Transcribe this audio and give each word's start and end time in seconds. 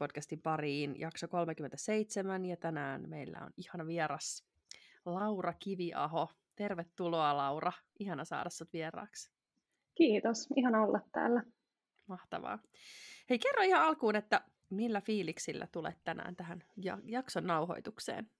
Podcastin 0.00 0.42
pariin, 0.42 1.00
jakso 1.00 1.28
37, 1.28 2.46
ja 2.46 2.56
tänään 2.56 3.08
meillä 3.08 3.38
on 3.42 3.50
ihana 3.56 3.86
vieras 3.86 4.44
Laura 5.04 5.54
Kiviaho. 5.58 6.28
Tervetuloa 6.56 7.36
Laura, 7.36 7.72
ihana 7.98 8.24
saada 8.24 8.50
sut 8.50 8.72
vieraaksi. 8.72 9.32
Kiitos, 9.94 10.48
ihana 10.56 10.82
olla 10.82 11.00
täällä. 11.12 11.42
Mahtavaa. 12.06 12.58
Hei, 13.30 13.38
kerro 13.38 13.62
ihan 13.62 13.82
alkuun, 13.82 14.16
että 14.16 14.40
millä 14.70 15.00
fiiliksillä 15.00 15.68
tulet 15.72 15.98
tänään 16.04 16.36
tähän 16.36 16.64
jakson 17.04 17.46
nauhoitukseen? 17.46 18.30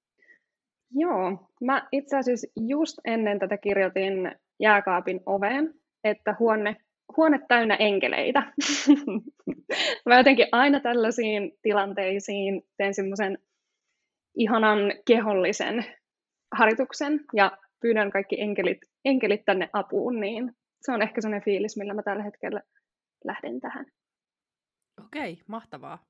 Joo, 0.91 1.51
mä 1.61 1.89
itse 1.93 2.17
asiassa 2.17 2.47
just 2.57 2.99
ennen 3.05 3.39
tätä 3.39 3.57
kirjoitin 3.57 4.37
jääkaapin 4.59 5.21
oveen, 5.27 5.75
että 6.05 6.37
huone 6.39 6.77
huone 7.17 7.41
täynnä 7.49 7.75
enkeleitä. 7.75 8.53
mä 10.09 10.17
jotenkin 10.17 10.47
aina 10.53 10.81
tällaisiin 10.81 11.53
tilanteisiin 11.63 12.63
teen 12.77 12.95
semmoisen 12.95 13.39
ihanan 14.37 14.79
kehollisen 15.07 15.85
harjoituksen 16.53 17.21
ja 17.37 17.59
pyydän 17.81 18.11
kaikki 18.11 18.41
enkelit, 18.41 18.79
enkelit 19.05 19.45
tänne 19.45 19.71
apuun, 19.73 20.21
niin 20.21 20.53
se 20.81 20.93
on 20.93 21.03
ehkä 21.03 21.21
sellainen 21.21 21.45
fiilis, 21.45 21.77
millä 21.77 21.95
mä 21.95 22.03
tällä 22.03 22.23
hetkellä 22.23 22.61
lähden 23.25 23.61
tähän. 23.61 23.87
Okei, 25.05 25.43
mahtavaa. 25.47 26.07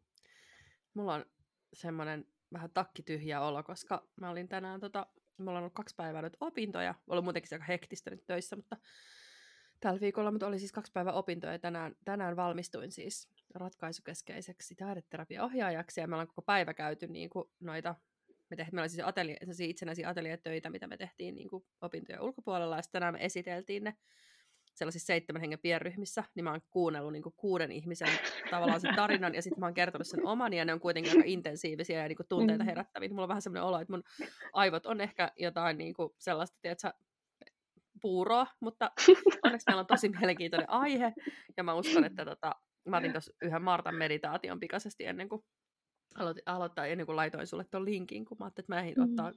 Mulla 0.95 1.15
on 1.15 1.25
semmoinen 1.73 2.25
vähän 2.53 2.71
takkityhjä 2.75 3.41
olo, 3.41 3.62
koska 3.62 4.09
mä 4.21 4.31
olin 4.31 4.48
tänään, 4.48 4.81
tota, 4.81 5.06
mulla 5.39 5.53
on 5.53 5.59
ollut 5.59 5.75
kaksi 5.75 5.95
päivää 5.97 6.23
nyt 6.23 6.37
opintoja, 6.41 6.95
ollut 7.06 7.25
muutenkin 7.25 7.48
aika 7.53 7.65
hektistä 7.65 8.11
nyt 8.11 8.27
töissä, 8.27 8.56
mutta 8.56 8.77
tällä 9.81 10.00
viikolla, 10.00 10.31
mutta 10.31 10.47
oli 10.47 10.59
siis 10.59 10.73
kaksi 10.73 10.92
päivää 10.92 11.12
opintoja 11.12 11.53
ja 11.53 11.59
tänään, 11.59 11.97
tänään 12.05 12.36
valmistuin 12.36 12.92
siis 12.92 13.28
ratkaisukeskeiseksi 13.55 14.75
taideterapiaohjaajaksi 14.75 16.00
ja 16.00 16.06
me 16.06 16.14
ollaan 16.14 16.28
koko 16.28 16.42
päivä 16.42 16.75
käyty 16.75 17.06
niin 17.06 17.31
kuin 17.31 17.50
noita, 17.61 17.95
me 18.50 18.56
tehtiin, 18.56 18.75
meillä 18.75 18.84
oli 18.84 18.89
siis 18.89 19.06
atelie, 19.06 19.37
itsenäisiä 19.69 20.09
atelietöitä, 20.09 20.70
mitä 20.70 20.87
me 20.87 20.97
tehtiin 20.97 21.34
niin 21.34 21.48
kuin 21.48 21.64
opintojen 21.81 22.20
ulkopuolella 22.20 22.77
ja 22.77 22.83
tänään 22.92 23.14
me 23.14 23.25
esiteltiin 23.25 23.84
ne 23.84 23.97
sellaisissa 24.75 25.06
seitsemän 25.06 25.41
hengen 25.41 25.59
pienryhmissä, 25.59 26.25
niin 26.34 26.44
mä 26.44 26.50
oon 26.50 26.62
kuunnellut 26.70 27.12
niin 27.12 27.22
kuin 27.22 27.34
kuuden 27.37 27.72
ihmisen 27.72 28.09
tavallaan 28.50 28.81
sen 28.81 28.94
tarinan, 28.97 29.34
ja 29.34 29.42
sitten 29.42 29.61
mä 29.61 29.67
oon 29.67 29.75
kertonut 29.75 30.06
sen 30.06 30.27
oman, 30.27 30.53
ja 30.53 30.65
ne 30.65 30.72
on 30.72 30.81
kuitenkin 30.81 31.12
aika 31.12 31.22
intensiivisiä 31.26 32.03
ja 32.03 32.09
niin 32.09 32.16
kuin 32.16 32.28
tunteita 32.28 32.65
mm. 32.65 32.69
herättäviä. 32.69 33.09
Mulla 33.09 33.22
on 33.22 33.28
vähän 33.28 33.43
semmoinen 33.43 33.62
olo, 33.62 33.81
että 33.81 33.93
mun 33.93 34.05
aivot 34.53 34.87
on 34.87 35.00
ehkä 35.00 35.32
jotain 35.37 35.78
niin 35.78 35.94
kuin 35.94 36.12
sellaista, 36.19 36.59
tiedätkö, 36.62 36.93
puuroa, 38.03 38.47
mutta 38.61 38.91
onneksi 39.44 39.65
meillä 39.66 39.81
on 39.81 39.87
tosi 39.87 40.09
mielenkiintoinen 40.09 40.71
aihe, 40.71 41.12
ja 41.56 41.65
mä 41.65 41.75
uskon, 41.75 42.05
että 42.05 42.25
tota, 42.25 42.55
mä 42.88 42.97
otin 42.97 43.12
tuossa 43.12 43.33
yhden 43.43 43.62
Martan 43.62 43.94
meditaation 43.94 44.61
pikaisesti 44.61 45.05
ennen 45.05 45.28
kuin 45.28 45.44
aloitin, 46.15 46.43
aloittaa 46.47 46.87
ennen 46.87 47.06
kuin 47.06 47.16
laitoin 47.16 47.47
sulle 47.47 47.65
tuon 47.65 47.84
linkin, 47.84 48.25
kun 48.25 48.37
mä 48.41 48.44
ajattelin, 48.44 48.65
että 48.65 48.75
mä 48.75 48.81
ehdin 48.81 48.94
mm. 48.97 49.11
ottaa 49.11 49.33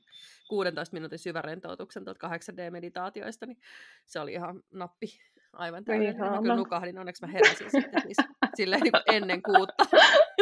16 0.50 0.94
minuutin 0.94 1.20
syvärentoutuksen 1.20 2.06
tuolta 2.06 2.28
8D-meditaatioista, 2.28 3.46
niin 3.46 3.58
se 4.06 4.20
oli 4.20 4.34
ihan 4.34 4.64
nappi 4.74 5.08
aivan 5.54 5.86
täydellinen. 5.86 6.32
Mä 6.32 6.42
kyllä 6.42 6.56
nukahdin, 6.56 7.00
onneksi 7.00 7.26
mä 7.26 7.32
heräsin 7.32 7.72
sitten 7.72 8.02
siis, 8.02 8.18
silleen 8.56 8.82
niin 8.82 8.92
kuin 8.92 9.16
ennen 9.16 9.44
kuutta. 9.44 9.86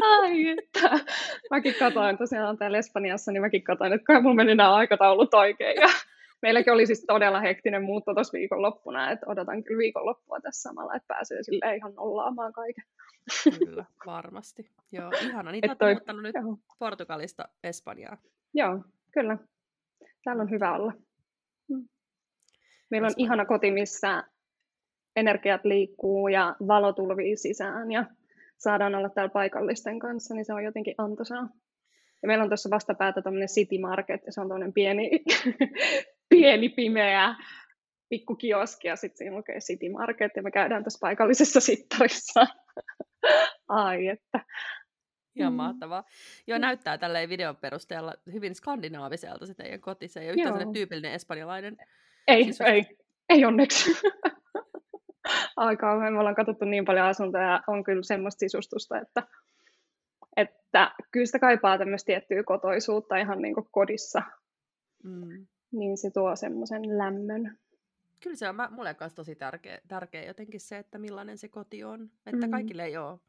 Ai 0.02 0.48
että. 0.48 1.00
Mäkin 1.52 1.76
katoin 1.80 2.18
tosiaan 2.18 2.58
täällä 2.58 2.78
Espanjassa, 2.78 3.32
niin 3.32 3.42
mäkin 3.42 3.64
katoin, 3.64 3.94
että 3.94 4.06
kai 4.06 4.22
mulla 4.22 4.36
meni 4.36 4.56
nämä 4.56 4.76
aikataulut 4.76 5.34
oikein. 5.34 5.82
Ja 5.82 5.90
meilläkin 6.42 6.74
oli 6.74 6.86
siis 6.86 7.06
todella 7.08 7.40
hektinen 7.40 7.84
muutto 7.84 8.14
tuossa 8.14 8.38
viikonloppuna, 8.38 9.12
että 9.12 9.26
odotan 9.30 9.64
kyllä 9.64 9.80
viikonloppua 9.80 10.40
tässä 10.40 10.62
samalla, 10.62 10.96
että 10.96 11.08
pääsee 11.08 11.44
sille 11.44 11.76
ihan 11.76 11.94
nollaamaan 11.96 12.54
kaiken. 12.54 12.84
Kyllä, 13.60 13.86
varmasti. 14.06 14.72
Joo, 14.92 15.12
ihana. 15.22 15.52
Niitä 15.52 15.76
toi, 15.76 15.94
muuttanut 15.94 16.24
nyt 16.24 16.36
joo. 16.36 16.58
Portugalista 16.80 17.48
Espanjaa. 17.64 18.18
Joo, 18.54 18.80
kyllä. 19.14 19.38
Täällä 20.24 20.44
on 20.44 20.50
hyvä 20.50 20.76
olla. 20.76 20.94
Mm. 21.70 21.88
Meillä 22.90 23.06
on 23.06 23.14
ihana 23.18 23.46
koti, 23.46 23.72
missä 23.72 24.24
energiat 25.16 25.66
liikkuu 25.66 26.28
ja 26.28 26.56
valo 26.68 26.94
tulvii 26.94 27.38
sisään 27.38 27.92
ja 27.92 28.06
saadaan 28.58 28.96
olla 28.96 29.10
täällä 29.10 29.30
paikallisten 29.30 30.00
kanssa, 30.00 30.34
niin 30.34 30.46
se 30.46 30.54
on 30.54 30.64
jotenkin 30.64 30.96
antoisaa. 30.98 31.50
Ja 32.22 32.28
meillä 32.28 32.44
on 32.44 32.50
tuossa 32.50 32.70
vastapäätä 32.70 33.22
tämmöinen 33.22 33.48
City 33.48 33.78
Market, 33.78 34.22
ja 34.26 34.32
se 34.32 34.42
on 34.42 34.48
tämmöinen 34.48 34.74
pieni 34.74 35.10
pieni 36.32 36.70
pimeä 36.70 37.36
pikku 38.12 38.36
kioski 38.36 38.88
ja 38.88 38.96
sitten 38.96 39.18
siinä 39.18 39.36
lukee 39.36 39.60
City 39.60 39.90
Market 39.90 40.32
ja 40.36 40.44
me 40.44 40.52
käydään 40.52 40.84
tässä 40.84 41.00
paikallisessa 41.02 41.60
sittarissa. 41.60 42.48
Ai 43.68 44.08
että. 44.08 44.46
Ihan 45.36 45.54
mm. 45.54 45.58
mahtavaa. 45.58 46.04
Joo, 46.48 46.58
näyttää 46.58 46.98
tälleen 46.98 47.30
videon 47.30 47.58
perusteella 47.58 48.14
hyvin 48.34 48.56
skandinaaviselta 48.56 49.46
se 49.46 49.54
teidän 49.54 49.82
koti. 49.82 50.08
Se 50.08 50.20
ei 50.20 50.30
ole 50.30 50.50
yhtään 50.50 50.74
tyypillinen 50.74 51.14
espanjalainen. 51.14 51.78
Ei, 52.28 52.44
sisustus. 52.44 52.68
ei. 52.68 52.86
Ei 53.30 53.46
onneksi. 53.46 53.92
Aika 55.58 56.00
me 56.12 56.20
ollaan 56.20 56.36
katsottu 56.36 56.66
niin 56.66 56.86
paljon 56.86 57.06
asuntoja 57.06 57.44
ja 57.44 57.62
on 57.68 57.84
kyllä 57.84 58.04
semmoista 58.04 58.40
sisustusta, 58.40 59.00
että, 59.00 59.24
että 60.38 60.92
kyllä 61.12 61.26
sitä 61.26 61.40
kaipaa 61.40 61.78
tämmöistä 61.78 62.06
tiettyä 62.06 62.44
kotoisuutta 62.44 63.18
ihan 63.18 63.42
niin 63.42 63.54
kuin 63.54 63.68
kodissa. 63.72 64.22
Mm 65.04 65.48
niin 65.72 65.98
se 65.98 66.12
tuo 66.12 66.36
semmoisen 66.36 66.98
lämmön. 66.98 67.58
Kyllä 68.24 68.36
se 68.36 68.50
on 68.50 68.56
mä, 68.56 68.70
mulle 68.72 68.94
kanssa 68.94 69.16
tosi 69.16 69.36
tärkeä, 69.36 69.80
tärkeä 69.88 70.26
jotenkin 70.26 70.60
se, 70.60 70.78
että 70.78 70.98
millainen 70.98 71.38
se 71.38 71.48
koti 71.48 71.84
on. 71.84 72.10
Että 72.26 72.48
mm. 72.48 72.52
kaikille 72.52 72.86
ei 72.86 72.98
ole, 72.98 73.20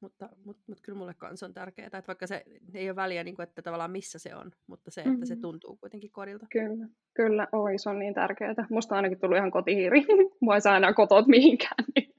mutta, 0.00 0.28
mutta, 0.44 0.62
mutta 0.66 0.82
kyllä 0.82 0.98
mulle 0.98 1.14
kanssa 1.14 1.46
on 1.46 1.54
tärkeää, 1.54 1.86
että 1.86 2.02
vaikka 2.06 2.26
se 2.26 2.44
ei 2.74 2.88
ole 2.88 2.96
väliä, 2.96 3.24
niin 3.24 3.36
kuin, 3.36 3.44
että 3.44 3.62
tavallaan 3.62 3.90
missä 3.90 4.18
se 4.18 4.34
on, 4.34 4.52
mutta 4.66 4.90
se, 4.90 5.00
että 5.00 5.12
mm. 5.12 5.24
se 5.24 5.36
tuntuu 5.36 5.76
kuitenkin 5.76 6.10
kodilta. 6.12 6.46
Kyllä, 6.50 6.88
kyllä, 7.14 7.48
oi 7.52 7.78
se 7.78 7.90
on 7.90 7.98
niin 7.98 8.14
tärkeää. 8.14 8.54
Musta 8.70 8.94
on 8.94 8.96
ainakin 8.96 9.20
tullut 9.20 9.38
ihan 9.38 9.50
kotihiiri. 9.50 10.04
Mua 10.40 10.54
ei 10.54 10.60
saa 10.60 10.76
enää 10.76 10.92
kotot 10.92 11.26
mihinkään, 11.26 11.84
niin 11.96 12.14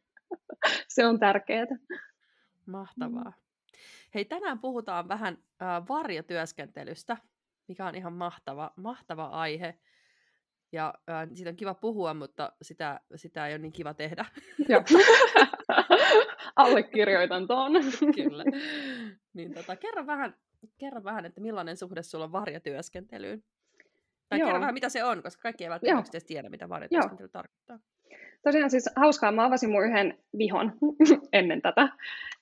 se 0.96 1.06
on 1.06 1.20
tärkeää. 1.20 1.66
Mahtavaa. 2.66 3.30
Mm. 3.30 3.46
Hei, 4.16 4.26
tänään 4.26 4.59
puhutaan 4.59 5.08
vähän 5.08 5.38
äh, 5.62 5.88
varjotyöskentelystä 5.90 7.18
mikä 7.68 7.86
on 7.86 7.96
ihan 7.96 8.14
mahtava, 8.14 8.72
mahtava 8.76 9.26
aihe. 9.26 9.76
Ja 10.72 10.94
äh, 11.09 11.28
siitä 11.34 11.50
on 11.50 11.56
kiva 11.56 11.74
puhua, 11.74 12.14
mutta 12.14 12.52
sitä, 12.62 13.00
sitä 13.16 13.47
ei 13.47 13.53
ole 13.53 13.62
niin 13.62 13.72
kiva 13.72 13.94
tehdä. 13.94 14.26
Joo. 14.70 14.84
Allekirjoitan 16.56 17.47
tuon. 17.47 17.72
Kyllä. 18.16 18.44
Niin, 19.34 19.53
tota, 19.53 19.76
kerro, 19.76 20.06
vähän, 20.06 20.35
kerro 20.78 21.03
vähän, 21.03 21.26
että 21.26 21.41
millainen 21.41 21.78
suhde 21.78 22.03
sulla 22.03 22.26
on 22.26 22.32
varjatyöskentelyyn. 22.32 23.44
Tai 24.29 24.40
Joo. 24.40 24.47
kerro 24.47 24.59
vähän, 24.59 24.73
mitä 24.73 24.90
se 24.90 25.03
on, 25.03 25.23
koska 25.23 25.41
kaikki 25.41 25.64
eivät 25.64 25.82
välttämättä 25.84 26.20
tiedä, 26.28 26.50
mitä 26.50 26.70
varjatyöskentely 26.70 27.26
Joo. 27.26 27.32
tarkoittaa. 27.32 27.79
Tosiaan 28.44 28.70
siis 28.70 28.90
hauskaa, 28.96 29.32
mä 29.32 29.46
avasin 29.46 29.70
mun 29.70 29.85
yhden 29.85 30.17
vihon 30.38 30.73
ennen 31.34 31.62
tätä. 31.62 31.90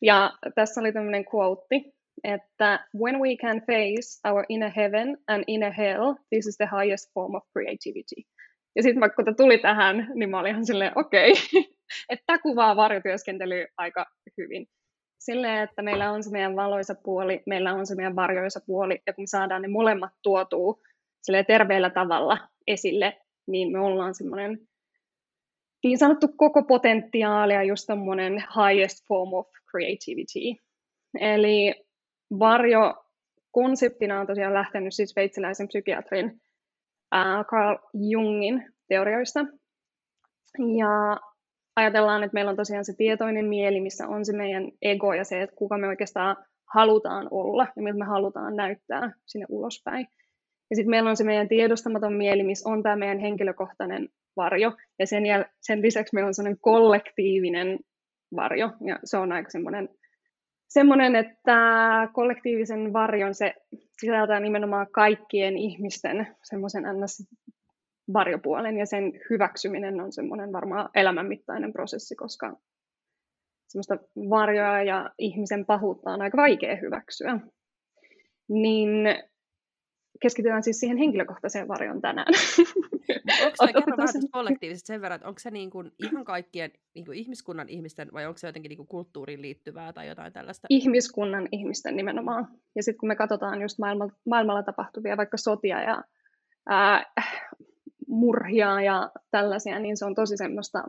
Ja 0.01 0.33
tässä 0.55 0.81
oli 0.81 0.93
tämmöinen 0.93 1.25
quote, 1.35 1.93
että 2.23 2.87
when 3.01 3.19
we 3.19 3.35
can 3.35 3.61
face 3.61 4.29
our 4.29 4.45
inner 4.49 4.71
heaven 4.75 5.17
and 5.27 5.43
inner 5.47 5.73
hell, 5.73 6.13
this 6.29 6.47
is 6.47 6.57
the 6.57 6.69
highest 6.77 7.13
form 7.13 7.35
of 7.35 7.43
creativity. 7.53 8.21
Ja 8.75 8.83
sitten 8.83 9.11
kun 9.15 9.25
tämä 9.25 9.35
tuli 9.35 9.57
tähän, 9.57 10.07
niin 10.15 10.29
mä 10.29 10.39
olin 10.39 10.51
ihan 10.51 10.65
silleen, 10.65 10.91
okei, 10.95 11.31
okay. 11.31 11.63
että 12.09 12.37
kuvaa 12.37 12.75
varjotyöskentelyä 12.75 13.67
aika 13.77 14.05
hyvin. 14.37 14.67
Silleen, 15.19 15.63
että 15.63 15.81
meillä 15.81 16.11
on 16.11 16.23
se 16.23 16.31
meidän 16.31 16.55
valoisa 16.55 16.95
puoli, 16.95 17.43
meillä 17.45 17.73
on 17.73 17.87
se 17.87 17.95
meidän 17.95 18.15
varjoisa 18.15 18.59
puoli, 18.65 19.01
ja 19.07 19.13
kun 19.13 19.27
saadaan 19.27 19.61
ne 19.61 19.67
molemmat 19.67 20.11
tuotua 20.23 20.79
terveellä 21.47 21.89
tavalla 21.89 22.37
esille, 22.67 23.17
niin 23.47 23.71
me 23.71 23.79
ollaan 23.79 24.15
semmoinen 24.15 24.59
niin 25.83 25.97
sanottu 25.97 26.27
koko 26.37 26.63
potentiaali 26.63 27.53
ja 27.53 27.63
just 27.63 27.87
tämmöinen 27.87 28.33
highest 28.33 29.07
form 29.07 29.33
of 29.33 29.47
creativity. 29.71 30.63
Eli 31.19 31.82
varjo 32.39 33.05
konseptina 33.51 34.19
on 34.19 34.27
tosiaan 34.27 34.53
lähtenyt 34.53 34.93
siis 34.93 35.09
sveitsiläisen 35.09 35.67
psykiatrin 35.67 36.41
Carl 37.49 37.77
Jungin 37.93 38.65
teorioista. 38.87 39.39
Ja 40.57 41.17
ajatellaan, 41.75 42.23
että 42.23 42.33
meillä 42.33 42.51
on 42.51 42.57
tosiaan 42.57 42.85
se 42.85 42.93
tietoinen 42.97 43.45
mieli, 43.45 43.81
missä 43.81 44.07
on 44.07 44.25
se 44.25 44.33
meidän 44.33 44.71
ego 44.81 45.13
ja 45.13 45.23
se, 45.23 45.41
että 45.41 45.55
kuka 45.55 45.77
me 45.77 45.87
oikeastaan 45.87 46.35
halutaan 46.73 47.27
olla 47.31 47.67
ja 47.75 47.81
miltä 47.83 47.99
me 47.99 48.05
halutaan 48.05 48.55
näyttää 48.55 49.11
sinne 49.25 49.45
ulospäin. 49.49 50.07
Ja 50.69 50.75
sitten 50.75 50.89
meillä 50.89 51.09
on 51.09 51.17
se 51.17 51.23
meidän 51.23 51.47
tiedostamaton 51.47 52.13
mieli, 52.13 52.43
missä 52.43 52.69
on 52.69 52.83
tämä 52.83 52.95
meidän 52.95 53.19
henkilökohtainen 53.19 54.09
varjo. 54.35 54.71
Ja 54.99 55.07
sen, 55.07 55.23
jäl- 55.23 55.49
sen 55.61 55.81
lisäksi 55.81 56.13
meillä 56.13 56.27
on 56.27 56.33
sellainen 56.33 56.59
kollektiivinen 56.61 57.79
varjo. 58.35 58.69
Ja 58.87 58.99
se 59.03 59.17
on 59.17 59.31
aika 59.31 59.49
semmoinen, 59.49 59.89
semmoinen, 60.67 61.15
että 61.15 61.57
kollektiivisen 62.13 62.93
varjon 62.93 63.35
se 63.35 63.53
sisältää 63.99 64.39
nimenomaan 64.39 64.87
kaikkien 64.91 65.57
ihmisten 65.57 66.27
semmoisen 66.43 66.83
ns 66.83 67.27
varjopuolen 68.13 68.77
ja 68.77 68.85
sen 68.85 69.13
hyväksyminen 69.29 70.01
on 70.01 70.11
semmoinen 70.11 70.53
varmaan 70.53 70.89
elämänmittainen 70.95 71.73
prosessi, 71.73 72.15
koska 72.15 72.57
semmoista 73.67 73.97
varjoa 74.29 74.81
ja 74.81 75.09
ihmisen 75.17 75.65
pahuutta 75.65 76.11
on 76.11 76.21
aika 76.21 76.37
vaikea 76.37 76.75
hyväksyä. 76.75 77.39
Niin 78.47 78.89
keskitytään 80.21 80.63
siis 80.63 80.79
siihen 80.79 80.97
henkilökohtaiseen 80.97 81.67
varjon 81.67 82.01
tänään. 82.01 82.33
Onko 83.45 83.65
se, 83.65 83.73
kerro 83.73 83.97
vähän 83.97 84.29
kollektiivisesti 84.31 84.87
sen 84.87 85.01
verran, 85.01 85.15
että 85.15 85.27
onko 85.27 85.39
se 85.39 85.51
niin 85.51 85.69
kuin 85.69 85.91
ihan 85.99 86.25
kaikkien 86.25 86.71
niin 86.93 87.05
kuin 87.05 87.17
ihmiskunnan 87.17 87.69
ihmisten 87.69 88.09
vai 88.13 88.25
onko 88.25 88.37
se 88.37 88.47
jotenkin 88.47 88.69
niin 88.69 88.77
kuin 88.77 88.87
kulttuuriin 88.87 89.41
liittyvää 89.41 89.93
tai 89.93 90.07
jotain 90.07 90.33
tällaista? 90.33 90.67
Ihmiskunnan 90.69 91.47
ihmisten 91.51 91.95
nimenomaan. 91.95 92.47
Ja 92.75 92.83
sitten 92.83 92.99
kun 92.99 93.07
me 93.07 93.15
katsotaan 93.15 93.61
just 93.61 93.79
maailmalla, 93.79 94.13
maailmalla 94.25 94.63
tapahtuvia 94.63 95.17
vaikka 95.17 95.37
sotia 95.37 95.81
ja 95.81 96.03
ää, 96.69 97.05
murhia 98.07 98.81
ja 98.81 99.11
tällaisia, 99.31 99.79
niin 99.79 99.97
se 99.97 100.05
on 100.05 100.15
tosi 100.15 100.37
semmoista 100.37 100.83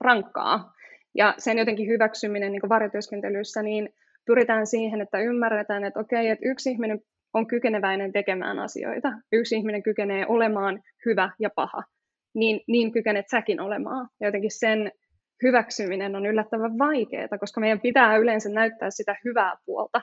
rankkaa. 0.00 0.72
Ja 1.14 1.34
sen 1.38 1.58
jotenkin 1.58 1.88
hyväksyminen 1.88 2.52
niin 2.52 2.68
varjotyöskentelyssä, 2.68 3.62
niin 3.62 3.94
pyritään 4.26 4.66
siihen, 4.66 5.00
että 5.00 5.18
ymmärretään, 5.18 5.84
että 5.84 6.00
okei, 6.00 6.28
että 6.28 6.48
yksi 6.48 6.70
ihminen 6.70 7.00
on 7.34 7.46
kykeneväinen 7.46 8.12
tekemään 8.12 8.58
asioita, 8.58 9.12
yksi 9.32 9.56
ihminen 9.56 9.82
kykenee 9.82 10.26
olemaan 10.28 10.82
hyvä 11.06 11.30
ja 11.38 11.50
paha, 11.56 11.82
niin, 12.34 12.60
niin 12.68 12.92
kykenet 12.92 13.26
säkin 13.30 13.60
olemaan. 13.60 14.08
Ja 14.20 14.28
jotenkin 14.28 14.50
sen 14.50 14.92
hyväksyminen 15.42 16.16
on 16.16 16.26
yllättävän 16.26 16.78
vaikeaa, 16.78 17.38
koska 17.40 17.60
meidän 17.60 17.80
pitää 17.80 18.16
yleensä 18.16 18.48
näyttää 18.48 18.90
sitä 18.90 19.16
hyvää 19.24 19.56
puolta 19.66 20.00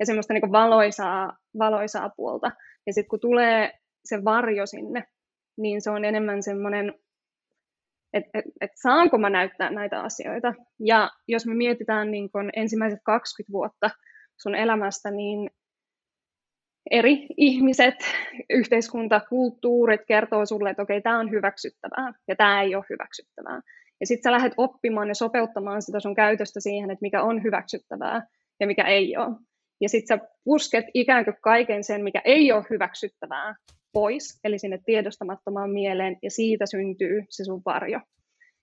ja 0.00 0.06
semmoista 0.06 0.34
niin 0.34 0.52
valoisaa, 0.52 1.36
valoisaa 1.58 2.10
puolta. 2.16 2.50
Ja 2.86 2.92
sitten 2.92 3.08
kun 3.08 3.20
tulee 3.20 3.72
se 4.04 4.24
varjo 4.24 4.66
sinne, 4.66 5.04
niin 5.58 5.82
se 5.82 5.90
on 5.90 6.04
enemmän 6.04 6.42
semmoinen, 6.42 6.94
että 8.12 8.30
et, 8.34 8.44
et 8.60 8.70
saanko 8.74 9.18
mä 9.18 9.30
näyttää 9.30 9.70
näitä 9.70 10.00
asioita. 10.00 10.54
Ja 10.78 11.10
jos 11.28 11.46
me 11.46 11.54
mietitään 11.54 12.10
niin 12.10 12.30
ensimmäiset 12.56 13.00
20 13.04 13.52
vuotta 13.52 13.90
sun 14.36 14.54
elämästä, 14.54 15.10
niin 15.10 15.50
eri 16.90 17.26
ihmiset, 17.36 17.94
yhteiskunta, 18.50 19.20
kulttuurit 19.28 20.00
kertoo 20.08 20.46
sulle, 20.46 20.70
että 20.70 20.82
okei, 20.82 21.00
tämä 21.00 21.18
on 21.18 21.30
hyväksyttävää 21.30 22.12
ja 22.28 22.36
tämä 22.36 22.62
ei 22.62 22.74
ole 22.74 22.84
hyväksyttävää. 22.90 23.60
Ja 24.00 24.06
sitten 24.06 24.22
sä 24.22 24.32
lähdet 24.32 24.52
oppimaan 24.56 25.08
ja 25.08 25.14
sopeuttamaan 25.14 25.82
sitä 25.82 26.00
sun 26.00 26.14
käytöstä 26.14 26.60
siihen, 26.60 26.90
että 26.90 27.02
mikä 27.02 27.22
on 27.22 27.42
hyväksyttävää 27.42 28.26
ja 28.60 28.66
mikä 28.66 28.84
ei 28.84 29.16
ole. 29.16 29.36
Ja 29.80 29.88
sitten 29.88 30.18
sä 30.18 30.28
pusket 30.44 30.84
ikään 30.94 31.24
kuin 31.24 31.36
kaiken 31.42 31.84
sen, 31.84 32.04
mikä 32.04 32.22
ei 32.24 32.52
ole 32.52 32.64
hyväksyttävää, 32.70 33.54
pois, 33.92 34.40
eli 34.44 34.58
sinne 34.58 34.78
tiedostamattomaan 34.86 35.70
mieleen, 35.70 36.16
ja 36.22 36.30
siitä 36.30 36.66
syntyy 36.66 37.24
se 37.28 37.44
sun 37.44 37.62
varjo. 37.64 38.00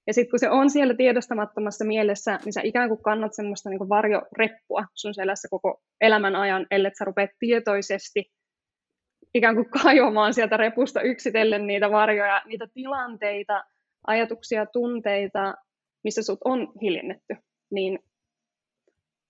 Ja 0.08 0.14
sitten 0.14 0.30
kun 0.30 0.40
se 0.40 0.50
on 0.50 0.70
siellä 0.70 0.94
tiedostamattomassa 0.94 1.86
mielessä, 1.86 2.40
niin 2.46 2.54
sä 2.54 2.62
ikään 2.64 2.90
kuin 2.90 3.04
kannat 3.04 3.34
semmoista 3.34 3.70
niin 3.70 3.78
kuin 3.78 3.90
varjoreppua 3.90 4.86
sun 4.94 5.14
selässä 5.14 5.48
koko 5.52 5.82
elämän 6.02 6.36
ajan, 6.36 6.68
ellei 6.72 6.92
sä 6.96 7.06
rupeat 7.06 7.30
tietoisesti 7.40 8.32
ikään 9.34 9.56
kuin 9.56 9.70
kajoamaan 9.70 10.34
sieltä 10.34 10.58
repusta 10.58 11.02
yksitellen 11.02 11.68
niitä 11.68 11.92
varjoja, 11.92 12.42
niitä 12.46 12.68
tilanteita, 12.74 13.64
ajatuksia, 14.08 14.66
tunteita, 14.66 15.54
missä 16.04 16.22
sut 16.22 16.40
on 16.46 16.72
hiljennetty, 16.82 17.36
niin 17.72 18.00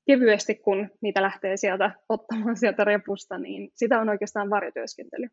kevyesti 0.07 0.55
kun 0.55 0.89
niitä 1.01 1.21
lähtee 1.21 1.57
sieltä 1.57 1.91
ottamaan 2.09 2.57
sieltä 2.57 2.83
repusta, 2.83 3.37
niin 3.37 3.69
sitä 3.75 3.99
on 4.01 4.09
oikeastaan 4.09 4.49
varjotyöskentely. 4.49 5.27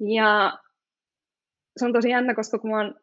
Ja 0.00 0.58
se 1.76 1.86
on 1.86 1.92
tosi 1.92 2.10
jännä, 2.10 2.34
koska 2.34 2.58
kun 2.58 2.70
mä 2.70 2.76
oon 2.76 2.94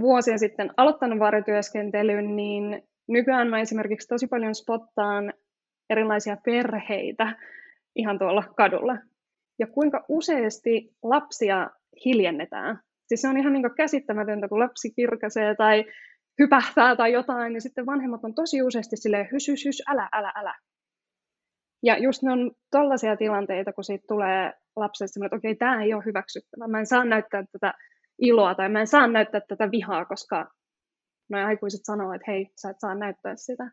vuosia 0.00 0.38
sitten 0.38 0.70
aloittanut 0.76 1.18
varjotyöskentelyn, 1.18 2.36
niin 2.36 2.82
nykyään 3.08 3.48
mä 3.48 3.60
esimerkiksi 3.60 4.08
tosi 4.08 4.26
paljon 4.26 4.54
spottaan 4.54 5.32
erilaisia 5.90 6.36
perheitä 6.44 7.36
ihan 7.96 8.18
tuolla 8.18 8.44
kadulla. 8.56 8.98
Ja 9.58 9.66
kuinka 9.66 10.04
useasti 10.08 10.90
lapsia 11.02 11.70
hiljennetään. 12.04 12.80
Siis 13.08 13.20
se 13.20 13.28
on 13.28 13.38
ihan 13.38 13.52
niin 13.52 13.74
käsittämätöntä, 13.76 14.48
kun 14.48 14.58
lapsi 14.58 14.90
kirkasee 14.90 15.54
tai 15.54 15.84
hypähtää 16.38 16.96
tai 16.96 17.12
jotain, 17.12 17.52
niin 17.52 17.60
sitten 17.60 17.86
vanhemmat 17.86 18.24
on 18.24 18.34
tosi 18.34 18.62
useasti 18.62 18.96
silleen, 18.96 19.28
hys, 19.32 19.48
hys, 19.48 19.64
hys, 19.64 19.82
älä, 19.88 20.08
älä, 20.12 20.32
älä. 20.36 20.54
Ja 21.82 21.98
just 21.98 22.22
ne 22.22 22.32
on 22.32 22.50
tollaisia 22.70 23.16
tilanteita, 23.16 23.72
kun 23.72 23.84
siitä 23.84 24.04
tulee 24.08 24.52
lapselle 24.76 25.08
semmoinen, 25.08 25.26
että 25.26 25.36
okei, 25.36 25.52
okay, 25.52 25.58
tämä 25.58 25.82
ei 25.82 25.94
ole 25.94 26.04
hyväksyttävä. 26.04 26.68
Mä 26.68 26.78
en 26.78 26.86
saa 26.86 27.04
näyttää 27.04 27.44
tätä 27.52 27.74
iloa 28.18 28.54
tai 28.54 28.68
mä 28.68 28.80
en 28.80 28.86
saa 28.86 29.06
näyttää 29.06 29.40
tätä 29.48 29.70
vihaa, 29.70 30.04
koska 30.04 30.50
noin 31.30 31.44
aikuiset 31.44 31.80
sanoo, 31.84 32.12
että 32.12 32.30
hei, 32.30 32.52
sä 32.56 32.70
et 32.70 32.80
saa 32.80 32.94
näyttää 32.94 33.36
sitä. 33.36 33.70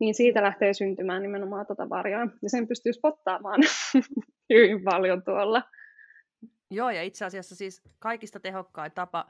Niin 0.00 0.14
siitä 0.14 0.42
lähtee 0.42 0.72
syntymään 0.72 1.22
nimenomaan 1.22 1.66
tota 1.66 1.88
varjoa. 1.88 2.26
Ja 2.42 2.50
sen 2.50 2.68
pystyy 2.68 2.92
spottaamaan 2.92 3.60
hyvin 4.54 4.84
paljon 4.84 5.22
tuolla. 5.22 5.62
Joo, 6.70 6.90
ja 6.90 7.02
itse 7.02 7.24
asiassa 7.24 7.56
siis 7.56 7.82
kaikista 7.98 8.40
tehokkain 8.40 8.92
tapa 8.92 9.26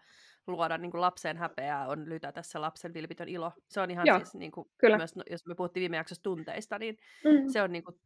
luoda 0.46 0.78
niin 0.78 0.90
kuin 0.90 1.00
lapsen 1.00 1.36
häpeää 1.36 1.88
on 1.88 2.08
lytätä 2.08 2.42
se 2.42 2.58
lapsen 2.58 2.94
vilpitön 2.94 3.28
ilo. 3.28 3.52
Se 3.68 3.80
on 3.80 3.90
ihan 3.90 4.06
Joo, 4.06 4.18
siis, 4.18 4.34
niin 4.34 4.52
kuin, 4.52 4.68
kyllä. 4.78 4.96
myös, 4.96 5.16
no, 5.16 5.22
jos 5.30 5.46
me 5.46 5.54
puhuttiin 5.54 5.80
viime 5.80 5.96
jaksossa 5.96 6.22
tunteista, 6.22 6.78
niin 6.78 6.96
mm. 7.24 7.48
se 7.48 7.62
on 7.62 7.72
niin 7.72 7.84
kuin, 7.84 7.96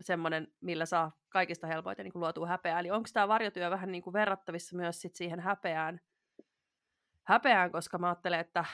semmoinen, 0.00 0.48
millä 0.60 0.86
saa 0.86 1.12
kaikista 1.28 1.66
helpoiten 1.66 2.04
niin 2.04 2.12
kuin 2.12 2.20
luotua 2.20 2.46
häpeää. 2.46 2.80
Eli 2.80 2.90
onko 2.90 3.08
tämä 3.12 3.28
varjotyö 3.28 3.70
vähän 3.70 3.92
niin 3.92 4.02
kuin 4.02 4.14
verrattavissa 4.14 4.76
myös 4.76 5.00
sit 5.00 5.16
siihen 5.16 5.40
häpeään, 5.40 6.00
häpeään, 7.26 7.72
koska 7.72 7.98
mä 7.98 8.08
ajattelen, 8.08 8.40
että 8.40 8.64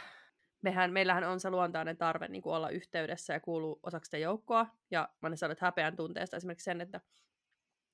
mehän, 0.62 0.92
meillähän 0.92 1.24
on 1.24 1.40
se 1.40 1.50
luontainen 1.50 1.96
tarve 1.96 2.28
niin 2.28 2.42
kuin 2.42 2.54
olla 2.54 2.70
yhteydessä 2.70 3.32
ja 3.32 3.40
kuuluu 3.40 3.80
osaksi 3.82 4.08
sitä 4.08 4.18
joukkoa. 4.18 4.66
Ja 4.90 5.08
mä 5.22 5.26
olen 5.26 5.38
sanonut 5.38 5.60
häpeän 5.60 5.96
tunteesta 5.96 6.36
esimerkiksi 6.36 6.64
sen, 6.64 6.80
että, 6.80 7.00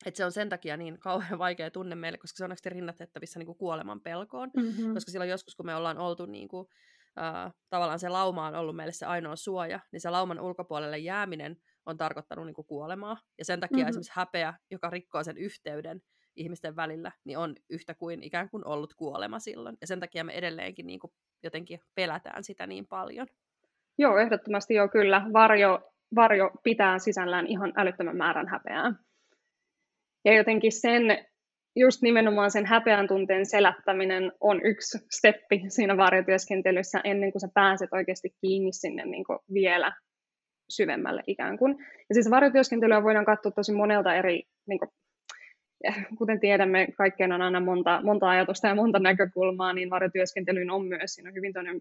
että 0.07 0.19
se 0.19 0.25
on 0.25 0.33
sen 0.33 0.49
takia 0.49 0.77
niin 0.77 0.99
kauhean 1.01 1.39
vaikea 1.39 1.71
tunne 1.71 1.95
meille, 1.95 2.19
koska 2.19 2.37
se 2.37 2.45
on 2.45 2.51
oikeasti 2.51 2.71
rinnatettavissa 2.71 3.39
niin 3.39 3.47
kuin 3.47 3.59
kuoleman 3.59 4.01
pelkoon. 4.01 4.51
Mm-hmm. 4.57 4.95
Koska 4.95 5.11
silloin 5.11 5.31
joskus, 5.31 5.57
kun 5.57 5.67
me 5.67 5.75
ollaan 5.75 5.99
oltu 5.99 6.27
niin 6.27 6.49
kuin, 6.49 6.69
äh, 7.21 7.53
tavallaan 7.71 7.99
se 7.99 8.09
lauma 8.09 8.47
on 8.47 8.55
ollut 8.55 8.77
meille 8.77 8.93
se 8.93 9.07
ainoa 9.07 9.37
suoja, 9.37 9.81
niin 9.93 10.01
se 10.01 10.11
lauman 10.11 10.41
ulkopuolelle 10.41 10.99
jääminen 10.99 11.57
on 11.87 11.97
tarkoittanut 11.97 12.47
niin 12.47 12.55
kuin 12.55 12.67
kuolemaa. 12.67 13.17
Ja 13.39 13.45
sen 13.45 13.61
takia 13.61 13.77
mm-hmm. 13.77 13.89
esimerkiksi 13.89 14.13
häpeä, 14.15 14.55
joka 14.71 14.91
rikkoo 14.91 15.25
sen 15.25 15.37
yhteyden 15.37 16.03
ihmisten 16.37 16.77
välillä, 16.77 17.13
niin 17.25 17.39
on 17.39 17.55
yhtä 17.71 17.95
kuin 17.95 18.23
ikään 18.23 18.51
kuin 18.51 18.67
ollut 18.67 18.95
kuolema 18.95 19.39
silloin. 19.39 19.77
Ja 19.81 19.87
sen 19.87 20.01
takia 20.01 20.25
me 20.25 20.33
edelleenkin 20.33 20.87
niin 20.87 21.01
kuin 21.01 21.13
jotenkin 21.43 21.81
pelätään 21.95 22.45
sitä 22.45 22.67
niin 22.67 22.87
paljon. 22.87 23.27
Joo, 23.99 24.19
ehdottomasti 24.19 24.75
joo, 24.75 24.89
kyllä. 24.89 25.23
Varjo, 25.33 25.91
varjo 26.15 26.51
pitää 26.63 26.99
sisällään 26.99 27.47
ihan 27.47 27.73
älyttömän 27.77 28.17
määrän 28.17 28.49
häpeää. 28.49 28.93
Ja 30.25 30.37
jotenkin 30.37 30.73
sen, 30.73 31.27
just 31.77 32.03
nimenomaan 32.03 32.51
sen 32.51 32.67
häpeän 32.67 33.09
tunteen 33.09 33.47
selättäminen 33.47 34.33
on 34.41 34.61
yksi 34.65 34.99
steppi 35.11 35.65
siinä 35.69 35.97
varjotyöskentelyssä 35.97 37.01
ennen 37.05 37.33
kuin 37.33 37.41
sä 37.41 37.49
pääset 37.55 37.93
oikeasti 37.93 38.35
kiinni 38.41 38.73
sinne 38.73 39.05
niin 39.05 39.25
vielä 39.53 39.93
syvemmälle 40.69 41.23
ikään 41.27 41.59
kuin. 41.59 41.77
Ja 42.09 42.15
siis 42.15 42.31
varjotyöskentelyä 42.31 43.03
voidaan 43.03 43.25
katsoa 43.25 43.53
tosi 43.53 43.73
monelta 43.73 44.15
eri, 44.15 44.43
niin 44.69 44.79
kuin, 44.79 44.91
kuten 46.19 46.41
tiedämme, 46.41 46.89
kaikkeen 46.97 47.33
on 47.33 47.43
aina 47.43 47.61
monta, 47.61 48.01
monta 48.05 48.29
ajatusta 48.29 48.69
ja 48.69 48.75
monta 48.75 48.99
näkökulmaa, 48.99 49.73
niin 49.73 49.91
varjotyöskentelyyn 49.91 50.71
on 50.71 50.87
myös, 50.87 51.15
siinä 51.15 51.31
on 51.31 51.35
hyvin 51.35 51.53
toinen 51.53 51.81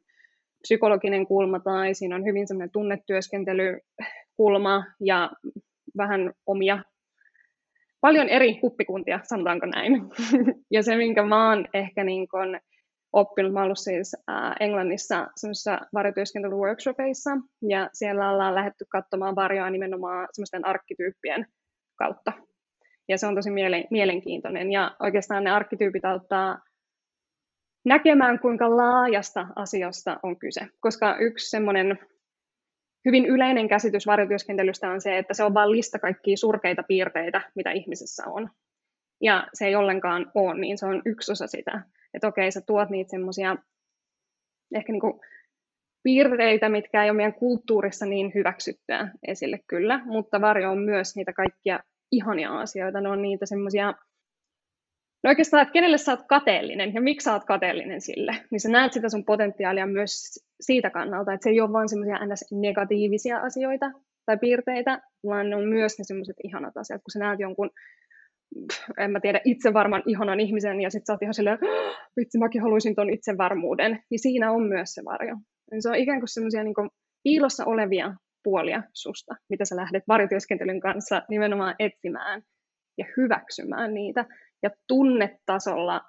psykologinen 0.62 1.28
kulma 1.28 1.60
tai 1.60 1.94
siinä 1.94 2.16
on 2.16 2.26
hyvin 2.26 2.48
semmoinen 2.48 2.72
tunnetyöskentelykulma 2.72 4.84
ja 5.00 5.32
vähän 5.98 6.34
omia, 6.46 6.84
paljon 8.02 8.30
eri 8.30 8.60
huppikuntia, 8.62 9.20
sanotaanko 9.24 9.66
näin. 9.66 10.02
ja 10.76 10.84
se, 10.84 10.96
minkä 10.96 11.24
mä 11.24 11.50
oon 11.50 11.68
ehkä 11.74 12.04
niin 12.04 12.28
kun 12.28 12.60
oppinut. 13.16 13.54
Mä 13.54 13.64
ollut 13.64 13.80
siis 13.80 14.16
äh, 14.30 14.56
Englannissa 14.60 15.28
semmoisissa 15.36 15.80
varjotyöskentelyworkshopeissa, 15.94 17.32
ja 17.70 17.90
siellä 17.94 18.32
ollaan 18.32 18.56
lähdetty 18.56 18.86
katsomaan 18.90 19.36
varjoa 19.36 19.70
nimenomaan 19.70 20.28
semmoisten 20.32 20.66
arkkityyppien 20.66 21.48
kautta. 21.96 22.32
Ja 23.08 23.18
se 23.18 23.28
on 23.28 23.36
tosi 23.36 23.50
mielenkiintoinen. 23.92 24.72
Ja 24.72 24.96
oikeastaan 25.00 25.44
ne 25.44 25.52
arkkityypit 25.52 26.06
auttaa 26.06 26.60
näkemään, 27.86 28.40
kuinka 28.40 28.78
laajasta 28.78 29.48
asiasta 29.56 30.20
on 30.24 30.40
kyse. 30.40 30.68
Koska 30.80 31.18
yksi 31.18 31.50
semmoinen 31.50 32.00
hyvin 33.06 33.26
yleinen 33.26 33.68
käsitys 33.68 34.08
varjotyöskentelystä 34.08 34.90
on 34.90 35.02
se, 35.02 35.18
että 35.18 35.34
se 35.34 35.44
on 35.44 35.54
vain 35.54 35.72
lista 35.72 36.00
kaikkia 36.00 36.38
surkeita 36.38 36.84
piirteitä, 36.84 37.42
mitä 37.56 37.72
ihmisessä 37.72 38.24
on. 38.28 38.50
Ja 39.22 39.48
se 39.54 39.66
ei 39.66 39.76
ollenkaan 39.76 40.32
ole 40.36 40.60
niin, 40.60 40.78
se 40.78 40.86
on 40.86 41.02
yksi 41.06 41.32
osa 41.32 41.48
sitä. 41.48 41.82
Että 42.16 42.28
okei, 42.28 42.52
sä 42.52 42.62
tuot 42.62 42.90
niitä 42.90 43.10
semmoisia 43.10 43.56
ehkä 44.76 44.92
niinku 44.92 45.22
piirteitä, 46.04 46.70
mitkä 46.70 47.04
ei 47.04 47.10
ole 47.10 47.18
meidän 47.18 47.34
kulttuurissa 47.34 48.06
niin 48.06 48.32
hyväksyttyä 48.36 49.10
esille 49.28 49.60
kyllä, 49.68 50.02
mutta 50.06 50.42
varjo 50.42 50.72
on 50.72 50.78
myös 50.78 51.16
niitä 51.16 51.34
kaikkia 51.34 51.80
ihania 52.12 52.60
asioita. 52.60 53.02
Ne 53.02 53.10
on 53.10 53.22
niitä 53.22 53.46
semmoisia, 53.46 53.94
no 55.24 55.30
oikeastaan, 55.30 55.64
että 55.64 55.74
kenelle 55.74 55.98
sä 55.98 56.12
oot 56.12 56.28
kateellinen 56.28 56.94
ja 56.94 57.02
miksi 57.02 57.26
sä 57.26 57.34
oot 57.34 57.46
kateellinen 57.46 58.02
sille, 58.02 58.36
niin 58.52 58.60
sä 58.60 58.70
näet 58.70 58.94
sitä 58.94 59.10
sun 59.10 59.26
potentiaalia 59.26 59.88
myös 59.88 60.46
siitä 60.62 60.90
kannalta, 60.90 61.34
että 61.34 61.44
se 61.44 61.50
ei 61.50 61.62
ole 61.62 61.74
vain 61.74 61.90
semmoisia 61.90 62.20
negatiivisia 62.52 63.38
asioita 63.38 63.92
tai 64.26 64.38
piirteitä, 64.38 65.02
vaan 65.26 65.50
ne 65.50 65.56
on 65.56 65.66
myös 65.66 65.98
ne 66.00 66.04
semmoiset 66.04 66.36
ihanat 66.44 66.78
asiat, 66.78 67.02
kun 67.02 67.12
sä 67.12 67.20
näet 67.20 67.40
jonkun 67.40 67.70
en 68.98 69.12
mä 69.12 69.20
tiedä, 69.20 69.42
itsevarman 69.46 70.04
ihanan 70.06 70.40
ihmisen, 70.40 70.82
ja 70.82 70.90
sitten 70.90 71.06
sä 71.06 71.14
oot 71.14 71.22
ihan 71.22 71.34
silleen, 71.34 71.60
vitsi, 72.18 72.38
mäkin 72.38 72.62
haluaisin 72.62 72.96
ton 72.96 73.10
itsevarmuuden, 73.10 74.04
niin 74.10 74.20
siinä 74.20 74.52
on 74.52 74.64
myös 74.64 74.94
se 74.94 75.06
varjo. 75.06 75.36
Niin 75.72 75.82
se 75.82 75.90
on 75.90 75.96
ikään 75.96 76.20
kuin 76.20 76.30
semmoisia 76.30 76.64
niin 76.64 76.76
piilossa 77.24 77.66
olevia 77.66 78.14
puolia 78.44 78.84
susta, 78.94 79.36
mitä 79.50 79.66
sä 79.66 79.76
lähdet 79.76 80.04
varjotyöskentelyn 80.08 80.80
kanssa 80.80 81.22
nimenomaan 81.30 81.76
etsimään 81.80 82.42
ja 82.98 83.06
hyväksymään 83.18 83.94
niitä 83.94 84.26
ja 84.64 84.70
tunnetasolla 84.88 86.02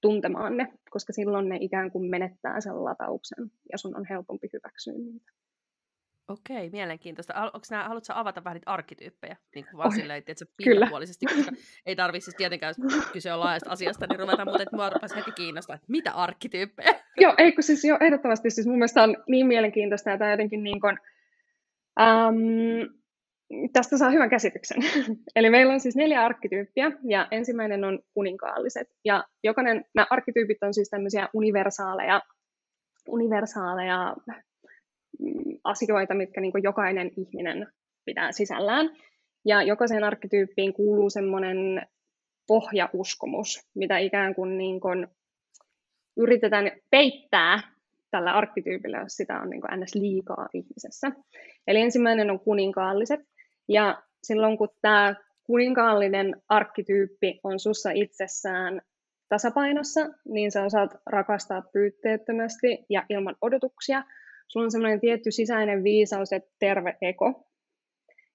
tuntemaan 0.00 0.56
ne, 0.56 0.72
koska 0.90 1.12
silloin 1.12 1.48
ne 1.48 1.58
ikään 1.60 1.90
kuin 1.90 2.10
menettää 2.10 2.60
sen 2.60 2.84
latauksen 2.84 3.50
ja 3.72 3.78
sun 3.78 3.96
on 3.96 4.04
helpompi 4.10 4.48
hyväksyä 4.52 4.92
niitä. 4.92 5.32
Okei, 6.28 6.70
mielenkiintoista. 6.70 7.34
Onko 7.34 7.66
nämä, 7.70 7.84
haluatko 7.84 8.12
avata 8.14 8.44
vähän 8.44 8.54
niitä 8.54 8.70
arkkityyppejä, 8.70 9.36
niin 9.54 9.64
kuin 9.64 9.78
vaan 9.78 9.88
oh, 9.88 9.94
silleen, 9.94 10.22
että 10.26 10.44
pintapuolisesti, 10.56 11.26
koska 11.26 11.52
ei 11.86 11.96
tarvitse 11.96 12.24
siis 12.24 12.36
tietenkään 12.36 12.74
kyse 13.12 13.32
on 13.32 13.40
laajasta 13.40 13.70
asiasta, 13.70 14.06
niin 14.06 14.20
ruveta, 14.20 14.44
mutta 14.44 14.62
että 14.62 14.76
mua 14.76 14.90
rupesi 14.90 15.16
heti 15.16 15.32
kiinnostaa, 15.32 15.76
että 15.76 15.86
mitä 15.88 16.12
arkkityyppejä? 16.12 16.88
Joo, 17.22 17.34
ei 17.38 17.52
kun 17.52 17.62
siis 17.62 17.84
jo 17.84 17.96
ehdottomasti, 18.00 18.50
siis 18.50 18.66
mun 18.66 18.78
mielestä 18.78 19.02
on 19.02 19.16
niin 19.28 19.46
mielenkiintoista, 19.46 20.12
että 20.12 20.30
jotenkin 20.30 20.62
niin 20.62 20.80
kuin, 20.80 20.98
um, 22.00 22.98
tästä 23.72 23.98
saa 23.98 24.10
hyvän 24.10 24.30
käsityksen. 24.30 24.78
Eli 25.36 25.50
meillä 25.50 25.72
on 25.72 25.80
siis 25.80 25.96
neljä 25.96 26.24
arkkityyppiä, 26.24 26.92
ja 27.08 27.28
ensimmäinen 27.30 27.84
on 27.84 27.98
kuninkaalliset. 28.14 28.88
Ja 29.04 29.24
jokainen, 29.44 29.84
nämä 29.94 30.06
arkkityypit 30.10 30.62
on 30.62 30.74
siis 30.74 30.90
tämmöisiä 30.90 31.28
universaaleja, 31.34 32.22
universaaleja 33.08 34.16
asioita, 35.64 36.14
mitkä 36.14 36.40
niin 36.40 36.52
jokainen 36.62 37.10
ihminen 37.16 37.66
pitää 38.04 38.32
sisällään. 38.32 38.90
Ja 39.44 39.62
jokaiseen 39.62 40.04
arkkityyppiin 40.04 40.72
kuuluu 40.72 41.10
semmoinen 41.10 41.86
pohjauskomus, 42.46 43.68
mitä 43.74 43.98
ikään 43.98 44.34
kuin, 44.34 44.58
niin 44.58 44.80
kuin 44.80 45.06
yritetään 46.16 46.70
peittää 46.90 47.60
tällä 48.10 48.32
arkkityypillä, 48.32 48.98
jos 48.98 49.16
sitä 49.16 49.40
on 49.40 49.50
niin 49.50 49.60
kuin 49.60 49.80
ns. 49.80 49.94
liikaa 49.94 50.48
ihmisessä. 50.54 51.12
Eli 51.66 51.80
ensimmäinen 51.80 52.30
on 52.30 52.40
kuninkaalliset. 52.40 53.20
Ja 53.68 54.02
silloin 54.22 54.58
kun 54.58 54.68
tämä 54.82 55.14
kuninkaallinen 55.42 56.42
arkkityyppi 56.48 57.40
on 57.42 57.60
sussa 57.60 57.90
itsessään 57.90 58.82
tasapainossa, 59.28 60.00
niin 60.24 60.52
sä 60.52 60.64
osaat 60.64 60.90
rakastaa 61.06 61.62
pyytteettömästi 61.72 62.84
ja 62.90 63.04
ilman 63.08 63.36
odotuksia– 63.40 64.04
sulla 64.48 64.64
on 64.64 64.70
semmoinen 64.70 65.00
tietty 65.00 65.30
sisäinen 65.30 65.84
viisaus, 65.84 66.32
että 66.32 66.50
terve 66.58 66.96
eko. 67.02 67.48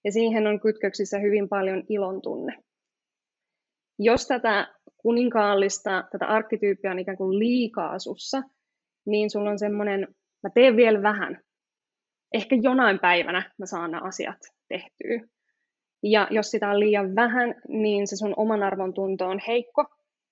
Ja 0.03 0.11
siihen 0.11 0.47
on 0.47 0.59
kytköksissä 0.59 1.19
hyvin 1.19 1.49
paljon 1.49 1.83
ilon 1.89 2.21
tunne. 2.21 2.63
Jos 3.99 4.27
tätä 4.27 4.73
kuninkaallista, 4.97 6.03
tätä 6.11 6.25
arkkityyppiä 6.25 6.91
on 6.91 6.99
ikään 6.99 7.17
kuin 7.17 7.39
liikaa 7.39 7.99
sussa, 7.99 8.41
niin 9.05 9.29
sulla 9.29 9.49
on 9.49 9.59
semmoinen, 9.59 10.07
mä 10.43 10.49
teen 10.49 10.75
vielä 10.75 11.01
vähän. 11.01 11.41
Ehkä 12.33 12.55
jonain 12.61 12.99
päivänä 12.99 13.51
mä 13.57 13.65
saan 13.65 13.91
nämä 13.91 14.07
asiat 14.07 14.37
tehtyä. 14.67 15.27
Ja 16.03 16.27
jos 16.31 16.51
sitä 16.51 16.69
on 16.69 16.79
liian 16.79 17.15
vähän, 17.15 17.55
niin 17.67 18.07
se 18.07 18.15
sun 18.15 18.33
oman 18.37 18.63
arvon 18.63 18.93
tunto 18.93 19.25
on 19.25 19.39
heikko. 19.47 19.85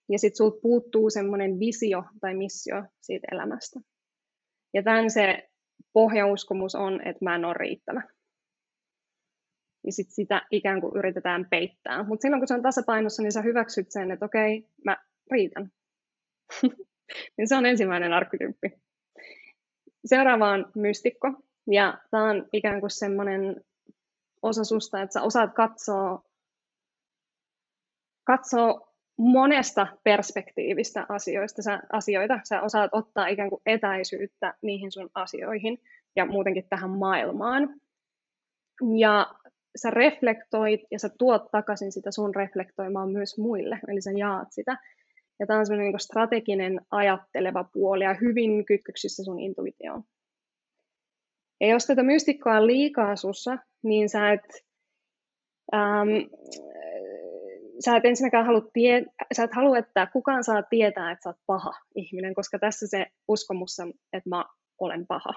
Ja 0.10 0.20
sit 0.20 0.36
sulta 0.36 0.60
puuttuu 0.62 1.10
semmoinen 1.10 1.60
visio 1.60 2.04
tai 2.22 2.36
missio 2.36 2.84
siitä 3.02 3.28
elämästä. 3.32 3.80
Ja 4.74 4.84
tämän 4.84 5.10
se 5.10 5.51
pohjauskomus 5.94 6.76
on, 6.76 7.08
että 7.08 7.26
mä 7.26 7.36
en 7.36 7.46
ole 7.46 7.54
riittävä. 7.54 8.02
Ja 9.86 9.92
sit 9.92 10.08
sitä 10.10 10.48
ikään 10.52 10.82
kuin 10.82 10.96
yritetään 10.96 11.48
peittää. 11.50 12.04
Mutta 12.04 12.22
silloin 12.22 12.42
kun 12.42 12.48
se 12.48 12.54
on 12.54 12.62
tasapainossa, 12.62 13.24
niin 13.24 13.32
sä 13.32 13.42
hyväksyt 13.42 13.92
sen, 13.92 14.12
että 14.12 14.26
okei, 14.26 14.70
mä 14.86 14.98
riitän. 15.32 15.72
niin 17.38 17.48
se 17.48 17.56
on 17.56 17.66
ensimmäinen 17.66 18.14
arkkityyppi. 18.14 18.72
Seuraava 20.06 20.52
on 20.52 20.72
mystikko. 20.76 21.28
Ja 21.72 21.98
tämä 22.12 22.30
on 22.30 22.50
ikään 22.54 22.80
kuin 22.80 22.92
semmoinen 22.92 23.64
osa 24.42 24.64
susta, 24.64 25.02
että 25.02 25.14
sä 25.14 25.22
osaat 25.22 25.54
katsoa, 25.54 26.24
katsoa 28.24 28.91
monesta 29.18 29.88
perspektiivistä 30.04 31.06
asioista, 31.10 31.62
sä, 31.62 31.80
asioita. 31.92 32.40
Sä 32.44 32.62
osaat 32.62 32.90
ottaa 32.94 33.28
ikään 33.28 33.50
kuin 33.50 33.62
etäisyyttä 33.66 34.54
niihin 34.62 34.92
sun 34.92 35.10
asioihin 35.14 35.78
ja 36.16 36.26
muutenkin 36.26 36.68
tähän 36.70 36.90
maailmaan. 36.90 37.82
Ja 38.98 39.34
sä 39.76 39.92
reflektoit 39.92 40.82
ja 40.92 41.00
sä 41.00 41.10
tuot 41.18 41.52
takaisin 41.52 41.92
sitä 41.92 42.12
sun 42.12 42.36
reflektoimaan 42.36 43.12
myös 43.12 43.38
muille, 43.38 43.80
eli 43.88 44.02
sä 44.02 44.12
jaat 44.12 44.48
sitä. 44.52 44.78
Ja 45.40 45.48
tämä 45.48 45.60
on 45.60 45.66
semmoinen 45.66 45.92
niin 45.92 46.00
strateginen 46.00 46.82
ajatteleva 46.92 47.64
puoli 47.74 48.04
ja 48.04 48.16
hyvin 48.22 48.66
kytköksissä 48.66 49.24
sun 49.24 49.40
intuitioon. 49.40 50.04
Ja 51.62 51.68
jos 51.68 51.86
tätä 51.86 52.04
mystikkoa 52.04 52.58
on 52.58 52.68
liikaa 52.68 53.16
sussa, 53.16 53.58
niin 53.84 54.10
sä 54.10 54.32
et, 54.32 54.42
ähm, 55.74 56.10
sä 57.86 57.96
et 57.96 58.06
ensinnäkään 58.06 58.46
halua, 58.46 58.62
tie, 58.74 59.06
sä 59.34 59.44
et 59.44 59.54
halua, 59.54 59.78
että 59.78 60.08
kukaan 60.14 60.44
saa 60.44 60.64
tietää, 60.64 61.12
että 61.12 61.24
sä 61.24 61.30
oot 61.30 61.40
paha 61.46 61.72
ihminen, 61.96 62.34
koska 62.34 62.60
tässä 62.60 62.88
se 62.88 63.06
uskomus 63.28 63.80
on, 63.80 63.94
että 64.14 64.30
mä 64.30 64.46
olen 64.80 65.08
paha. 65.08 65.34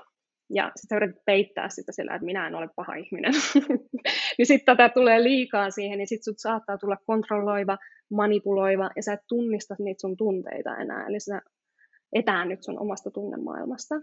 Ja 0.50 0.72
sitten 0.76 0.88
sä 0.88 0.96
yrität 0.96 1.24
peittää 1.26 1.68
sitä 1.68 1.92
sillä, 1.92 2.14
että 2.14 2.24
minä 2.24 2.46
en 2.46 2.54
ole 2.54 2.68
paha 2.76 2.94
ihminen. 2.94 3.32
niin 4.38 4.46
sitten 4.46 4.76
tätä 4.76 4.94
tulee 4.94 5.22
liikaa 5.22 5.70
siihen, 5.70 5.98
niin 5.98 6.08
sitten 6.08 6.24
sut 6.24 6.38
saattaa 6.38 6.78
tulla 6.78 6.96
kontrolloiva, 7.06 7.78
manipuloiva, 8.10 8.90
ja 8.96 9.02
sä 9.02 9.12
et 9.12 9.20
tunnista 9.28 9.76
niitä 9.78 10.00
sun 10.00 10.16
tunteita 10.16 10.76
enää. 10.76 11.06
Eli 11.06 11.20
sä 11.20 11.40
etäännyt 12.12 12.62
sun 12.62 12.78
omasta 12.78 13.10
tunnemaailmasta. 13.10 13.94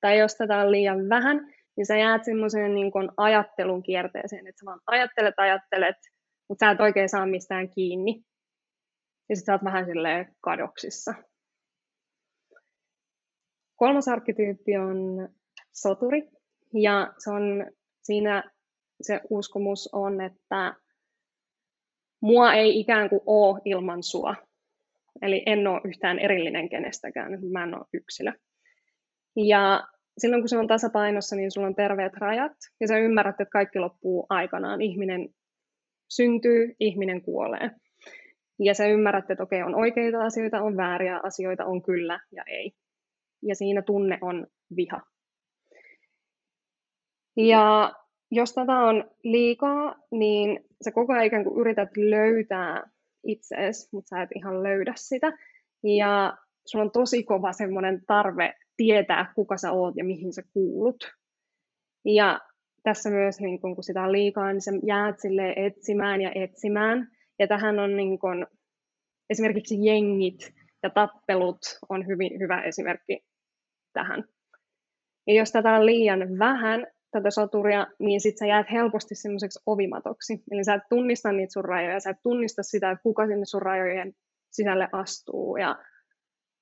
Tai 0.00 0.18
jos 0.18 0.34
tätä 0.34 0.58
on 0.58 0.70
liian 0.70 1.08
vähän, 1.08 1.54
niin 1.76 1.86
sä 1.86 1.96
jäät 1.96 2.24
semmoiseen 2.24 2.74
niin 2.74 2.92
ajattelun 3.16 3.82
kierteeseen, 3.82 4.46
että 4.46 4.58
sä 4.60 4.66
vaan 4.66 4.80
ajattelet, 4.86 5.34
ajattelet, 5.36 5.96
mutta 6.48 6.66
sä 6.66 6.70
et 6.70 6.80
oikein 6.80 7.08
saa 7.08 7.26
mistään 7.26 7.70
kiinni. 7.70 8.24
Ja 9.28 9.36
sitten 9.36 9.46
sä 9.46 9.52
oot 9.52 9.64
vähän 9.64 9.86
silleen 9.86 10.36
kadoksissa. 10.40 11.14
Kolmas 13.76 14.08
arkkityyppi 14.08 14.76
on 14.76 15.28
soturi. 15.72 16.28
Ja 16.74 17.12
se 17.18 17.30
on, 17.30 17.66
siinä 18.02 18.50
se 19.00 19.20
uskomus 19.30 19.88
on, 19.92 20.20
että 20.20 20.74
mua 22.20 22.52
ei 22.52 22.80
ikään 22.80 23.08
kuin 23.08 23.20
ole 23.26 23.60
ilman 23.64 24.02
sua. 24.02 24.34
Eli 25.22 25.42
en 25.46 25.66
ole 25.66 25.80
yhtään 25.84 26.18
erillinen 26.18 26.68
kenestäkään, 26.68 27.38
mä 27.52 27.64
en 27.64 27.74
ole 27.74 27.86
yksilö. 27.92 28.32
Ja 29.36 29.88
silloin 30.18 30.42
kun 30.42 30.48
se 30.48 30.58
on 30.58 30.66
tasapainossa, 30.66 31.36
niin 31.36 31.50
sulla 31.50 31.66
on 31.66 31.74
terveet 31.74 32.12
rajat, 32.14 32.52
ja 32.80 32.88
sä 32.88 32.98
ymmärrät, 32.98 33.40
että 33.40 33.50
kaikki 33.52 33.78
loppuu 33.78 34.26
aikanaan. 34.28 34.82
Ihminen 34.82 35.28
syntyy, 36.08 36.74
ihminen 36.80 37.22
kuolee. 37.22 37.70
Ja 38.58 38.74
sä 38.74 38.86
ymmärrät, 38.86 39.30
että 39.30 39.42
okei, 39.42 39.62
on 39.62 39.74
oikeita 39.74 40.24
asioita, 40.24 40.62
on 40.62 40.76
vääriä 40.76 41.20
asioita, 41.22 41.64
on 41.64 41.82
kyllä 41.82 42.20
ja 42.32 42.42
ei. 42.46 42.72
Ja 43.42 43.54
siinä 43.54 43.82
tunne 43.82 44.18
on 44.20 44.46
viha. 44.76 45.00
Ja 47.36 47.92
jos 48.30 48.54
tätä 48.54 48.72
on 48.72 49.10
liikaa, 49.22 49.94
niin 50.10 50.64
sä 50.84 50.92
koko 50.92 51.12
ajan 51.12 51.24
ikään 51.24 51.44
kuin 51.44 51.60
yrität 51.60 51.96
löytää 51.96 52.90
itseesi, 53.24 53.88
mutta 53.92 54.08
sä 54.08 54.22
et 54.22 54.30
ihan 54.34 54.62
löydä 54.62 54.92
sitä. 54.96 55.32
Ja 55.82 56.36
sulla 56.66 56.84
on 56.84 56.90
tosi 56.90 57.22
kova 57.22 57.52
semmoinen 57.52 58.02
tarve 58.06 58.54
tietää, 58.76 59.32
kuka 59.34 59.56
sä 59.56 59.72
oot 59.72 59.96
ja 59.96 60.04
mihin 60.04 60.32
sä 60.32 60.42
kuulut. 60.52 61.12
Ja 62.04 62.40
tässä 62.82 63.10
myös, 63.10 63.40
niin 63.40 63.60
kun, 63.60 63.76
sitä 63.80 64.02
on 64.02 64.12
liikaa, 64.12 64.52
niin 64.52 64.60
sä 64.60 64.70
jäät 64.86 65.20
sille 65.20 65.52
etsimään 65.56 66.20
ja 66.20 66.32
etsimään. 66.34 67.08
Ja 67.38 67.48
tähän 67.48 67.78
on 67.78 67.96
niin 67.96 68.18
kun, 68.18 68.46
esimerkiksi 69.30 69.86
jengit 69.86 70.54
ja 70.82 70.90
tappelut 70.90 71.58
on 71.88 72.06
hyvin 72.06 72.40
hyvä 72.40 72.62
esimerkki 72.62 73.24
tähän. 73.92 74.24
Ja 75.26 75.34
jos 75.34 75.52
tätä 75.52 75.72
on 75.72 75.86
liian 75.86 76.38
vähän, 76.38 76.86
tätä 77.10 77.30
soturia, 77.30 77.86
niin 77.98 78.20
sit 78.20 78.38
sä 78.38 78.46
jäät 78.46 78.70
helposti 78.72 79.14
semmoiseksi 79.14 79.60
ovimatoksi. 79.66 80.42
Eli 80.50 80.64
sä 80.64 80.74
et 80.74 80.82
tunnista 80.88 81.32
niitä 81.32 81.52
sun 81.52 81.64
rajoja, 81.64 82.00
sä 82.00 82.10
et 82.10 82.22
tunnista 82.22 82.62
sitä, 82.62 82.90
että 82.90 83.02
kuka 83.02 83.26
sinne 83.26 83.44
sun 83.44 83.62
rajojen 83.62 84.12
sisälle 84.50 84.88
astuu. 84.92 85.56
Ja 85.56 85.76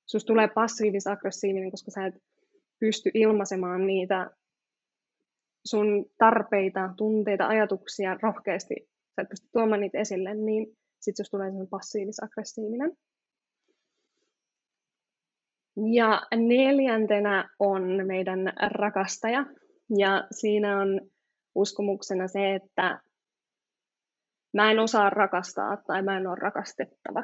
susta 0.07 0.27
tulee 0.27 0.49
passiivis-aggressiivinen, 0.49 1.71
koska 1.71 1.91
sä 1.91 2.07
et 2.07 2.15
pysty 2.81 3.11
ilmaisemaan 3.15 3.87
niitä 3.87 4.31
sun 5.67 6.05
tarpeita, 6.19 6.91
tunteita, 6.97 7.47
ajatuksia 7.47 8.17
rohkeasti, 8.23 8.75
sä 9.17 9.23
et 9.23 9.29
pysty 9.29 9.49
tuomaan 9.53 9.81
niitä 9.81 9.99
esille, 9.99 10.35
niin 10.35 10.67
sitten 11.01 11.23
jos 11.23 11.31
tulee 11.31 11.47
semmoinen 11.47 11.71
passiivis-aggressiivinen. 11.71 12.93
Ja 15.93 16.23
neljäntenä 16.37 17.51
on 17.59 18.07
meidän 18.07 18.53
rakastaja. 18.73 19.47
Ja 19.99 20.27
siinä 20.31 20.81
on 20.81 21.01
uskomuksena 21.55 22.29
se, 22.29 22.55
että 22.55 23.01
mä 24.55 24.71
en 24.71 24.79
osaa 24.79 25.11
rakastaa 25.11 25.77
tai 25.77 26.03
mä 26.03 26.17
en 26.17 26.27
ole 26.27 26.37
rakastettava. 26.39 27.23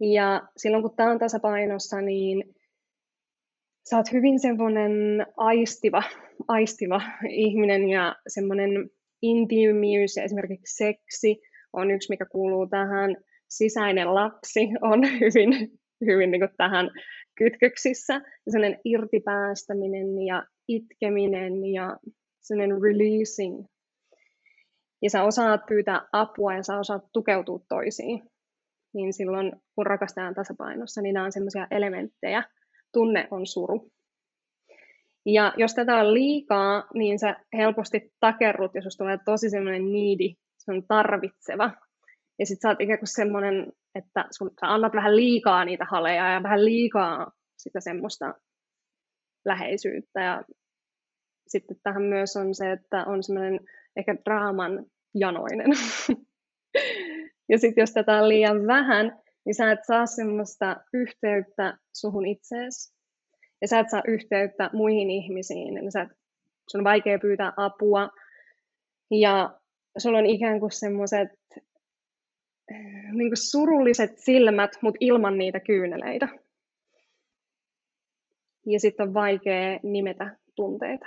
Ja 0.00 0.48
silloin 0.56 0.82
kun 0.82 0.96
tämä 0.96 1.10
on 1.10 1.18
tasapainossa, 1.18 2.00
niin 2.00 2.54
sä 3.90 3.96
oot 3.96 4.12
hyvin 4.12 4.40
semmoinen 4.40 4.92
aistiva, 5.36 6.02
aistiva 6.48 7.00
ihminen 7.30 7.88
ja 7.88 8.16
semmoinen 8.28 8.90
intiimiys 9.22 10.16
ja 10.16 10.22
esimerkiksi 10.22 10.76
seksi 10.76 11.40
on 11.72 11.90
yksi, 11.90 12.10
mikä 12.10 12.26
kuuluu 12.26 12.66
tähän. 12.66 13.16
Sisäinen 13.48 14.14
lapsi 14.14 14.60
on 14.80 15.00
hyvin, 15.20 15.78
hyvin 16.06 16.30
niin 16.30 16.48
tähän 16.56 16.90
kytköksissä. 17.38 18.20
Sellainen 18.50 18.80
irtipäästäminen 18.84 20.22
ja 20.26 20.46
itkeminen 20.68 21.66
ja 21.66 21.96
sellainen 22.40 22.82
releasing. 22.82 23.64
Ja 25.02 25.10
sä 25.10 25.24
osaat 25.24 25.60
pyytää 25.68 26.00
apua 26.12 26.54
ja 26.54 26.62
sä 26.62 26.78
osaat 26.78 27.04
tukeutua 27.12 27.60
toisiin. 27.68 28.22
Niin 28.94 29.12
silloin, 29.12 29.52
kun 29.74 29.86
rakastetaan 29.86 30.34
tasapainossa, 30.34 31.02
niin 31.02 31.14
nämä 31.14 31.26
on 31.26 31.32
sellaisia 31.32 31.66
elementtejä. 31.70 32.42
Tunne 32.92 33.28
on 33.30 33.46
suru. 33.46 33.90
Ja 35.26 35.52
jos 35.56 35.74
tätä 35.74 35.96
on 35.96 36.14
liikaa, 36.14 36.88
niin 36.94 37.18
sä 37.18 37.36
helposti 37.56 38.12
takerrut 38.20 38.74
ja 38.74 38.82
susta 38.82 39.04
tulee 39.04 39.18
tosi 39.24 39.50
semmoinen 39.50 39.92
niidi, 39.92 40.34
se 40.58 40.72
on 40.72 40.82
tarvitseva. 40.88 41.70
Ja 42.38 42.46
sit 42.46 42.60
sä 42.60 42.68
oot 42.68 42.80
ikään 42.80 42.98
kuin 42.98 43.08
semmoinen, 43.08 43.72
että 43.94 44.24
sun, 44.30 44.50
sä 44.60 44.74
annat 44.74 44.92
vähän 44.94 45.16
liikaa 45.16 45.64
niitä 45.64 45.84
haleja 45.90 46.32
ja 46.32 46.42
vähän 46.42 46.64
liikaa 46.64 47.32
sitä 47.58 47.80
semmoista 47.80 48.34
läheisyyttä. 49.44 50.20
Ja 50.20 50.42
sitten 51.48 51.76
tähän 51.82 52.02
myös 52.02 52.36
on 52.36 52.54
se, 52.54 52.72
että 52.72 53.04
on 53.04 53.22
semmoinen 53.22 53.60
ehkä 53.96 54.16
draaman 54.24 54.86
janoinen. 55.14 55.70
ja 57.50 57.58
sitten 57.58 57.82
jos 57.82 57.92
tätä 57.92 58.22
on 58.22 58.28
liian 58.28 58.66
vähän, 58.66 59.18
niin 59.46 59.54
sä 59.54 59.72
et 59.72 59.84
saa 59.86 60.06
semmoista 60.06 60.76
yhteyttä 60.94 61.78
suhun 61.94 62.26
itseesi. 62.26 62.95
Ja 63.60 63.68
sä 63.68 63.78
et 63.78 63.90
saa 63.90 64.02
yhteyttä 64.06 64.70
muihin 64.72 65.10
ihmisiin. 65.10 65.78
Eli 65.78 65.90
sä 65.90 66.06
sun 66.70 66.80
on 66.80 66.84
vaikea 66.84 67.18
pyytää 67.18 67.52
apua. 67.56 68.08
Ja 69.10 69.60
sulla 69.98 70.18
on 70.18 70.26
ikään 70.26 70.60
kuin 70.60 70.72
semmoiset 70.72 71.28
niin 73.12 73.30
surulliset 73.34 74.18
silmät, 74.18 74.70
mutta 74.82 74.98
ilman 75.00 75.38
niitä 75.38 75.60
kyyneleitä 75.60 76.28
ja 78.66 78.80
sitten 78.80 79.08
on 79.08 79.14
vaikea 79.14 79.80
nimetä 79.82 80.36
tunteita. 80.54 81.06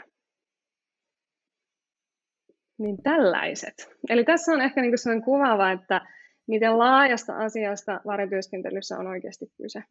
Niin 2.78 3.04
tällaiset. 3.04 3.90
Eli 4.10 4.24
tässä 4.24 4.52
on 4.52 4.62
ehkä 4.62 4.82
niinku 4.82 4.98
sellainen 4.98 5.26
kuvaava, 5.26 5.72
että 5.72 6.02
miten 6.48 6.78
laajasta 6.78 7.38
asiasta 7.38 8.02
varjotyöskentelyssä 8.06 8.98
on 8.98 9.08
oikeasti 9.08 9.46
kyse. 9.58 9.84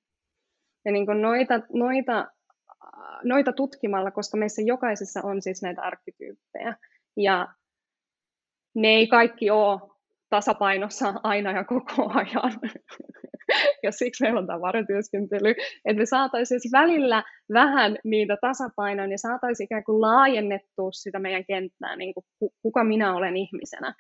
Ja 0.85 0.93
niin 0.93 1.07
noita, 1.21 1.61
noita, 1.73 2.27
noita 3.25 3.53
tutkimalla, 3.53 4.11
koska 4.11 4.37
meissä 4.37 4.63
jokaisessa 4.63 5.21
on 5.23 5.43
siis 5.43 5.63
näitä 5.63 5.83
arkkityyppejä, 5.83 6.77
ja 7.17 7.49
ne 8.75 8.89
ei 8.89 9.07
kaikki 9.07 9.51
ole 9.51 9.81
tasapainossa 10.31 11.15
aina 11.23 11.53
ja 11.53 11.65
koko 11.65 12.11
ajan. 12.15 12.61
ja 13.83 13.93
siksi 13.93 14.25
meillä 14.25 14.41
on 14.41 14.47
tämä 14.47 14.61
varjotyöskentely, 14.61 15.51
että 15.85 16.01
me 16.01 16.07
saataisiin 16.07 16.61
siis 16.61 16.73
välillä 16.73 17.25
vähän 17.53 17.99
niitä 18.05 18.37
tasapainoa 18.41 19.07
ja 19.07 19.19
saataisiin 19.19 19.65
ikään 19.65 19.85
kuin 19.85 20.01
laajennettua 20.01 20.93
sitä 20.93 21.19
meidän 21.19 21.45
kenttää, 21.49 21.97
niin 21.97 22.15
kuin 22.15 22.51
kuka 22.63 22.85
minä 22.85 23.15
olen 23.15 23.37
ihmisenä 23.37 23.95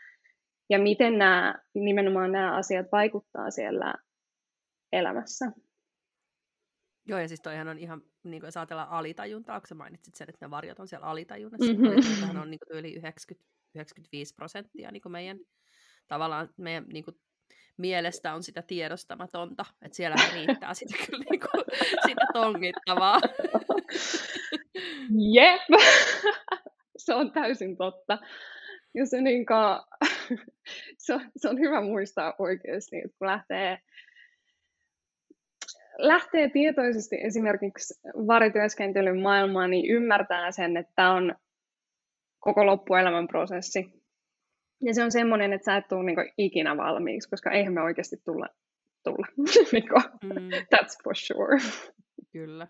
ja 0.70 0.78
miten 0.78 1.18
nämä, 1.18 1.54
nimenomaan 1.74 2.32
nämä 2.32 2.56
asiat 2.56 2.86
vaikuttaa 2.92 3.50
siellä 3.50 3.94
elämässä. 4.92 5.52
Joo, 7.08 7.18
ja 7.18 7.28
siis 7.28 7.40
toihan 7.40 7.68
on 7.68 7.78
ihan, 7.78 8.02
niin 8.24 8.40
kuin 8.40 8.48
jos 8.48 8.56
ajatellaan 8.56 8.88
alitajuntaa, 8.88 9.60
kun 9.60 9.68
sä 9.68 9.74
mainitsit 9.74 10.14
sen, 10.14 10.28
että 10.28 10.46
ne 10.46 10.50
varjot 10.50 10.80
on 10.80 10.88
siellä 10.88 11.06
alitajunnassa, 11.06 11.72
mm-hmm. 11.72 12.28
niin 12.28 12.38
on 12.38 12.50
niin 12.50 12.60
kuin 12.66 12.78
yli 12.78 12.94
90, 12.94 13.48
95 13.74 14.34
prosenttia 14.34 14.92
niin 14.92 15.02
kuin 15.02 15.12
meidän 15.12 15.38
tavallaan 16.08 16.48
meidän 16.56 16.84
niin 16.92 17.04
kuin, 17.04 17.16
mielestä 17.78 18.34
on 18.34 18.42
sitä 18.42 18.62
tiedostamatonta, 18.62 19.64
että 19.82 19.96
siellä 19.96 20.16
riittää 20.32 20.74
sitä 20.74 20.96
kyllä 21.06 21.24
niin 21.30 21.40
kuin, 21.40 21.64
sitä 22.06 22.22
tongittavaa. 22.32 23.20
Jep, 25.34 25.80
se 26.96 27.14
on 27.14 27.32
täysin 27.32 27.76
totta. 27.76 28.18
Ja 28.94 29.06
se, 29.06 29.20
niin 29.20 29.46
kuin, 29.46 29.58
se, 30.98 31.14
on, 31.14 31.20
se 31.36 31.48
on 31.48 31.58
hyvä 31.58 31.80
muistaa 31.80 32.34
oikeasti, 32.38 32.96
että 32.96 33.18
kun 33.18 33.28
lähtee, 33.28 33.78
lähtee 35.98 36.50
tietoisesti 36.50 37.16
esimerkiksi 37.16 37.94
varityöskentelyn 38.14 39.20
maailmaan, 39.20 39.70
niin 39.70 39.90
ymmärtää 39.90 40.50
sen, 40.50 40.76
että 40.76 40.92
tämä 40.96 41.14
on 41.14 41.34
koko 42.38 42.66
loppuelämän 42.66 43.28
prosessi. 43.28 43.98
Ja 44.82 44.94
se 44.94 45.04
on 45.04 45.12
semmoinen, 45.12 45.52
että 45.52 45.64
sä 45.64 45.76
et 45.76 45.88
tule 45.88 46.04
niinku 46.04 46.22
ikinä 46.38 46.76
valmiiksi, 46.76 47.30
koska 47.30 47.50
eihän 47.50 47.74
me 47.74 47.82
oikeasti 47.82 48.16
tulla. 48.24 48.46
tulla. 49.04 49.26
niinku, 49.72 49.94
mm. 50.24 50.50
That's 50.74 51.02
for 51.04 51.16
sure. 51.16 51.58
Kyllä. 52.32 52.68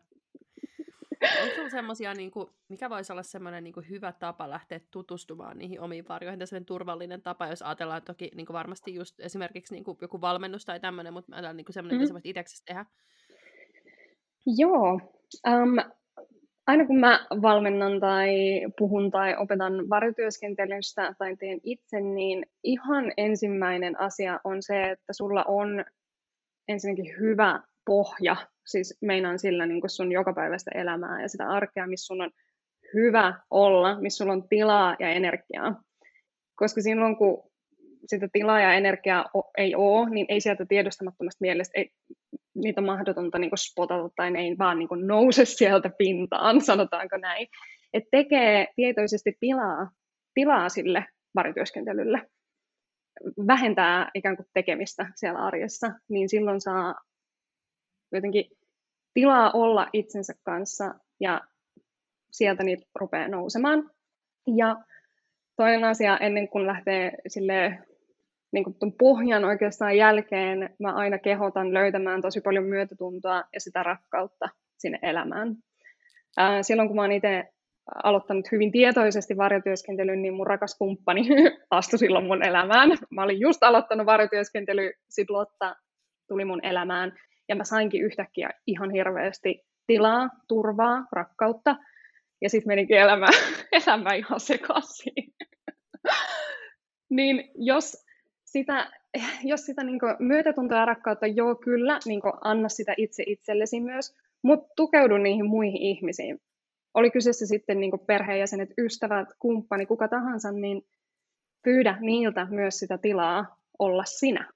Onko 1.43 1.51
sinulla 1.51 1.71
semmoisia, 1.71 2.15
niin 2.15 2.31
kuin, 2.31 2.47
mikä 2.69 2.91
voisi 2.91 3.13
olla 3.13 3.23
semmoinen 3.23 3.65
niin 3.65 3.89
hyvä 3.91 4.13
tapa 4.13 4.51
lähteä 4.51 4.81
tutustumaan 4.91 5.59
niihin 5.59 5.81
omiin 5.81 6.09
varjoihin, 6.09 6.47
semmoinen 6.47 6.67
turvallinen 6.67 7.23
tapa, 7.23 7.47
jos 7.47 7.63
ajatellaan 7.63 8.03
toki 8.03 8.31
niin 8.35 8.47
kuin 8.47 8.55
varmasti 8.55 8.95
just 8.95 9.21
esimerkiksi 9.21 9.75
niin 9.75 9.85
kuin 9.85 9.99
joku 10.01 10.21
valmennus 10.21 10.65
tai 10.65 10.81
tämmöinen, 10.81 11.13
mutta 11.13 11.33
ajatellaan 11.33 11.57
niin 11.57 11.67
semmoinen, 11.71 12.01
mm-hmm. 12.01 12.21
mitä 12.25 12.43
sä 12.47 12.65
tehdä. 12.67 12.87
Joo. 14.57 15.01
Um, 15.49 15.77
aina 16.67 16.87
kun 16.87 17.01
mä 17.01 17.27
valmennan 17.43 18.01
tai 18.01 18.31
puhun 18.79 19.11
tai 19.11 19.37
opetan 19.37 19.89
varjotyöskentelystä 19.91 21.15
tai 21.19 21.37
teen 21.37 21.61
itse, 21.63 22.01
niin 22.01 22.47
ihan 22.65 23.13
ensimmäinen 23.17 24.01
asia 24.01 24.41
on 24.45 24.63
se, 24.63 24.91
että 24.91 25.13
sulla 25.13 25.45
on 25.45 25.85
ensinnäkin 26.69 27.15
hyvä 27.21 27.63
pohja, 27.85 28.37
siis 28.67 28.99
meinaan 29.01 29.39
sillä 29.39 29.67
niin 29.67 29.91
sun 29.91 30.13
jokapäiväistä 30.13 30.71
elämää 30.75 31.23
ja 31.23 31.29
sitä 31.29 31.49
arkea, 31.49 31.87
missä 31.87 32.07
sun 32.07 32.21
on 32.21 32.31
hyvä 32.95 33.35
olla, 33.51 34.01
missä 34.01 34.17
sulla 34.17 34.33
on 34.33 34.49
tilaa 34.49 34.97
ja 34.99 35.11
energiaa. 35.11 35.83
Koska 36.55 36.81
silloin, 36.81 37.17
kun 37.17 37.48
sitä 38.07 38.29
tilaa 38.33 38.61
ja 38.61 38.73
energiaa 38.73 39.25
ei 39.59 39.75
ole, 39.75 40.11
niin 40.11 40.27
ei 40.29 40.41
sieltä 40.41 40.67
tiedostamattomasta 40.67 41.39
mielestä, 41.41 41.81
ei, 41.81 41.91
niitä 42.55 42.81
on 42.81 42.87
mahdotonta 42.87 43.39
niin 43.39 43.51
spotata 43.57 44.11
tai 44.17 44.31
ne 44.31 44.41
ei 44.41 44.59
vaan 44.59 44.79
niin 44.79 44.89
nouse 45.07 45.45
sieltä 45.45 45.91
pintaan, 45.99 46.61
sanotaanko 46.71 47.17
näin. 47.17 47.49
Et 47.95 48.05
tekee 48.11 48.67
tietoisesti 48.77 49.37
tilaa, 49.41 49.91
tilaa 50.35 50.69
sille 50.69 51.07
varityöskentelylle, 51.35 52.31
vähentää 53.47 54.11
ikään 54.15 54.37
kuin 54.37 54.47
tekemistä 54.55 55.13
siellä 55.15 55.41
arjessa, 55.41 55.91
niin 56.09 56.29
silloin 56.29 56.61
saa 56.61 56.95
jotenkin 58.13 58.45
tilaa 59.15 59.51
olla 59.51 59.89
itsensä 59.93 60.35
kanssa 60.43 60.95
ja 61.21 61.41
sieltä 62.31 62.63
niitä 62.65 62.87
rupeaa 62.95 63.29
nousemaan. 63.29 63.91
Ja 64.57 64.77
toinen 65.59 65.85
asia 65.85 66.19
ennen 66.19 66.49
kuin 66.49 66.67
lähtee 66.67 67.13
sille 67.27 67.79
niin 68.53 68.65
kuin 68.65 68.75
tuon 68.79 68.93
pohjan 68.93 69.45
oikeastaan 69.45 69.97
jälkeen 69.97 70.75
mä 70.79 70.95
aina 70.95 71.19
kehotan 71.19 71.75
löytämään 71.75 72.23
tosi 72.23 72.41
paljon 72.41 72.65
myötätuntoa 72.65 73.45
ja 73.55 73.61
sitä 73.61 73.83
rakkautta 73.83 74.49
sinne 74.79 74.99
elämään. 75.03 75.57
Ää, 76.37 76.63
silloin 76.63 76.89
kun 76.89 76.97
mä 76.97 77.03
oon 77.03 77.13
itse 77.13 77.45
aloittanut 78.05 78.53
hyvin 78.53 78.73
tietoisesti 78.73 79.37
varjotyöskentelyn, 79.37 80.23
niin 80.23 80.35
mun 80.35 80.47
rakas 80.47 80.79
kumppani 80.79 81.29
astui 81.71 81.99
silloin 81.99 82.27
mun 82.27 82.45
elämään. 82.45 82.91
Mä 83.11 83.23
olin 83.23 83.41
just 83.41 83.63
aloittanut 83.63 84.07
varjotyöskentely, 84.07 84.93
sit 85.09 85.31
Lotta 85.31 85.77
tuli 86.29 86.45
mun 86.45 86.65
elämään, 86.65 87.13
ja 87.49 87.57
mä 87.57 87.65
sainkin 87.65 88.03
yhtäkkiä 88.03 88.51
ihan 88.67 88.91
hirveästi 88.91 89.65
tilaa, 89.87 90.29
turvaa, 90.49 91.07
rakkautta, 91.13 91.77
ja 92.43 92.51
sitten 92.51 92.71
menikin 92.71 92.99
elämä, 92.99 93.27
elämä 93.87 94.15
ihan 94.15 94.41
sekaisin. 94.41 95.38
Niin 97.11 97.51
jos 97.55 98.07
sitä, 98.45 98.91
jos 99.51 99.67
sitä 99.67 99.85
niin 99.85 100.01
myötätuntoa 100.19 100.79
ja 100.79 100.85
rakkautta, 100.85 101.27
joo 101.27 101.55
kyllä, 101.55 101.99
niin 102.07 102.21
anna 102.41 102.69
sitä 102.69 102.95
itse 102.97 103.23
itsellesi 103.27 103.81
myös, 103.81 104.17
mutta 104.43 104.73
tukeudu 104.77 105.19
niihin 105.19 105.47
muihin 105.47 105.83
ihmisiin. 105.83 106.41
Oli 106.95 107.11
kyseessä 107.11 107.47
sitten 107.47 107.81
niin 107.81 107.93
perheenjäsenet, 108.07 108.69
ystävät, 108.79 109.29
kumppani, 109.39 109.87
kuka 109.87 110.09
tahansa, 110.09 110.53
niin 110.53 110.83
pyydä 111.65 111.99
niiltä 112.01 112.47
myös 112.51 112.79
sitä 112.79 112.99
tilaa 112.99 113.57
olla 113.79 114.05
sinä. 114.05 114.53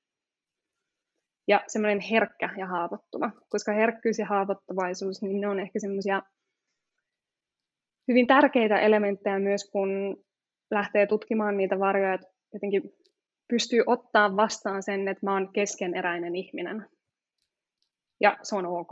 Ja 1.49 1.65
semmoinen 1.67 2.01
herkkä 2.01 2.51
ja 2.57 2.67
haavoittuva, 2.67 3.31
koska 3.49 3.73
herkkyys 3.73 4.19
ja 4.19 4.27
haavoittuvaisuus, 4.27 5.23
niin 5.23 5.41
ne 5.41 5.49
on 5.49 5.61
ehkä 5.61 5.79
semmoisia 5.81 6.23
hyvin 8.09 8.27
tärkeitä 8.27 8.81
elementtejä 8.81 9.39
myös, 9.39 9.71
kun 9.71 10.17
lähtee 10.71 11.07
tutkimaan 11.07 11.57
niitä 11.57 11.79
varjoja, 11.79 12.15
että 12.15 12.32
jotenkin 12.53 12.83
pystyy 13.49 13.83
ottaa 13.87 14.37
vastaan 14.37 14.83
sen, 14.83 15.09
että 15.09 15.27
mä 15.27 15.33
oon 15.33 15.53
keskeneräinen 15.53 16.37
ihminen. 16.37 16.87
Ja 18.21 18.39
se 18.43 18.57
on 18.57 18.67
ok. 18.67 18.91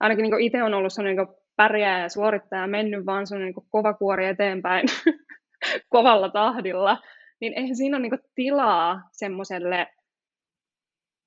Ainakin 0.00 0.22
niin 0.22 0.40
itse 0.40 0.62
on 0.62 0.74
ollut 0.74 0.92
sellainen 0.92 1.26
niin 1.26 1.36
pärjää 1.56 2.00
ja 2.00 2.08
suorittaja, 2.08 2.66
mennyt 2.66 3.06
vaan 3.06 3.26
sellainen 3.26 3.54
niin 3.56 3.68
kova 3.70 3.94
kuori 3.94 4.26
eteenpäin 4.26 4.86
kovalla 5.94 6.28
tahdilla, 6.28 6.98
niin 7.40 7.52
eihän 7.56 7.76
siinä 7.76 7.96
ole 7.96 8.08
niin 8.08 8.20
tilaa 8.34 9.08
semmoiselle 9.12 9.86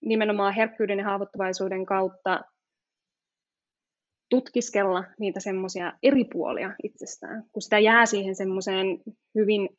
nimenomaan 0.02 0.54
herkkyyden 0.54 0.98
ja 1.00 1.06
haavoittuvaisuuden 1.06 1.86
kautta 1.86 2.41
tutkiskella 4.30 5.04
niitä 5.19 5.39
semmoisia 5.39 5.93
eri 6.04 6.24
puolia 6.24 6.76
itsestään, 6.84 7.43
kun 7.52 7.62
sitä 7.62 7.80
jää 7.80 8.06
siihen 8.06 8.36
semmoiseen 8.36 8.86
hyvin 9.36 9.69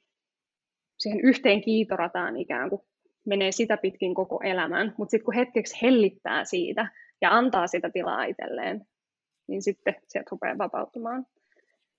siihen 1.04 1.20
yhteen 1.20 1.60
kiitorataan 1.60 2.36
ikään 2.36 2.70
kuin 2.70 2.82
menee 3.26 3.52
sitä 3.52 3.76
pitkin 3.76 4.14
koko 4.14 4.40
elämän, 4.44 4.94
mutta 4.98 5.10
sitten 5.10 5.24
kun 5.24 5.34
hetkeksi 5.34 5.82
hellittää 5.82 6.44
siitä 6.44 6.88
ja 7.20 7.30
antaa 7.30 7.66
sitä 7.66 7.90
tilaa 7.90 8.24
itselleen, 8.24 8.86
niin 9.48 9.62
sitten 9.62 9.94
sieltä 10.08 10.28
rupeaa 10.30 10.58
vapautumaan. 10.58 11.26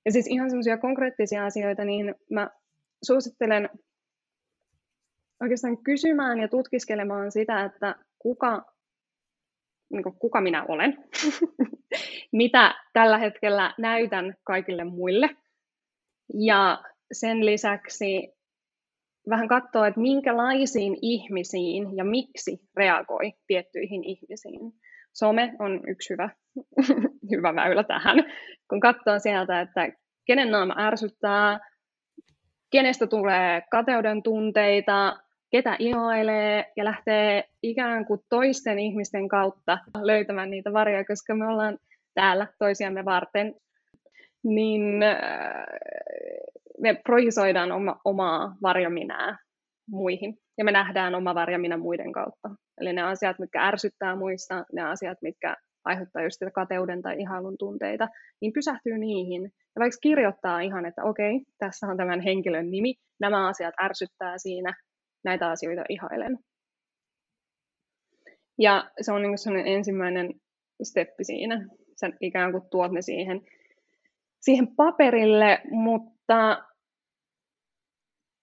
Ja 0.05 0.11
siis 0.11 0.27
ihan 0.27 0.49
semmoisia 0.49 0.77
konkreettisia 0.77 1.45
asioita, 1.45 1.85
niin 1.85 2.15
mä 2.31 2.49
suosittelen 3.03 3.69
oikeastaan 5.41 5.77
kysymään 5.77 6.39
ja 6.39 6.47
tutkiskelemaan 6.47 7.31
sitä, 7.31 7.63
että 7.63 7.95
kuka, 8.19 8.65
niin 9.89 10.03
kuka 10.19 10.41
minä 10.41 10.65
olen, 10.67 10.97
mitä 12.31 12.75
tällä 12.93 13.17
hetkellä 13.17 13.73
näytän 13.77 14.35
kaikille 14.43 14.83
muille. 14.83 15.29
Ja 16.33 16.83
sen 17.11 17.45
lisäksi 17.45 18.34
vähän 19.29 19.47
katsoa, 19.47 19.87
että 19.87 19.99
minkälaisiin 19.99 20.97
ihmisiin 21.01 21.97
ja 21.97 22.03
miksi 22.03 22.59
reagoi 22.75 23.33
tiettyihin 23.47 24.03
ihmisiin. 24.03 24.71
Some 25.13 25.53
on 25.59 25.81
yksi 25.87 26.13
hyvä, 26.13 26.29
hyvä 27.31 27.55
väylä 27.55 27.83
tähän, 27.83 28.17
kun 28.69 28.79
katsoo 28.79 29.19
sieltä, 29.19 29.61
että 29.61 29.89
kenen 30.25 30.51
naama 30.51 30.75
ärsyttää, 30.77 31.59
kenestä 32.71 33.07
tulee 33.07 33.61
kateuden 33.71 34.23
tunteita, 34.23 35.17
ketä 35.51 35.75
ihoilee 35.79 36.71
ja 36.77 36.85
lähtee 36.85 37.43
ikään 37.63 38.05
kuin 38.05 38.19
toisten 38.29 38.79
ihmisten 38.79 39.27
kautta 39.27 39.77
löytämään 40.01 40.49
niitä 40.49 40.73
varjoja, 40.73 41.05
koska 41.05 41.35
me 41.35 41.47
ollaan 41.47 41.77
täällä 42.13 42.47
toisiamme 42.59 43.05
varten, 43.05 43.55
niin 44.43 45.03
äh, 45.03 45.17
me 46.81 46.95
projisoidaan 47.03 47.71
oma, 47.71 47.99
omaa 48.05 48.55
varjominää 48.61 49.37
muihin 49.89 50.37
ja 50.57 50.65
me 50.65 50.71
nähdään 50.71 51.15
oma 51.15 51.35
varjamina 51.35 51.77
muiden 51.77 52.11
kautta. 52.11 52.49
Eli 52.81 52.93
ne 52.93 53.01
asiat, 53.01 53.39
mitkä 53.39 53.67
ärsyttää 53.67 54.15
muista, 54.15 54.65
ne 54.73 54.81
asiat, 54.81 55.17
mitkä 55.21 55.55
aiheuttaa 55.85 56.23
just 56.23 56.33
sitä 56.33 56.51
kateuden 56.51 57.01
tai 57.01 57.21
ihailun 57.21 57.57
tunteita, 57.59 58.07
niin 58.41 58.53
pysähtyy 58.53 58.97
niihin. 58.97 59.43
Ja 59.43 59.79
vaikka 59.79 59.97
kirjoittaa 60.01 60.59
ihan, 60.59 60.85
että 60.85 61.03
okei, 61.03 61.41
tässä 61.57 61.87
on 61.87 61.97
tämän 61.97 62.21
henkilön 62.21 62.71
nimi, 62.71 62.93
nämä 63.19 63.47
asiat 63.47 63.73
ärsyttää 63.83 64.37
siinä, 64.37 64.73
näitä 65.23 65.49
asioita 65.49 65.83
ihailen. 65.89 66.37
Ja 68.59 68.91
se 69.01 69.11
on 69.11 69.21
niin 69.21 69.37
sellainen 69.37 69.73
ensimmäinen 69.73 70.33
steppi 70.83 71.23
siinä. 71.23 71.67
Sä 71.99 72.09
ikään 72.21 72.51
kuin 72.51 72.63
tuot 72.71 72.91
ne 72.91 73.01
siihen, 73.01 73.41
siihen 74.41 74.67
paperille, 74.75 75.61
mutta 75.71 76.14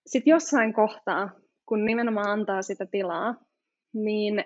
sitten 0.06 0.30
jossain 0.30 0.72
kohtaa, 0.72 1.30
kun 1.66 1.84
nimenomaan 1.84 2.30
antaa 2.30 2.62
sitä 2.62 2.86
tilaa, 2.86 3.34
niin 3.92 4.44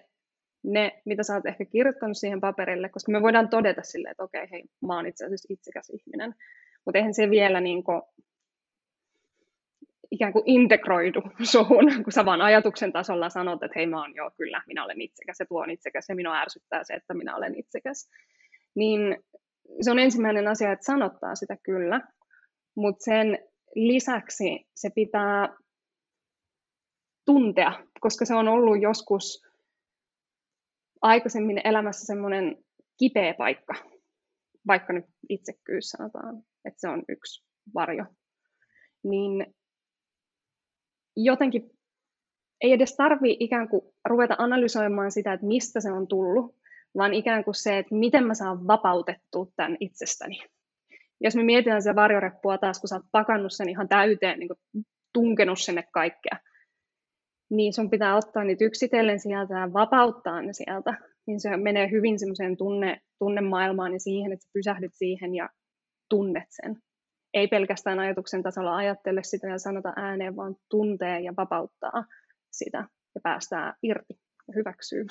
ne, 0.65 1.03
mitä 1.05 1.23
sä 1.23 1.35
oot 1.35 1.47
ehkä 1.47 1.65
kirjoittanut 1.65 2.17
siihen 2.17 2.41
paperille, 2.41 2.89
koska 2.89 3.13
me 3.13 3.23
voidaan 3.23 3.49
todeta 3.49 3.83
silleen, 3.83 4.11
että 4.11 4.25
okei, 4.25 4.51
hei, 4.51 4.65
mä 4.87 4.97
oon 4.97 5.07
itse 5.07 5.25
asiassa 5.25 5.47
itsekäs 5.51 5.91
ihminen, 5.91 6.35
mutta 6.85 6.99
eihän 6.99 7.15
se 7.15 7.31
vielä 7.31 7.61
niin 7.61 7.85
kuin, 7.85 8.03
ikään 10.11 10.33
kuin 10.33 10.43
integroidu 10.47 11.23
suhun, 11.53 12.05
kun 12.05 12.13
sä 12.13 12.25
vaan 12.25 12.43
ajatuksen 12.43 12.93
tasolla 12.93 13.29
sanot, 13.29 13.63
että 13.63 13.79
hei 13.79 13.87
mä 13.87 14.01
oon 14.01 14.15
joo 14.15 14.31
kyllä, 14.37 14.63
minä 14.67 14.85
olen 14.85 15.01
itsekäs 15.01 15.41
ja 15.41 15.47
tuo 15.47 15.63
on 15.63 15.71
itsekäs 15.71 16.09
ja 16.09 16.15
minua 16.15 16.41
ärsyttää 16.41 16.85
se, 16.85 16.95
että 16.95 17.15
minä 17.15 17.37
olen 17.37 17.55
itsekäs. 17.55 18.11
Niin 18.75 19.25
se 19.81 19.91
on 19.91 19.99
ensimmäinen 19.99 20.49
asia, 20.49 20.73
että 20.73 20.85
sanottaa 20.87 21.35
sitä 21.35 21.57
kyllä, 21.63 22.01
mutta 22.77 23.05
sen 23.05 23.39
lisäksi 23.75 24.67
se 24.75 24.91
pitää 24.91 25.57
tuntea, 27.25 27.73
koska 28.01 28.25
se 28.25 28.35
on 28.35 28.49
ollut 28.49 28.83
joskus 28.83 29.47
aikaisemmin 31.03 31.61
elämässä 31.65 32.07
semmoinen 32.07 32.65
kipeä 32.99 33.35
paikka, 33.35 33.75
vaikka 34.67 34.93
nyt 34.93 35.05
itsekkyys 35.29 35.91
sanotaan, 35.91 36.43
että 36.65 36.81
se 36.81 36.89
on 36.89 37.03
yksi 37.09 37.45
varjo, 37.75 38.05
niin 39.03 39.55
jotenkin 41.17 41.71
ei 42.61 42.73
edes 42.73 42.97
tarvi 42.97 43.37
ikään 43.41 43.69
kuin 43.69 43.83
ruveta 44.09 44.35
analysoimaan 44.39 45.13
sitä, 45.13 45.33
että 45.33 45.47
mistä 45.47 45.81
se 45.81 45.93
on 45.93 46.09
tullut, 46.09 46.57
vaan 46.97 47.15
ikään 47.15 47.45
kuin 47.45 47.55
se, 47.55 47.79
että 47.79 47.95
miten 47.95 48.27
mä 48.27 48.35
saan 48.35 48.67
vapautettua 48.67 49.47
tämän 49.57 49.77
itsestäni. 49.81 50.43
Jos 51.21 51.37
me 51.37 51.43
mietitään 51.43 51.83
sitä 51.83 51.95
varjoreppua 51.95 52.59
taas, 52.59 52.81
kun 52.81 52.89
sä 52.89 52.95
oot 52.95 53.05
pakannut 53.13 53.53
sen 53.53 53.69
ihan 53.69 53.89
täyteen, 53.89 54.39
niin 54.39 54.49
kuin 54.49 54.85
tunkenut 55.13 55.59
sinne 55.59 55.85
kaikkea, 55.93 56.39
niin 57.51 57.73
sun 57.73 57.91
pitää 57.91 58.17
ottaa 58.17 58.45
niitä 58.45 58.65
yksitellen 58.65 59.21
sieltä 59.21 59.55
ja 59.55 59.73
vapauttaa 59.73 60.43
ne 60.43 60.53
sieltä. 60.53 60.95
Niin 61.27 61.41
se 61.41 61.57
menee 61.57 61.91
hyvin 61.91 62.19
semmoiseen 62.19 62.57
tunne, 62.57 63.01
tunnemaailmaan 63.19 63.93
ja 63.93 64.01
siihen, 64.01 64.33
että 64.33 64.45
sä 64.45 64.51
pysähdyt 64.53 64.95
siihen 64.95 65.35
ja 65.35 65.49
tunnet 66.11 66.47
sen 66.51 66.77
ei 67.37 67.49
pelkästään 67.49 67.99
ajatuksen 67.99 68.43
tasolla 68.43 68.77
ajattele 68.77 69.23
sitä 69.23 69.49
ja 69.49 69.59
sanota 69.59 69.93
ääneen, 69.97 70.37
vaan 70.37 70.57
tuntee 70.71 71.21
ja 71.21 71.33
vapauttaa 71.37 72.05
sitä 72.51 72.79
ja 73.15 73.21
päästää 73.23 73.75
irti 73.83 74.15
hyväksyy. 74.55 75.07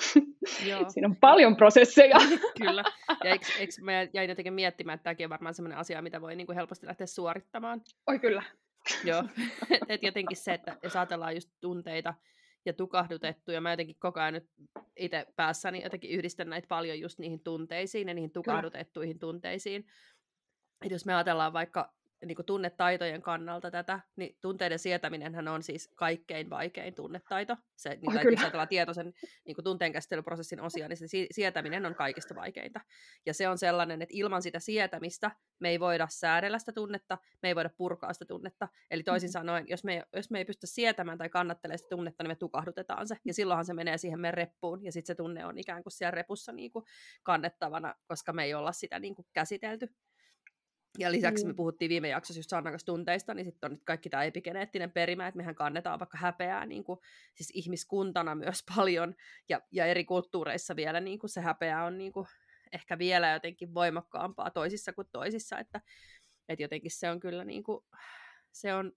Joo. 0.66 0.84
Siinä 0.90 1.08
on 1.08 1.16
paljon 1.16 1.56
prosesseja. 1.56 2.16
Kyllä. 2.62 2.84
Ja 3.24 3.30
eikö, 3.30 3.46
eikö 3.58 3.72
mä 3.80 3.92
jäin 4.12 4.28
jotenkin 4.28 4.52
miettimään, 4.52 4.94
että 4.94 5.04
tämäkin 5.04 5.26
on 5.26 5.30
varmaan 5.30 5.54
sellainen 5.54 5.78
asia, 5.78 6.02
mitä 6.02 6.20
voi 6.20 6.36
niin 6.36 6.46
kuin 6.46 6.56
helposti 6.56 6.86
lähteä 6.86 7.06
suorittamaan. 7.06 7.82
Oi 8.06 8.18
kyllä. 8.18 8.42
Joo. 9.04 9.24
Et 9.88 10.02
jotenkin 10.02 10.36
se, 10.36 10.54
että 10.54 10.76
jos 10.82 10.96
ajatellaan 10.96 11.34
just 11.34 11.50
tunteita 11.60 12.14
ja 12.64 12.72
tukahdutettu, 12.72 13.52
ja 13.52 13.60
mä 13.60 13.72
jotenkin 13.72 13.96
koko 13.98 14.20
ajan 14.20 14.34
nyt 14.34 14.50
itse 14.96 15.26
päässäni 15.36 15.82
jotenkin 15.82 16.10
yhdistän 16.10 16.50
näitä 16.50 16.68
paljon 16.68 17.00
just 17.00 17.18
niihin 17.18 17.40
tunteisiin 17.40 18.08
ja 18.08 18.14
niihin 18.14 18.32
tukahdutettuihin 18.32 19.18
kyllä. 19.18 19.32
tunteisiin. 19.32 19.86
Et 20.84 20.90
jos 20.90 21.06
me 21.06 21.14
ajatellaan 21.14 21.52
vaikka 21.52 21.92
niin 22.26 22.36
kuin 22.36 22.46
tunnetaitojen 22.46 23.22
kannalta 23.22 23.70
tätä, 23.70 24.00
niin 24.16 24.38
tunteiden 24.40 24.78
sietäminen 24.78 25.48
on 25.48 25.62
siis 25.62 25.92
kaikkein 25.94 26.50
vaikein 26.50 26.94
tunnetaito. 26.94 27.56
Se, 27.76 27.90
niin, 27.90 28.18
oh, 28.18 28.32
jos 28.32 28.40
ajatellaan 28.40 28.68
tietoisen 28.68 29.12
niin 29.44 29.54
kuin 29.54 29.64
tunteen 29.64 29.92
käsittelyprosessin 29.92 30.60
osia, 30.60 30.88
niin 30.88 30.96
se 30.96 31.06
sietäminen 31.30 31.86
on 31.86 31.94
kaikista 31.94 32.34
vaikeinta. 32.34 32.80
Ja 33.26 33.34
se 33.34 33.48
on 33.48 33.58
sellainen, 33.58 34.02
että 34.02 34.14
ilman 34.16 34.42
sitä 34.42 34.58
sietämistä 34.58 35.30
me 35.60 35.68
ei 35.68 35.80
voida 35.80 36.06
säädellä 36.10 36.58
sitä 36.58 36.72
tunnetta, 36.72 37.18
me 37.42 37.48
ei 37.48 37.54
voida 37.54 37.70
purkaa 37.76 38.12
sitä 38.12 38.24
tunnetta. 38.24 38.68
Eli 38.90 39.02
toisin 39.02 39.26
mm-hmm. 39.26 39.32
sanoen, 39.32 39.64
jos 39.68 39.84
me, 39.84 40.02
jos 40.16 40.30
me 40.30 40.38
ei 40.38 40.44
pystytä 40.44 40.66
sietämään 40.66 41.18
tai 41.18 41.28
kannattelemaan 41.28 41.78
sitä 41.78 41.96
tunnetta, 41.96 42.22
niin 42.22 42.30
me 42.30 42.34
tukahdutetaan 42.34 43.08
se. 43.08 43.16
Ja 43.24 43.34
silloinhan 43.34 43.64
se 43.64 43.74
menee 43.74 43.98
siihen 43.98 44.20
meidän 44.20 44.34
reppuun, 44.34 44.84
ja 44.84 44.92
sitten 44.92 45.06
se 45.06 45.14
tunne 45.14 45.46
on 45.46 45.58
ikään 45.58 45.82
kuin 45.82 45.92
siellä 45.92 46.10
repussa 46.10 46.52
niin 46.52 46.70
kuin 46.70 46.84
kannettavana, 47.22 47.94
koska 48.06 48.32
me 48.32 48.44
ei 48.44 48.54
olla 48.54 48.72
sitä 48.72 48.98
niin 48.98 49.14
kuin 49.14 49.26
käsitelty. 49.32 49.88
Ja 50.98 51.12
lisäksi 51.12 51.44
mm. 51.44 51.48
me 51.48 51.54
puhuttiin 51.54 51.88
viime 51.88 52.08
jaksossa 52.08 52.38
just 52.38 52.50
Sannan 52.50 52.78
tunteista, 52.86 53.34
niin 53.34 53.44
sitten 53.44 53.68
on 53.68 53.72
nyt 53.72 53.84
kaikki 53.84 54.10
tämä 54.10 54.24
epigeneettinen 54.24 54.92
perimä, 54.92 55.26
että 55.26 55.36
mehän 55.36 55.54
kannetaan 55.54 55.98
vaikka 55.98 56.18
häpeää 56.18 56.66
niin 56.66 56.84
kuin, 56.84 56.98
siis 57.34 57.50
ihmiskuntana 57.54 58.34
myös 58.34 58.64
paljon, 58.76 59.14
ja, 59.48 59.60
ja 59.72 59.86
eri 59.86 60.04
kulttuureissa 60.04 60.76
vielä 60.76 61.00
niin 61.00 61.18
kuin 61.18 61.30
se 61.30 61.40
häpeä 61.40 61.84
on 61.84 61.98
niin 61.98 62.12
kuin, 62.12 62.26
ehkä 62.72 62.98
vielä 62.98 63.32
jotenkin 63.32 63.74
voimakkaampaa 63.74 64.50
toisissa 64.50 64.92
kuin 64.92 65.08
toisissa, 65.12 65.58
että, 65.58 65.80
että 66.48 66.62
jotenkin 66.62 66.90
se 66.90 67.10
on 67.10 67.20
kyllä 67.20 67.44
niin 67.44 67.64
kuin, 67.64 67.84
se 68.52 68.74
on, 68.74 68.92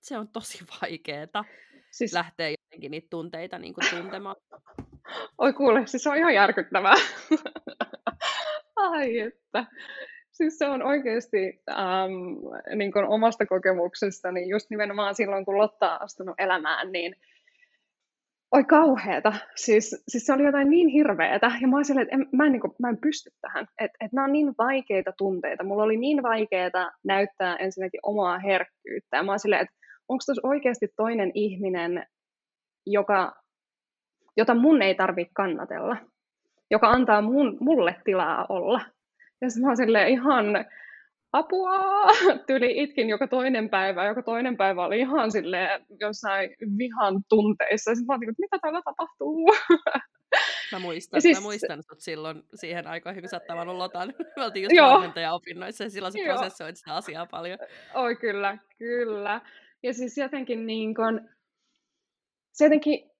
se 0.00 0.18
on 0.18 0.28
tosi 0.28 0.64
vaikeeta 0.82 1.44
Siis, 1.92 2.12
lähteä 2.12 2.50
jotenkin 2.50 2.90
niitä 2.90 3.06
tunteita 3.10 3.58
niin 3.58 3.74
kuin 3.74 3.90
tuntemaan. 3.90 4.36
oi 5.38 5.52
kuule, 5.52 5.86
siis 5.86 6.02
se 6.02 6.10
on 6.10 6.16
ihan 6.16 6.34
järkyttävää. 6.34 6.94
Ai 8.76 9.18
että. 9.18 9.66
Siis 10.32 10.58
se 10.58 10.68
on 10.68 10.82
oikeasti 10.82 11.62
ähm, 11.70 12.12
niin 12.78 12.92
kuin 12.92 13.04
omasta 13.04 13.46
kokemuksesta, 13.46 14.32
niin 14.32 14.48
just 14.48 14.70
nimenomaan 14.70 15.14
silloin, 15.14 15.44
kun 15.44 15.58
Lotta 15.58 15.94
on 15.94 16.02
astunut 16.02 16.34
elämään, 16.38 16.92
niin 16.92 17.16
oi 18.52 18.64
kauheeta. 18.64 19.32
Siis, 19.56 20.02
siis 20.08 20.26
se 20.26 20.32
oli 20.32 20.44
jotain 20.44 20.70
niin 20.70 20.88
hirveetä. 20.88 21.52
Ja 21.60 21.68
mä 21.68 21.76
olin 21.76 21.98
että 21.98 22.14
en, 22.14 22.28
mä, 22.32 22.46
en, 22.46 22.52
niin 22.52 22.60
kuin, 22.60 22.72
mä 22.78 22.88
en 22.88 22.98
pysty 22.98 23.30
tähän. 23.40 23.66
Että 23.80 23.98
et 24.04 24.12
nämä 24.12 24.24
on 24.24 24.32
niin 24.32 24.54
vaikeita 24.58 25.12
tunteita. 25.18 25.64
Mulla 25.64 25.82
oli 25.82 25.96
niin 25.96 26.22
vaikeaa 26.22 26.90
näyttää 27.04 27.56
ensinnäkin 27.56 28.00
omaa 28.02 28.38
herkkyyttä. 28.38 29.16
Ja 29.16 29.22
mä 29.22 29.32
olin 29.32 29.54
että 29.54 29.74
onko 30.08 30.22
tuossa 30.26 30.48
oikeasti 30.48 30.88
toinen 30.96 31.30
ihminen, 31.34 32.06
joka, 32.86 33.32
jota 34.36 34.54
mun 34.54 34.82
ei 34.82 34.94
tarvitse 34.94 35.32
kannatella, 35.34 35.96
joka 36.70 36.90
antaa 36.90 37.22
mun, 37.22 37.56
mulle 37.60 37.96
tilaa 38.04 38.46
olla. 38.48 38.80
Ja 39.42 39.50
sitten 39.50 39.62
mä 39.62 39.68
oon 39.68 39.76
silleen 39.76 40.08
ihan 40.08 40.46
apua, 41.32 41.78
tyli 42.46 42.82
itkin 42.82 43.08
joka 43.08 43.26
toinen 43.26 43.70
päivä, 43.70 44.06
joka 44.06 44.22
toinen 44.22 44.56
päivä 44.56 44.84
oli 44.84 44.98
ihan 44.98 45.32
silleen 45.32 45.86
jossain 46.00 46.50
vihan 46.78 47.22
tunteissa. 47.28 47.90
Ja 47.90 47.94
sitten 47.94 48.06
mä 48.06 48.14
oon 48.14 48.22
että 48.22 48.42
mitä 48.42 48.58
täällä 48.58 48.82
tapahtuu? 48.84 49.46
Mä 50.72 50.78
muistan, 50.78 51.22
siis... 51.22 51.38
mä 51.38 51.42
muistan 51.42 51.82
sut 51.82 52.00
silloin 52.00 52.42
siihen 52.54 52.86
aikaan, 52.86 53.20
kun 53.20 53.28
sä 53.28 53.36
oot 53.36 53.46
tavannut 53.46 53.76
Lotan. 53.76 54.14
Me 54.36 54.44
oltiin 54.44 54.62
just 54.62 54.82
valmentaja-opinnoissa 54.82 55.84
ja 55.84 55.90
silloin 55.90 56.12
Joo. 56.16 56.36
prosessoit 56.36 56.76
sitä 56.76 56.94
asiaa 56.94 57.26
paljon. 57.26 57.58
Oi 57.94 58.16
kyllä, 58.16 58.58
kyllä. 58.78 59.40
Ja 59.82 59.94
siis 59.94 60.18
jotenkin 60.18 60.66
niin 60.66 60.94
kun, 60.94 61.28
se 62.52 62.64
jotenkin 62.64 63.10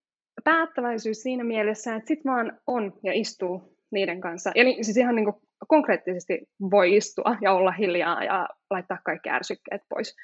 päättäväisyys 0.45 1.23
siinä 1.23 1.45
mielessä, 1.45 1.95
että 1.95 2.09
sit 2.09 2.25
vaan 2.25 2.61
on 2.67 2.93
ja 3.03 3.13
istuu 3.13 3.79
niiden 3.91 4.21
kanssa. 4.21 4.53
Niin, 4.55 4.85
siis 4.85 4.97
ihan 4.97 5.15
niin 5.15 5.25
kuin 5.25 5.42
konkreettisesti 5.69 6.49
voi 6.71 6.97
istua 6.97 7.37
ja 7.41 7.53
olla 7.53 7.73
hiljaa 7.73 8.25
ja 8.25 8.49
laittaa 8.71 8.99
kaikki 9.05 9.31
ärsykkeet 9.31 9.83
pois. 9.89 10.17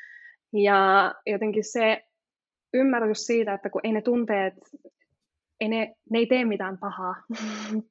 Ja 0.52 1.14
jotenkin 1.26 1.64
se 1.64 2.04
ymmärrys 2.74 3.26
siitä, 3.26 3.54
että 3.54 3.70
kun 3.70 3.80
ei 3.84 3.92
ne 3.92 4.02
tunteet, 4.02 4.54
ei 5.60 5.68
ne, 5.68 5.94
ne 6.10 6.18
ei 6.18 6.26
tee 6.26 6.44
mitään 6.44 6.78
pahaa. 6.78 7.14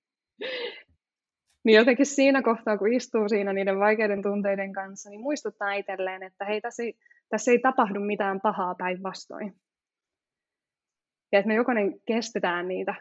niin 1.65 1.75
jotenkin 1.75 2.05
siinä 2.05 2.41
kohtaa, 2.41 2.77
kun 2.77 2.93
istuu 2.93 3.29
siinä 3.29 3.53
niiden 3.53 3.79
vaikeiden 3.79 4.21
tunteiden 4.21 4.73
kanssa, 4.73 5.09
niin 5.09 5.21
muistuttaa 5.21 5.73
itselleen, 5.73 6.23
että 6.23 6.45
hei, 6.45 6.61
tässä 6.61 6.83
ei, 6.83 6.93
tässä 7.29 7.51
ei 7.51 7.59
tapahdu 7.59 7.99
mitään 7.99 8.41
pahaa 8.41 8.75
päinvastoin. 8.75 9.53
Ja 11.31 11.39
että 11.39 11.47
me 11.47 11.55
jokainen 11.55 11.93
kestetään 12.05 12.67
niitä 12.67 12.95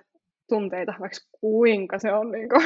tunteita, 0.49 0.95
vaikka 1.01 1.19
kuinka 1.41 1.99
se 1.99 2.13
on 2.13 2.31
niin 2.31 2.49
kuin 2.49 2.63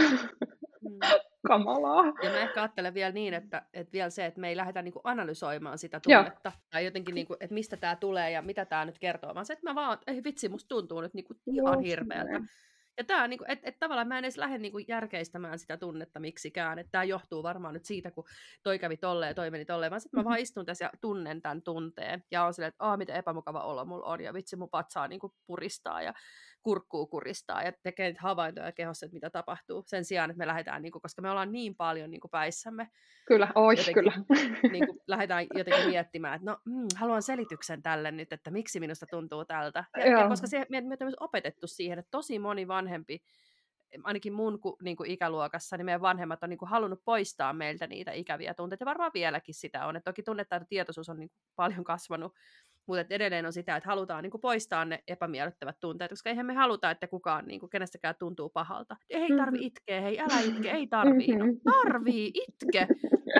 Mm. 0.82 0.98
kamalaa. 1.46 2.04
Ja 2.22 2.30
mä 2.30 2.38
ehkä 2.38 2.62
ajattelen 2.62 2.94
vielä 2.94 3.12
niin, 3.12 3.34
että, 3.34 3.62
että 3.72 3.92
vielä 3.92 4.10
se, 4.10 4.26
että 4.26 4.40
me 4.40 4.48
ei 4.48 4.56
lähdetä 4.56 4.82
niinku 4.82 5.00
analysoimaan 5.04 5.78
sitä 5.78 6.00
Joo. 6.06 6.22
tunnetta, 6.22 6.52
tai 6.70 6.84
jotenkin, 6.84 7.14
niinku, 7.14 7.36
että 7.40 7.54
mistä 7.54 7.76
tämä 7.76 7.96
tulee 7.96 8.30
ja 8.30 8.42
mitä 8.42 8.64
tämä 8.64 8.84
nyt 8.84 8.98
kertoo, 8.98 9.34
vaan 9.34 9.46
se, 9.46 9.52
että 9.52 9.70
mä 9.70 9.74
vaan, 9.74 9.98
ei 10.06 10.24
vitsi, 10.24 10.48
musta 10.48 10.68
tuntuu 10.68 11.00
nyt 11.00 11.14
niinku 11.14 11.34
ihan 11.46 11.74
Just 11.74 11.86
hirveältä. 11.86 12.32
näin. 12.32 12.48
Ja 12.98 13.04
tämä 13.04 13.24
on 13.24 13.30
niinku, 13.30 13.44
että 13.48 13.68
et 13.68 13.78
tavallaan 13.78 14.08
mä 14.08 14.18
en 14.18 14.24
edes 14.24 14.36
lähde 14.36 14.58
niinku 14.58 14.78
järkeistämään 14.78 15.58
sitä 15.58 15.76
tunnetta 15.76 16.20
miksikään, 16.20 16.78
että 16.78 16.90
tämä 16.90 17.04
johtuu 17.04 17.42
varmaan 17.42 17.74
nyt 17.74 17.84
siitä, 17.84 18.10
kun 18.10 18.24
toi 18.62 18.78
kävi 18.78 18.96
tolleen 18.96 19.30
ja 19.30 19.34
toi 19.34 19.50
meni 19.50 19.64
tolleen, 19.64 19.90
vaan 19.90 20.00
sitten 20.00 20.20
mä 20.20 20.24
vaan 20.24 20.38
istun 20.38 20.66
tässä 20.66 20.84
ja 20.84 20.90
tunnen 21.00 21.42
tämän 21.42 21.62
tunteen, 21.62 22.24
ja 22.30 22.44
on 22.44 22.54
silleen, 22.54 22.68
että 22.68 22.84
aah, 22.84 22.98
miten 22.98 23.16
epämukava 23.16 23.62
olo 23.62 23.84
mulla 23.84 24.06
on, 24.06 24.20
ja 24.20 24.34
vitsi, 24.34 24.56
mun 24.56 24.70
patsaa 24.70 25.08
niinku 25.08 25.34
puristaa, 25.46 26.02
ja 26.02 26.12
kurkkuu 26.62 27.06
kuristaa, 27.06 27.62
ja 27.62 27.72
tekee 27.82 28.06
niitä 28.06 28.22
havaintoja 28.22 28.72
kehossa, 28.72 29.06
että 29.06 29.14
mitä 29.14 29.30
tapahtuu, 29.30 29.82
sen 29.86 30.04
sijaan, 30.04 30.30
että 30.30 30.38
me 30.38 30.46
lähdetään, 30.46 30.82
niinku, 30.82 31.00
koska 31.00 31.22
me 31.22 31.30
ollaan 31.30 31.52
niin 31.52 31.76
paljon 31.76 32.10
niinku 32.10 32.28
päissämme, 32.28 32.90
Kyllä, 33.30 33.48
oi 33.54 33.74
Jotenkin 33.76 33.94
kyllä. 33.94 34.12
niin 34.72 34.86
kuin 34.86 34.98
lähdetään 35.06 35.46
jotenkin 35.54 35.88
miettimään, 35.88 36.34
että 36.34 36.50
no 36.50 36.58
mm, 36.64 36.86
haluan 36.96 37.22
selityksen 37.22 37.82
tälle 37.82 38.10
nyt, 38.10 38.32
että 38.32 38.50
miksi 38.50 38.80
minusta 38.80 39.06
tuntuu 39.10 39.44
tältä. 39.44 39.84
Ja, 39.96 40.06
ja 40.06 40.28
koska 40.28 40.46
se, 40.46 40.66
me, 40.68 40.80
me 40.80 40.96
on 41.00 41.06
myös 41.06 41.14
opetettu 41.20 41.66
siihen, 41.66 41.98
että 41.98 42.10
tosi 42.10 42.38
moni 42.38 42.68
vanhempi, 42.68 43.22
ainakin 44.04 44.32
mun 44.32 44.58
niin 44.82 44.96
kuin 44.96 45.10
ikäluokassa, 45.10 45.76
niin 45.76 45.84
meidän 45.84 46.00
vanhemmat 46.00 46.42
on 46.42 46.50
niin 46.50 46.58
kuin 46.58 46.68
halunnut 46.68 47.04
poistaa 47.04 47.52
meiltä 47.52 47.86
niitä 47.86 48.12
ikäviä 48.12 48.54
tunteita, 48.54 48.82
ja 48.82 48.86
varmaan 48.86 49.10
vieläkin 49.14 49.54
sitä 49.54 49.86
on. 49.86 49.96
että 49.96 50.10
toki 50.10 50.22
tunnetaitotietoisuus 50.22 51.08
on 51.08 51.18
niin 51.18 51.28
kuin 51.28 51.38
paljon 51.56 51.84
kasvanut, 51.84 52.34
mutta 52.86 53.14
edelleen 53.14 53.46
on 53.46 53.52
sitä, 53.52 53.76
että 53.76 53.88
halutaan 53.88 54.22
niin 54.22 54.30
kuin 54.30 54.40
poistaa 54.40 54.84
ne 54.84 55.02
epämiellyttävät 55.08 55.76
tunteet, 55.80 56.10
koska 56.10 56.30
eihän 56.30 56.46
me 56.46 56.54
haluta, 56.54 56.90
että 56.90 57.06
kukaan 57.08 57.46
niin 57.46 57.60
kuin, 57.60 57.70
kenestäkään 57.70 58.14
tuntuu 58.18 58.48
pahalta. 58.48 58.96
Ei 59.10 59.28
tarvi 59.36 59.56
Mhm. 59.58 59.66
itkeä, 59.66 60.00
hei 60.00 60.20
älä 60.20 60.40
itke, 60.40 60.70
ei 60.70 60.86
tarvii. 60.86 61.36
No, 61.36 61.44
Mhm. 61.46 61.56
tarvii, 61.64 62.30
itke. 62.34 62.86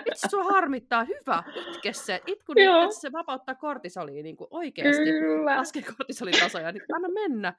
Vitsi, 0.05 0.29
sua 0.31 0.44
harmittaa, 0.44 1.05
hyvä, 1.05 1.42
itke 1.68 1.92
se. 1.92 2.20
Itku 2.26 2.53
niin, 2.55 2.92
se 3.00 3.12
vapauttaa 3.12 3.55
kortisolia 3.55 4.22
niin 4.22 4.37
kuin 4.37 4.48
oikeasti. 4.50 5.05
Kyllä. 5.05 5.57
Laskee 5.57 5.83
kortisolitasoja, 5.83 6.72
niin 6.72 6.83
anna 6.94 7.09
mennä. 7.09 7.55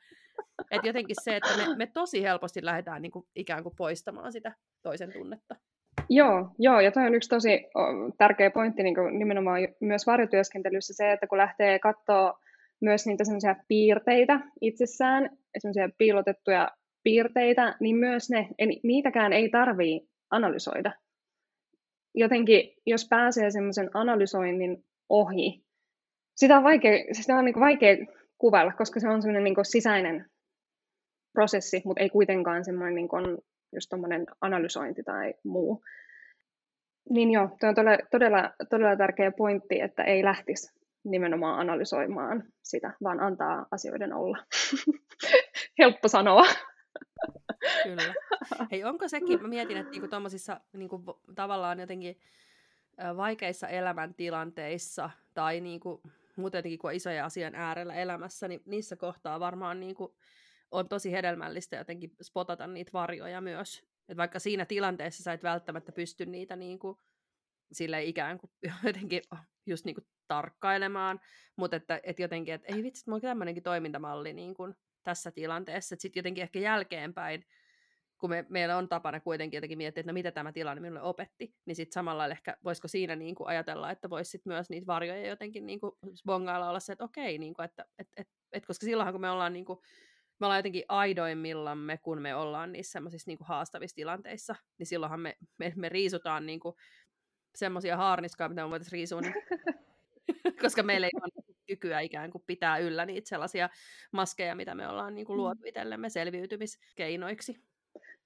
Et 0.71 0.83
jotenkin 0.83 1.15
se, 1.23 1.35
että 1.35 1.49
me, 1.57 1.75
me 1.75 1.87
tosi 1.87 2.23
helposti 2.23 2.65
lähdetään 2.65 3.01
niin 3.01 3.11
kuin 3.11 3.25
ikään 3.35 3.63
kuin 3.63 3.75
poistamaan 3.75 4.31
sitä 4.31 4.55
toisen 4.81 5.13
tunnetta. 5.13 5.55
Joo, 6.13 6.49
joo, 6.59 6.79
ja 6.79 6.91
toi 6.91 7.05
on 7.05 7.15
yksi 7.15 7.29
tosi 7.29 7.65
tärkeä 8.17 8.51
pointti 8.51 8.83
niin 8.83 8.95
nimenomaan 9.19 9.61
myös 9.79 10.07
varjotyöskentelyssä 10.07 10.93
se, 10.93 11.11
että 11.11 11.27
kun 11.27 11.37
lähtee 11.37 11.79
katsoa 11.79 12.39
myös 12.81 13.05
niitä 13.05 13.23
semmoisia 13.23 13.55
piirteitä 13.67 14.39
itsessään, 14.61 15.29
semmoisia 15.57 15.89
piilotettuja 15.97 16.69
piirteitä, 17.03 17.75
niin 17.79 17.95
myös 17.95 18.29
ne, 18.29 18.47
niitäkään 18.83 19.33
ei 19.33 19.49
tarvii 19.49 20.01
analysoida. 20.31 20.91
Jotenkin, 22.15 22.73
jos 22.85 23.07
pääsee 23.09 23.51
semmoisen 23.51 23.89
analysoinnin 23.93 24.83
ohi, 25.09 25.63
sitä 26.35 26.57
on 26.57 26.63
vaikea, 26.63 27.03
sitä 27.11 27.35
on 27.35 27.45
niin 27.45 27.59
vaikea 27.59 27.97
kuvailla, 28.37 28.73
koska 28.73 28.99
se 28.99 29.09
on 29.09 29.21
semmoinen 29.21 29.43
niin 29.43 29.65
sisäinen 29.65 30.25
prosessi, 31.33 31.81
mutta 31.85 32.03
ei 32.03 32.09
kuitenkaan 32.09 32.65
semmoinen 32.65 32.95
niin 32.95 33.09
just 33.75 33.91
analysointi 34.41 35.03
tai 35.03 35.33
muu. 35.43 35.83
Niin 37.11 37.31
joo, 37.31 37.49
tuo 37.59 37.69
on 37.69 37.75
todella, 37.75 37.97
todella, 38.11 38.53
todella 38.69 38.95
tärkeä 38.95 39.31
pointti, 39.31 39.81
että 39.81 40.03
ei 40.03 40.23
lähtisi 40.23 40.81
nimenomaan 41.03 41.59
analysoimaan 41.59 42.43
sitä, 42.63 42.93
vaan 43.03 43.19
antaa 43.19 43.65
asioiden 43.71 44.13
olla. 44.13 44.37
Helppo 45.79 46.07
sanoa. 46.07 46.45
Kyllä. 47.83 48.13
Hei, 48.71 48.83
onko 48.83 49.07
sekin, 49.07 49.41
mä 49.41 49.47
mietin, 49.47 49.77
että 49.77 49.91
niinku 49.91 50.07
tommosissa 50.07 50.61
niinku, 50.73 51.21
tavallaan 51.35 51.79
jotenkin 51.79 52.19
vaikeissa 53.17 53.67
elämäntilanteissa 53.67 55.09
tai 55.33 55.61
niinku, 55.61 56.01
muuten 56.35 56.57
jotenkin 56.57 56.79
kun 56.79 56.89
on 56.89 56.95
isoja 56.95 57.25
asian 57.25 57.55
äärellä 57.55 57.95
elämässä, 57.95 58.47
niin 58.47 58.61
niissä 58.65 58.95
kohtaa 58.95 59.39
varmaan 59.39 59.79
niinku, 59.79 60.15
on 60.71 60.89
tosi 60.89 61.11
hedelmällistä 61.11 61.75
jotenkin 61.75 62.11
spotata 62.21 62.67
niitä 62.67 62.93
varjoja 62.93 63.41
myös. 63.41 63.90
Et 64.09 64.17
vaikka 64.17 64.39
siinä 64.39 64.65
tilanteessa 64.65 65.23
sä 65.23 65.33
et 65.33 65.43
välttämättä 65.43 65.91
pysty 65.91 66.25
niitä 66.25 66.55
niinku, 66.55 67.01
sille 67.71 68.03
ikään 68.03 68.37
kuin 68.37 68.51
jotenkin 68.87 69.21
just 69.65 69.85
niinku 69.85 70.01
tarkkailemaan, 70.27 71.19
mutta 71.55 71.77
että, 71.77 71.99
et 72.03 72.19
jotenkin, 72.19 72.53
että 72.53 72.75
ei 72.75 72.83
vitsi, 72.83 73.03
mulla 73.07 73.15
on 73.15 73.21
tämmöinenkin 73.21 73.63
toimintamalli 73.63 74.33
niin 74.33 74.53
kuin 74.53 74.75
tässä 75.03 75.31
tilanteessa, 75.31 75.95
että 75.95 76.01
sitten 76.01 76.19
jotenkin 76.19 76.41
ehkä 76.41 76.59
jälkeenpäin, 76.59 77.45
kun 78.17 78.29
me, 78.29 78.45
meillä 78.49 78.77
on 78.77 78.89
tapana 78.89 79.19
kuitenkin 79.19 79.57
jotenkin 79.57 79.77
miettiä, 79.77 80.01
että 80.01 80.11
no 80.11 80.13
mitä 80.13 80.31
tämä 80.31 80.51
tilanne 80.51 80.81
minulle 80.81 81.01
opetti, 81.01 81.55
niin 81.65 81.75
sitten 81.75 81.93
samalla 81.93 82.27
ehkä 82.27 82.57
voisiko 82.63 82.87
siinä 82.87 83.15
niin 83.15 83.35
kuin 83.35 83.47
ajatella, 83.47 83.91
että 83.91 84.09
voisi 84.09 84.31
sit 84.31 84.45
myös 84.45 84.69
niitä 84.69 84.87
varjoja 84.87 85.27
jotenkin 85.27 85.65
niin 85.65 85.79
kuin 85.79 85.91
bongailla 86.25 86.69
olla 86.69 86.79
se, 86.79 86.93
että 86.93 87.03
okei, 87.03 87.37
niin 87.37 87.53
kuin, 87.53 87.65
että 87.65 87.85
et, 87.99 88.07
et, 88.17 88.27
et, 88.51 88.65
koska 88.65 88.85
silloinhan 88.85 89.13
kun 89.13 89.21
me 89.21 89.29
ollaan 89.29 89.53
niin 89.53 89.65
kuin, 89.65 89.79
me 90.41 90.45
ollaan 90.45 90.59
jotenkin 90.59 90.83
aidoimmillamme, 90.87 91.97
kun 91.97 92.21
me 92.21 92.35
ollaan 92.35 92.71
niissä 92.71 92.91
semmoisissa 92.91 93.29
niin 93.29 93.37
kuin 93.37 93.47
haastavissa 93.47 93.95
tilanteissa, 93.95 94.55
niin 94.77 94.87
silloinhan 94.87 95.19
me, 95.19 95.37
me, 95.57 95.73
me 95.75 95.89
riisutaan 95.89 96.45
niin 96.45 96.59
kuin 96.59 96.75
semmoisia 97.55 97.97
haarniskaa, 97.97 98.49
mitä 98.49 98.63
me 98.63 98.69
voitaisiin 98.69 98.91
riisua, 98.91 99.21
niin 99.21 99.33
koska 100.61 100.83
meillä 100.83 101.07
ei 101.07 101.11
ole 101.21 101.45
kykyä 101.67 101.99
ikään 101.99 102.31
kuin 102.31 102.43
pitää 102.47 102.77
yllä 102.77 103.05
niitä 103.05 103.29
sellaisia 103.29 103.69
maskeja, 104.11 104.55
mitä 104.55 104.75
me 104.75 104.87
ollaan 104.87 105.15
niin 105.15 105.25
kuin 105.25 105.37
luotu 105.37 105.61
itsellemme 105.65 106.09
selviytymiskeinoiksi. 106.09 107.55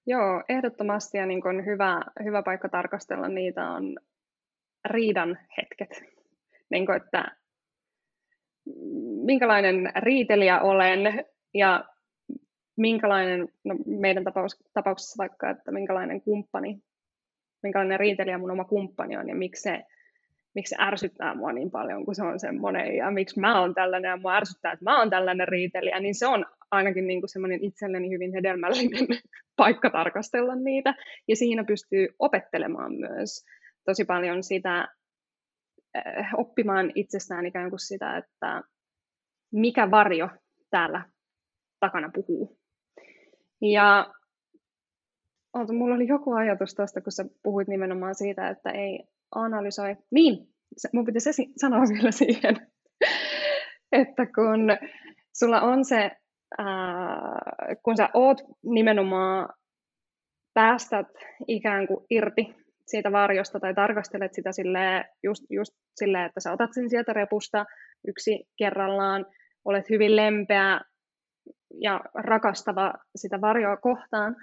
Joo, 0.07 0.43
ehdottomasti 0.49 1.17
ja 1.17 1.25
niin 1.25 1.41
kun 1.41 1.65
hyvä, 1.65 2.01
hyvä 2.23 2.43
paikka 2.43 2.69
tarkastella 2.69 3.27
niitä 3.27 3.69
on 3.71 3.97
riidan 4.85 5.37
hetket. 5.57 6.03
Niin 6.69 6.85
kuin, 6.85 6.95
että 6.95 7.37
minkälainen 9.25 9.91
riitelijä 9.95 10.61
olen 10.61 11.25
ja 11.53 11.85
minkälainen, 12.77 13.47
no 13.63 13.75
meidän 13.85 14.23
tapaus, 14.23 14.63
tapauksessa 14.73 15.17
vaikka, 15.17 15.49
että 15.49 15.71
minkälainen 15.71 16.21
kumppani, 16.21 16.79
minkälainen 17.63 17.99
riitelijä 17.99 18.37
mun 18.37 18.51
oma 18.51 18.63
kumppani 18.63 19.17
on 19.17 19.29
ja 19.29 19.35
miksi 19.35 19.61
se, 19.61 19.83
miksi 20.55 20.69
se 20.69 20.83
ärsyttää 20.83 21.35
mua 21.35 21.53
niin 21.53 21.71
paljon, 21.71 22.05
kun 22.05 22.15
se 22.15 22.23
on 22.23 22.39
semmoinen 22.39 22.95
ja 22.95 23.11
miksi 23.11 23.39
mä 23.39 23.61
oon 23.61 23.73
tällainen 23.73 24.09
ja 24.09 24.17
mua 24.17 24.35
ärsyttää, 24.35 24.71
että 24.71 24.85
mä 24.85 24.99
oon 24.99 25.09
tällainen 25.09 25.47
riitelijä, 25.47 25.99
niin 25.99 26.15
se 26.15 26.27
on 26.27 26.45
ainakin 26.71 27.07
niin 27.07 27.21
kuin 27.21 27.29
semmoinen 27.29 27.63
itselleni 27.63 28.09
hyvin 28.09 28.33
hedelmällinen 28.33 29.07
paikka 29.55 29.89
tarkastella 29.89 30.55
niitä. 30.55 30.95
Ja 31.27 31.35
siinä 31.35 31.63
pystyy 31.63 32.07
opettelemaan 32.19 32.93
myös 32.93 33.45
tosi 33.85 34.05
paljon 34.05 34.43
sitä, 34.43 34.87
eh, 35.95 36.25
oppimaan 36.37 36.91
itsestään 36.95 37.45
ikään 37.45 37.69
kuin 37.69 37.79
sitä, 37.79 38.17
että 38.17 38.61
mikä 39.51 39.91
varjo 39.91 40.29
täällä 40.69 41.01
takana 41.79 42.11
puhuu. 42.13 42.57
Ja 43.61 44.13
Oota, 45.55 45.73
mulla 45.73 45.95
oli 45.95 46.07
joku 46.07 46.33
ajatus 46.33 46.75
tuosta, 46.75 47.01
kun 47.01 47.11
sä 47.11 47.25
puhuit 47.43 47.67
nimenomaan 47.67 48.15
siitä, 48.15 48.49
että 48.49 48.71
ei 48.71 49.03
analysoi. 49.35 49.95
Niin, 50.11 50.47
mun 50.93 51.05
pitäisi 51.05 51.53
sanoa 51.57 51.81
vielä 51.93 52.11
siihen, 52.11 52.55
että 53.91 54.25
kun 54.25 54.77
sulla 55.33 55.61
on 55.61 55.85
se, 55.85 56.11
ää, 56.57 57.41
kun 57.83 57.97
sä 57.97 58.09
oot 58.13 58.41
nimenomaan 58.63 59.49
päästät 60.53 61.07
ikään 61.47 61.87
kuin 61.87 62.05
irti 62.09 62.55
siitä 62.87 63.11
varjosta 63.11 63.59
tai 63.59 63.73
tarkastelet 63.73 64.33
sitä 64.33 64.51
silleen, 64.51 65.05
just, 65.23 65.43
just 65.49 65.73
silleen, 65.95 66.25
että 66.25 66.39
sä 66.39 66.51
otat 66.51 66.73
sen 66.73 66.89
sieltä 66.89 67.13
repusta 67.13 67.65
yksi 68.07 68.47
kerrallaan, 68.57 69.25
olet 69.65 69.89
hyvin 69.89 70.15
lempeä 70.15 70.81
ja 71.81 72.01
rakastava 72.13 72.93
sitä 73.15 73.41
varjoa 73.41 73.77
kohtaan, 73.77 74.35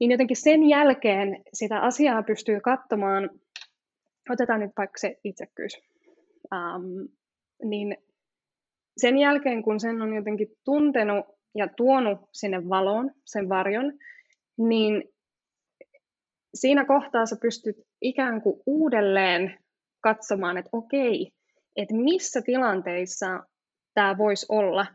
niin 0.00 0.10
jotenkin 0.10 0.36
sen 0.36 0.68
jälkeen 0.68 1.42
sitä 1.52 1.80
asiaa 1.80 2.22
pystyy 2.22 2.60
katsomaan, 2.60 3.30
otetaan 4.30 4.60
nyt 4.60 4.72
vaikka 4.78 4.98
se 4.98 5.18
itsekkyys, 5.24 5.72
um, 6.54 7.08
niin 7.64 7.96
sen 8.96 9.18
jälkeen 9.18 9.62
kun 9.62 9.80
sen 9.80 10.02
on 10.02 10.14
jotenkin 10.14 10.48
tuntenut 10.64 11.26
ja 11.54 11.68
tuonut 11.76 12.18
sinne 12.32 12.68
valoon 12.68 13.10
sen 13.24 13.48
varjon, 13.48 13.92
niin 14.58 15.04
siinä 16.54 16.84
kohtaa 16.84 17.26
sä 17.26 17.36
pystyt 17.42 17.76
ikään 18.02 18.42
kuin 18.42 18.60
uudelleen 18.66 19.58
katsomaan, 20.00 20.58
että 20.58 20.70
okei, 20.72 21.32
että 21.76 21.94
missä 21.94 22.42
tilanteissa 22.42 23.26
tämä 23.94 24.18
voisi 24.18 24.46
olla 24.48 24.86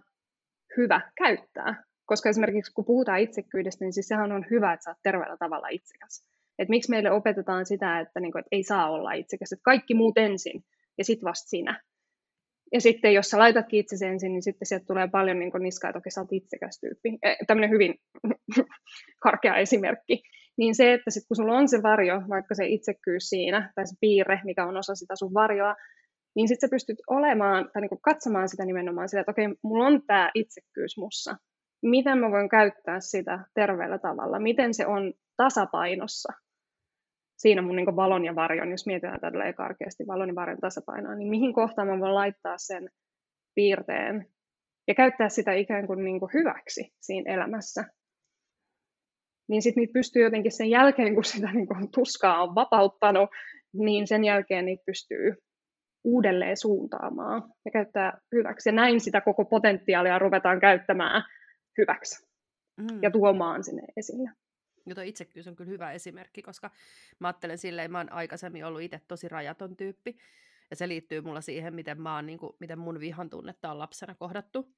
hyvä 0.78 1.02
käyttää. 1.18 1.84
Koska 2.06 2.30
esimerkiksi 2.30 2.74
kun 2.74 2.86
puhutaan 2.86 3.20
itsekyydestä, 3.20 3.86
niin 3.86 3.94
siis 3.94 4.08
sehän 4.08 4.32
on 4.32 4.46
hyvä, 4.50 4.74
että 4.74 4.84
sä 4.84 4.90
oot 4.90 4.98
terveellä 5.04 5.38
tavalla 5.38 5.68
itsekäs. 5.68 6.26
Et 6.60 6.70
miksi 6.70 6.90
meille 6.90 7.12
opetetaan 7.12 7.66
sitä, 7.66 8.00
että, 8.00 8.20
niinku, 8.20 8.38
että 8.38 8.50
ei 8.52 8.64
saa 8.64 8.92
olla 8.92 9.14
itsekäs, 9.14 9.52
että 9.52 9.64
kaikki 9.64 9.94
muut 9.94 10.18
ensin 10.18 10.64
ja 10.98 11.04
sitten 11.04 11.28
vasta 11.28 11.50
sinä. 11.50 11.82
Ja 12.74 12.82
sitten 12.82 13.14
jos 13.14 13.30
sä 13.30 13.40
laitatkin 13.40 13.80
itsesi 13.80 14.06
ensin, 14.06 14.32
niin 14.34 14.44
sitten 14.44 14.66
sieltä 14.66 14.86
tulee 14.86 15.08
paljon 15.08 15.40
niin 15.40 15.52
niskaa, 15.60 15.90
että 15.90 15.98
okei, 15.98 16.12
sä 16.12 16.22
oot 16.22 16.34
itsekäs 16.34 16.80
tyyppi. 16.80 17.10
E, 17.24 17.36
Tämmöinen 17.48 17.70
hyvin 17.70 17.96
karkea 19.24 19.56
esimerkki. 19.56 20.24
Niin 20.58 20.76
se, 20.76 20.94
että 20.94 21.12
sit 21.12 21.24
kun 21.28 21.38
sulla 21.38 21.58
on 21.58 21.68
se 21.68 21.84
varjo, 21.84 22.22
vaikka 22.30 22.56
se 22.56 22.66
itsekkyys 22.66 23.30
siinä, 23.30 23.72
tai 23.76 23.88
se 23.88 23.96
piirre, 24.02 24.40
mikä 24.44 24.66
on 24.66 24.78
osa 24.78 24.96
sitä 24.96 25.16
sun 25.16 25.34
varjoa, 25.34 25.76
niin 26.36 26.48
sitten 26.48 26.70
sä 26.70 26.72
pystyt 26.72 26.98
olemaan, 27.08 27.70
tai 27.74 27.82
niin 27.82 28.02
katsomaan 28.02 28.50
sitä 28.50 28.65
nimenomaan 28.65 29.10
sitä, 29.10 29.20
että 29.20 29.32
okei, 29.32 29.48
mulla 29.63 29.88
on 29.88 30.02
tämä 30.08 30.32
itsekkyys 30.36 30.98
mussa. 30.98 31.36
Miten 31.84 32.17
mä 32.17 32.32
voin 32.32 32.50
käyttää 32.50 33.00
sitä 33.00 33.39
terveellä 33.54 34.00
tavalla? 34.00 34.39
Miten 34.39 34.74
se 34.74 34.86
on 34.86 35.13
tasapainossa? 35.38 36.34
Siinä 37.38 37.62
mun 37.62 37.76
niin 37.76 37.96
valon 37.96 38.26
ja 38.26 38.36
varjon, 38.36 38.72
jos 38.72 38.86
mietitään 38.86 39.20
tällä 39.20 39.54
karkeasti 39.54 40.08
valon 40.08 40.28
ja 40.28 40.36
varjon 40.36 40.60
tasapainoa, 40.60 41.15
niin 41.15 41.30
mihin 41.30 41.54
kohtaan 41.54 41.88
mä 41.88 42.00
voin 42.00 42.15
laittaa 42.15 42.58
sen 42.58 42.89
piirteen 43.56 44.28
ja 44.88 44.96
käyttää 44.96 45.30
sitä 45.30 45.54
ikään 45.54 45.88
kuin, 45.88 46.04
niin 46.04 46.20
kuin 46.20 46.32
hyväksi 46.34 46.94
siinä 47.00 47.34
elämässä. 47.34 47.84
Niin 49.50 49.62
sitten 49.62 49.82
niitä 49.82 49.94
pystyy 49.94 50.24
jotenkin 50.24 50.52
sen 50.52 50.70
jälkeen, 50.70 51.13
kun 51.13 51.24
sitä 51.24 51.54
niin 51.54 51.67
tuskaa 51.96 52.44
on 52.44 52.56
vapauttanut, 52.56 53.30
niin 53.74 54.08
sen 54.08 54.24
jälkeen 54.24 54.65
niitä 54.65 54.84
pystyy 54.86 55.36
uudelleen 56.04 56.58
suuntaamaan 56.58 57.44
ja 57.66 57.72
käyttää 57.72 58.18
hyväksi. 58.36 58.70
Ja 58.70 58.74
näin 58.74 59.02
sitä 59.02 59.22
koko 59.22 59.46
potentiaalia 59.46 60.20
ruvetaan 60.20 60.60
käyttämään 60.60 61.24
hyväksi 61.78 62.28
mm. 62.78 63.04
ja 63.04 63.12
tuomaan 63.12 63.64
sinne 63.64 63.84
esille. 63.98 64.30
Ja 64.86 64.96
tuo 64.96 65.04
itsekkyys 65.04 65.48
on 65.48 65.56
kyllä 65.56 65.70
hyvä 65.70 65.92
esimerkki, 65.92 66.42
koska 66.42 66.72
mä 67.20 67.28
ajattelen 67.28 67.58
silleen, 67.58 67.92
mä 67.92 67.98
oon 67.98 68.12
aikaisemmin 68.12 68.66
ollut 68.66 68.82
itse 68.82 69.00
tosi 69.08 69.30
rajaton 69.30 69.78
tyyppi, 69.78 70.18
ja 70.70 70.76
se 70.76 70.88
liittyy 70.88 71.22
mulla 71.22 71.42
siihen, 71.42 71.76
miten, 71.76 72.02
mä 72.02 72.16
oon, 72.16 72.26
niin 72.26 72.40
kuin, 72.40 72.54
miten 72.60 72.80
mun 72.80 73.00
vihan 73.00 73.30
tunnetta 73.30 73.72
on 73.72 73.80
lapsena 73.80 74.16
kohdattu. 74.16 74.76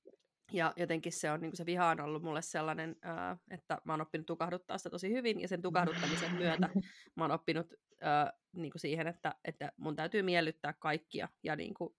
Ja 0.52 0.74
jotenkin 0.76 1.12
se, 1.12 1.32
on, 1.32 1.42
niin 1.42 1.52
kuin 1.52 1.58
se 1.58 1.66
viha 1.66 1.90
on 1.90 2.02
ollut 2.02 2.24
mulle 2.24 2.42
sellainen, 2.42 2.96
ää, 3.02 3.38
että 3.52 3.78
mä 3.86 3.94
oon 3.94 4.02
oppinut 4.02 4.28
tukahduttaa 4.28 4.78
sitä 4.78 4.90
tosi 4.90 5.14
hyvin, 5.14 5.42
ja 5.42 5.48
sen 5.48 5.62
tukahduttamisen 5.62 6.36
myötä 6.36 6.70
mä 7.16 7.24
oon 7.24 7.32
oppinut 7.32 7.74
ää, 8.04 8.34
niin 8.54 8.72
kuin 8.72 8.80
siihen, 8.80 9.08
että, 9.08 9.36
että 9.46 9.72
mun 9.78 9.96
täytyy 9.96 10.22
miellyttää 10.22 10.74
kaikkia, 10.74 11.30
ja 11.44 11.56
niin 11.56 11.74
kuin, 11.74 11.96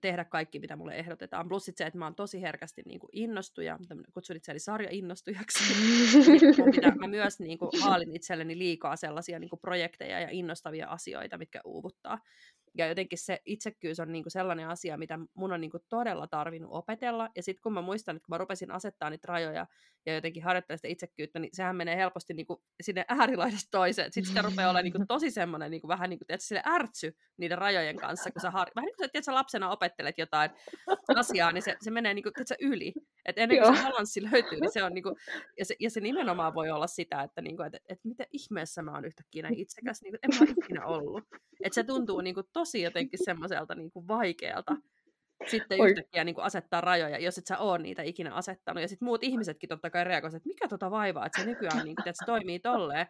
tehdä 0.00 0.24
kaikki, 0.24 0.58
mitä 0.58 0.76
mulle 0.76 0.96
ehdotetaan. 0.96 1.48
Plus 1.48 1.64
se, 1.64 1.86
että 1.86 1.98
mä 1.98 2.06
oon 2.06 2.14
tosi 2.14 2.42
herkästi 2.42 2.82
niin 2.86 3.00
kuin 3.00 3.10
innostuja, 3.12 3.78
kutsun 4.14 4.36
itseäni 4.36 4.58
sarja-innostujaksi. 4.58 5.64
niin 6.28 6.74
pitää, 6.74 6.94
mä 6.94 7.06
myös 7.06 7.40
niin 7.40 7.58
kuin, 7.58 7.70
haalin 7.82 8.16
itselleni 8.16 8.58
liikaa 8.58 8.96
sellaisia 8.96 9.38
niin 9.38 9.50
kuin, 9.50 9.60
projekteja 9.60 10.20
ja 10.20 10.28
innostavia 10.30 10.88
asioita, 10.88 11.38
mitkä 11.38 11.60
uuvuttaa. 11.64 12.18
Ja 12.74 12.86
jotenkin 12.86 13.18
se 13.18 13.38
itsekkyys 13.46 14.00
on 14.00 14.12
niinku 14.12 14.30
sellainen 14.30 14.68
asia, 14.68 14.98
mitä 14.98 15.18
mun 15.34 15.52
on 15.52 15.60
niinku 15.60 15.78
todella 15.88 16.26
tarvinnut 16.26 16.70
opetella. 16.72 17.28
Ja 17.36 17.42
sitten 17.42 17.62
kun 17.62 17.72
mä 17.72 17.82
muistan, 17.82 18.16
että 18.16 18.26
kun 18.26 18.34
mä 18.34 18.38
rupesin 18.38 18.70
asettaa 18.70 19.10
niitä 19.10 19.28
rajoja 19.28 19.66
ja 20.06 20.14
jotenkin 20.14 20.42
harjoittelemaan 20.42 20.78
sitä 20.78 20.88
itsekkyyttä, 20.88 21.38
niin 21.38 21.50
sehän 21.52 21.76
menee 21.76 21.96
helposti 21.96 22.34
niinku 22.34 22.62
sinne 22.82 23.04
äärilaidasta 23.08 23.68
toiseen. 23.70 24.12
Sitten 24.12 24.28
sitä 24.28 24.42
rupeaa 24.42 24.70
olemaan 24.70 24.84
niinku 24.84 25.04
tosi 25.08 25.30
semmoinen 25.30 25.70
niinku 25.70 25.88
vähän 25.88 26.10
niin 26.10 26.18
kuin 26.18 26.40
sille 26.40 26.62
ärtsy 26.66 27.16
niiden 27.36 27.58
rajojen 27.58 27.96
kanssa, 27.96 28.30
kun 28.30 28.40
sä 28.40 28.50
har... 28.50 28.68
vähän 28.76 28.86
niin 28.86 28.96
kuin 28.96 29.04
että 29.04 29.22
sä 29.22 29.34
lapsena 29.34 29.70
opettelet 29.70 30.18
jotain 30.18 30.50
asiaa, 31.16 31.52
niin 31.52 31.62
se, 31.62 31.76
se 31.80 31.90
menee 31.90 32.14
niinku, 32.14 32.30
sä 32.48 32.54
yli. 32.60 32.92
Et 33.28 33.38
ennen 33.38 33.62
kuin 33.62 33.76
se 33.76 33.82
balanssi 33.82 34.22
löytyy, 34.22 34.60
niin 34.60 34.72
se 34.72 34.82
on 34.82 34.94
niinku, 34.94 35.16
ja 35.58 35.64
se, 35.64 35.74
ja 35.80 35.90
se 35.90 36.00
nimenomaan 36.00 36.54
voi 36.54 36.70
olla 36.70 36.86
sitä, 36.86 37.22
että 37.22 37.42
niinku, 37.42 37.62
et, 37.62 37.72
et 37.88 38.00
miten 38.04 38.26
ihmeessä 38.32 38.82
mä 38.82 38.92
oon 38.92 39.04
yhtäkkiä 39.04 39.42
näin 39.42 39.58
itsekäs, 39.58 40.02
niinku, 40.02 40.18
en 40.22 40.30
mä 40.34 40.40
ole 40.40 40.54
ikinä 40.64 40.86
ollut. 40.86 41.24
Että 41.64 41.74
se 41.74 41.84
tuntuu 41.84 42.20
niinku 42.20 42.42
tosi 42.52 42.82
jotenkin 42.82 43.24
semmoiselta 43.24 43.74
niinku 43.74 44.08
vaikealta 44.08 44.76
sitten 45.46 45.80
Oi. 45.80 45.90
yhtäkkiä 45.90 46.24
niin 46.24 46.34
kuin 46.34 46.44
asettaa 46.44 46.80
rajoja, 46.80 47.18
jos 47.18 47.38
et 47.38 47.46
sä 47.46 47.58
ole 47.58 47.78
niitä 47.78 48.02
ikinä 48.02 48.34
asettanut. 48.34 48.82
Ja 48.82 48.88
sitten 48.88 49.06
muut 49.06 49.24
ihmisetkin 49.24 49.68
totta 49.68 49.90
kai 49.90 50.04
reagoivat, 50.04 50.34
että 50.34 50.48
mikä 50.48 50.68
tota 50.68 50.90
vaivaa, 50.90 51.26
että 51.26 51.40
se 51.40 51.46
nykyään 51.46 51.84
niin 51.84 51.96
kuin, 51.96 52.08
että 52.08 52.24
se 52.24 52.26
toimii 52.26 52.58
tolleen. 52.58 53.06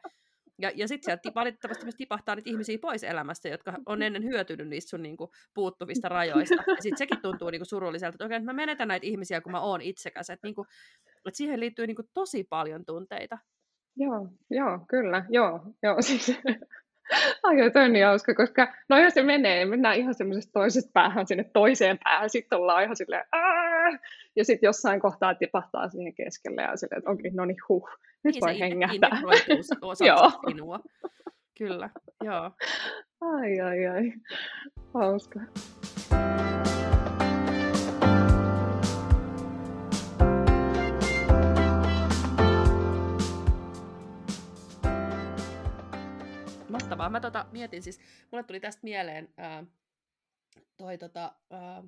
Ja, 0.59 0.73
ja 0.75 0.88
sitten 0.88 1.05
sieltä 1.05 1.35
valitettavasti 1.35 1.85
myös 1.85 1.94
tipahtaa 1.94 2.35
niitä 2.35 2.51
ihmisiä 2.51 2.79
pois 2.81 3.05
elämästä, 3.05 3.49
jotka 3.49 3.75
on 3.87 4.03
ennen 4.03 4.25
hyötynyt 4.25 4.68
niistä 4.68 4.90
sun 4.90 5.03
niinku, 5.03 5.31
puuttuvista 5.55 6.09
rajoista. 6.09 6.55
Ja 6.55 6.77
sitten 6.81 6.99
sekin 6.99 7.23
tuntuu 7.23 7.51
niinku, 7.51 7.64
surulliselta, 7.64 8.25
että 8.25 8.37
että 8.37 8.47
mä 8.47 8.53
menetän 8.53 8.88
näitä 8.88 9.07
ihmisiä, 9.07 9.41
kun 9.41 9.53
mä 9.53 9.61
oon 9.61 9.80
itsekäs. 9.80 10.30
Että 10.30 10.47
niinku, 10.47 10.66
et 11.28 11.35
siihen 11.35 11.61
liittyy 11.61 11.87
niinku, 11.87 12.03
tosi 12.14 12.45
paljon 12.45 12.85
tunteita. 12.85 13.39
Joo, 13.97 14.28
joo, 14.51 14.80
kyllä, 14.89 15.24
joo, 15.28 15.61
joo. 15.82 16.03
Siis, 16.03 16.41
Ai, 17.43 17.70
toi 17.72 17.85
on 17.85 17.93
niin 17.93 18.07
hauska, 18.07 18.35
koska 18.35 18.74
no 18.89 18.97
ihan 18.97 19.11
se 19.11 19.22
menee, 19.22 19.64
mennään 19.64 19.97
ihan 19.97 20.14
semmoisesta 20.14 20.53
toisesta 20.53 20.91
päähän 20.95 21.26
sinne 21.26 21.45
toiseen 21.45 21.99
päähän, 22.05 22.30
sitten 22.30 22.59
ollaan 22.59 22.85
ihan 22.85 22.97
silleen! 22.97 23.24
Ja 24.36 24.45
sitten 24.45 24.68
jossain 24.68 25.01
kohtaa 25.01 25.34
tipahtaa 25.34 25.89
siihen 25.89 26.14
keskelle 26.14 26.62
ja 26.62 26.76
silleen, 26.76 26.99
että 26.99 27.11
okei, 27.11 27.30
no 27.30 27.45
niin, 27.45 27.57
huh, 27.68 27.89
nyt 28.24 28.34
niin 28.34 28.41
voi 28.41 28.59
hengähtää. 28.59 29.20
joo. 30.07 30.32
sinua. 30.49 30.80
Kyllä, 31.59 31.91
joo. 32.24 32.51
Ai, 33.20 33.61
ai, 33.61 33.86
ai, 33.86 34.12
hauska. 34.95 35.41
mahtavaa. 46.89 47.11
Mä 47.11 47.20
tota, 47.20 47.47
mietin 47.53 47.82
siis, 47.82 48.01
mulle 48.30 48.45
tuli 48.45 48.61
tästä 48.61 48.80
mieleen 48.82 49.28
ää, 49.36 49.64
toi 50.76 50.99
tota, 50.99 51.32
ää, 51.51 51.82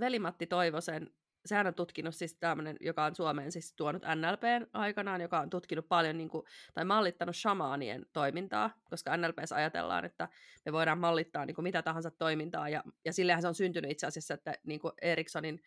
Veli-Matti 0.00 0.46
Toivosen 0.46 1.10
sehän 1.46 1.66
on 1.66 1.74
tutkinut 1.74 2.14
siis 2.14 2.34
tämmöinen, 2.34 2.76
joka 2.80 3.04
on 3.04 3.14
Suomeen 3.14 3.52
siis 3.52 3.74
tuonut 3.76 4.02
NLPn 4.02 4.66
aikanaan, 4.72 5.20
joka 5.20 5.40
on 5.40 5.50
tutkinut 5.50 5.88
paljon 5.88 6.18
niin 6.18 6.28
kuin, 6.28 6.46
tai 6.74 6.84
mallittanut 6.84 7.36
shamaanien 7.36 8.06
toimintaa, 8.12 8.70
koska 8.90 9.16
NLPssä 9.16 9.56
ajatellaan, 9.56 10.04
että 10.04 10.28
me 10.66 10.72
voidaan 10.72 10.98
mallittaa 10.98 11.46
niin 11.46 11.54
kuin 11.54 11.62
mitä 11.62 11.82
tahansa 11.82 12.10
toimintaa, 12.10 12.68
ja, 12.68 12.82
ja 13.04 13.12
sillehän 13.12 13.42
se 13.42 13.48
on 13.48 13.54
syntynyt 13.54 13.90
itse 13.90 14.06
asiassa, 14.06 14.34
että 14.34 14.54
niin 14.64 14.80
kuin 14.80 14.92
Erikssonin 15.02 15.60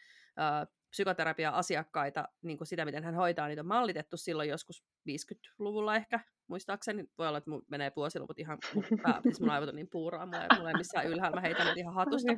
psykoterapia-asiakkaita, 0.90 2.28
niin 2.42 2.58
kuin 2.58 2.68
sitä, 2.68 2.86
miten 2.86 3.04
hän 3.04 3.16
hoitaa, 3.16 3.48
niitä 3.48 3.62
on 3.62 3.68
mallitettu 3.68 4.18
silloin 4.18 4.50
joskus 4.50 4.84
50-luvulla 5.10 5.96
ehkä, 5.96 6.20
muistaakseni. 6.48 7.06
Voi 7.18 7.28
olla, 7.28 7.38
että 7.38 7.50
mun 7.50 7.66
menee 7.68 7.92
vuosiluvut 7.96 8.40
ihan, 8.40 8.58
pää, 9.04 9.20
siis 9.24 9.40
mun 9.40 9.50
aivot 9.50 9.70
on 9.70 9.76
niin 9.76 9.90
puuraa, 9.92 10.26
mulla 10.26 10.42
ei, 10.42 10.68
ei 10.68 10.78
missään 10.78 11.08
ylhäällä, 11.08 11.36
mä 11.36 11.42
heitän 11.42 11.78
ihan 11.78 11.94
hatusta. 11.94 12.32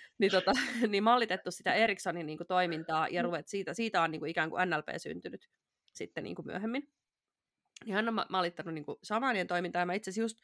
niin, 0.18 0.30
tota, 0.30 0.52
niin 0.88 1.04
mallitettu 1.04 1.50
sitä 1.50 1.74
Erikssonin 1.74 2.26
niin 2.26 2.38
kuin, 2.38 2.46
toimintaa, 2.46 3.08
ja 3.08 3.22
mm. 3.22 3.24
ruvet, 3.24 3.48
siitä, 3.48 3.74
siitä 3.74 4.02
on 4.02 4.10
niin 4.10 4.20
kuin, 4.20 4.30
ikään 4.30 4.50
kuin 4.50 4.70
NLP 4.70 4.88
syntynyt 4.96 5.48
sitten 5.92 6.24
niin 6.24 6.36
kuin 6.36 6.46
myöhemmin. 6.46 6.88
Niin 7.84 7.94
hän 7.94 8.08
on 8.08 8.26
mallittanut 8.28 8.74
niin 8.74 8.84
kuin, 8.84 8.98
samanien 9.02 9.46
toimintaa, 9.46 9.82
ja 9.82 9.86
mä 9.86 9.94
itse 9.94 10.10
asiassa 10.10 10.24
just 10.24 10.38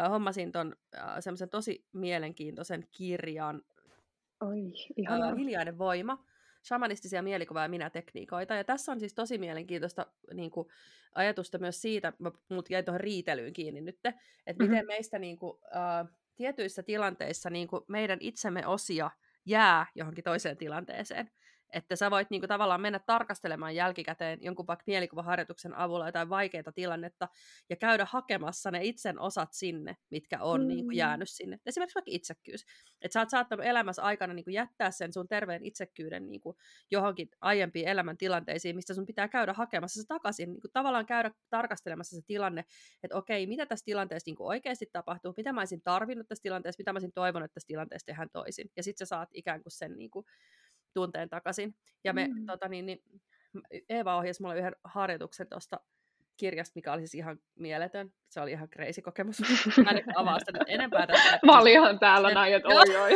äh, 0.00 0.10
hommasin 0.10 0.52
ton 0.52 0.76
äh, 0.98 1.16
semmoisen 1.20 1.48
tosi 1.48 1.86
mielenkiintoisen 1.92 2.88
kirjan, 2.90 3.62
Oi, 4.40 4.72
Äh, 5.10 5.36
Hiljainen 5.36 5.78
voima, 5.78 6.24
shamanistisia 6.64 7.22
mielikuva- 7.22 7.62
ja 7.62 7.68
minä-tekniikoita. 7.68 8.54
Ja 8.54 8.64
tässä 8.64 8.92
on 8.92 9.00
siis 9.00 9.14
tosi 9.14 9.38
mielenkiintoista 9.38 10.06
niin 10.34 10.50
kuin, 10.50 10.68
ajatusta 11.14 11.58
myös 11.58 11.82
siitä, 11.82 12.12
mut 12.48 12.70
jäi 12.70 12.82
tuohon 12.82 13.00
riitelyyn 13.00 13.52
kiinni 13.52 13.80
nyt, 13.80 13.96
että 13.96 14.12
mm-hmm. 14.46 14.70
miten 14.70 14.86
meistä 14.86 15.18
niin 15.18 15.38
kuin, 15.38 15.58
äh, 15.76 16.16
tietyissä 16.36 16.82
tilanteissa 16.82 17.50
niin 17.50 17.68
kuin 17.68 17.82
meidän 17.88 18.18
itsemme 18.20 18.66
osia 18.66 19.10
jää 19.46 19.86
johonkin 19.94 20.24
toiseen 20.24 20.56
tilanteeseen. 20.56 21.30
Että 21.72 21.96
sä 21.96 22.10
voit 22.10 22.30
niinku 22.30 22.46
tavallaan 22.46 22.80
mennä 22.80 22.98
tarkastelemaan 22.98 23.74
jälkikäteen 23.74 24.38
jonkun 24.42 24.66
vaikka 24.66 24.84
mielikuvaharjoituksen 24.86 25.74
avulla 25.74 26.06
jotain 26.08 26.28
vaikeaa 26.28 26.72
tilannetta 26.74 27.28
ja 27.70 27.76
käydä 27.76 28.06
hakemassa 28.10 28.70
ne 28.70 28.78
itsen 28.82 29.20
osat 29.20 29.52
sinne, 29.52 29.96
mitkä 30.10 30.42
on 30.42 30.60
mm. 30.60 30.66
niinku 30.66 30.90
jäänyt 30.90 31.30
sinne. 31.30 31.58
Esimerkiksi 31.66 31.94
vaikka 31.94 32.10
itsekkyys. 32.10 32.64
Että 33.02 33.12
sä 33.12 33.20
oot 33.20 33.30
saattanut 33.30 33.66
elämässä 33.66 34.02
aikana 34.02 34.34
niinku 34.34 34.50
jättää 34.50 34.90
sen 34.90 35.12
sun 35.12 35.28
terveen 35.28 35.64
itsekkyyden 35.64 36.30
niinku 36.30 36.56
johonkin 36.90 37.28
aiempiin 37.40 37.88
elämäntilanteisiin, 37.88 38.76
mistä 38.76 38.94
sun 38.94 39.06
pitää 39.06 39.28
käydä 39.28 39.52
hakemassa 39.52 40.00
se 40.02 40.06
takaisin. 40.06 40.52
Niinku 40.52 40.68
tavallaan 40.72 41.06
käydä 41.06 41.30
tarkastelemassa 41.50 42.16
se 42.16 42.22
tilanne, 42.26 42.64
että 43.02 43.16
okei, 43.16 43.46
mitä 43.46 43.66
tässä 43.66 43.84
tilanteessa 43.84 44.28
niinku 44.28 44.46
oikeasti 44.46 44.86
tapahtuu, 44.92 45.34
mitä 45.36 45.52
mä 45.52 45.60
olisin 45.60 45.82
tarvinnut 45.82 46.28
tässä 46.28 46.42
tilanteessa, 46.42 46.80
mitä 46.80 46.92
mä 46.92 46.96
olisin 46.96 47.12
toivonut, 47.12 47.44
että 47.44 47.54
tässä 47.54 47.66
tilanteessa 47.66 48.06
tehdään 48.06 48.30
toisin. 48.32 48.70
Ja 48.76 48.82
sitten 48.82 49.06
sä 49.06 49.08
saat 49.08 49.28
ikään 49.32 49.62
kuin 49.62 49.72
sen 49.72 49.96
niinku, 49.96 50.24
tunteen 50.96 51.28
takaisin. 51.28 51.74
Ja 52.04 52.12
me, 52.12 52.28
mm. 52.28 52.46
tota, 52.46 52.68
niin, 52.68 52.86
niin, 52.86 53.02
Eeva 53.88 54.16
ohjasi 54.16 54.42
mulle 54.42 54.58
yhden 54.58 54.76
harjoituksen 54.84 55.46
tuosta 55.48 55.80
kirjasta, 56.36 56.72
mikä 56.74 56.92
oli 56.92 57.00
siis 57.00 57.14
ihan 57.14 57.38
mieletön. 57.54 58.12
Se 58.28 58.40
oli 58.40 58.50
ihan 58.50 58.68
crazy 58.68 59.02
kokemus. 59.02 59.40
Mä 59.84 59.90
en 59.90 60.18
avaa 60.18 60.38
sitä 60.38 60.52
nyt 60.52 60.62
enempää 60.66 61.06
tästä. 61.06 61.38
Mä 61.46 61.58
olin 61.58 61.72
ihan 61.72 61.98
täällä 61.98 62.34
näin, 62.34 62.54
että 62.54 62.68
oi 62.68 62.96
oi. 62.96 63.10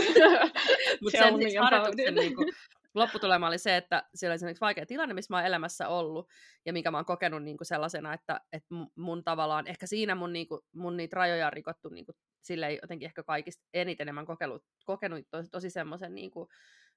Mutta 1.02 1.18
sen 1.18 1.42
siis 1.42 1.56
harjoituksen 1.60 2.14
niin 2.14 2.36
kuin, 2.36 2.48
lopputulema 2.94 3.46
oli 3.46 3.58
se, 3.58 3.76
että 3.76 4.02
siellä 4.14 4.32
oli 4.32 4.34
esimerkiksi 4.34 4.60
vaikea 4.60 4.86
tilanne, 4.86 5.14
missä 5.14 5.34
mä 5.34 5.36
oon 5.36 5.46
elämässä 5.46 5.88
ollut, 5.88 6.28
ja 6.66 6.72
mikä 6.72 6.90
mä 6.90 6.98
oon 6.98 7.04
kokenut 7.04 7.42
niin 7.42 7.56
kuin 7.56 7.66
sellaisena, 7.66 8.14
että, 8.14 8.40
että 8.52 8.74
mun 8.96 9.24
tavallaan, 9.24 9.66
ehkä 9.66 9.86
siinä 9.86 10.14
mun, 10.14 10.32
niin 10.32 10.48
kuin, 10.48 10.60
mun 10.72 10.96
niitä 10.96 11.16
rajoja 11.16 11.46
on 11.46 11.52
rikottu 11.52 11.88
niin 11.88 12.06
kuin, 12.06 12.16
silleen 12.40 12.78
jotenkin 12.82 13.06
ehkä 13.06 13.22
kaikista 13.22 13.64
eniten, 13.74 14.14
mä 14.14 14.20
oon 14.20 14.26
kokenut, 14.26 14.64
kokenut 14.84 15.26
tosi, 15.30 15.50
tosi 15.50 15.70
semmoisen 15.70 16.14
niin 16.14 16.30
kuin, 16.30 16.48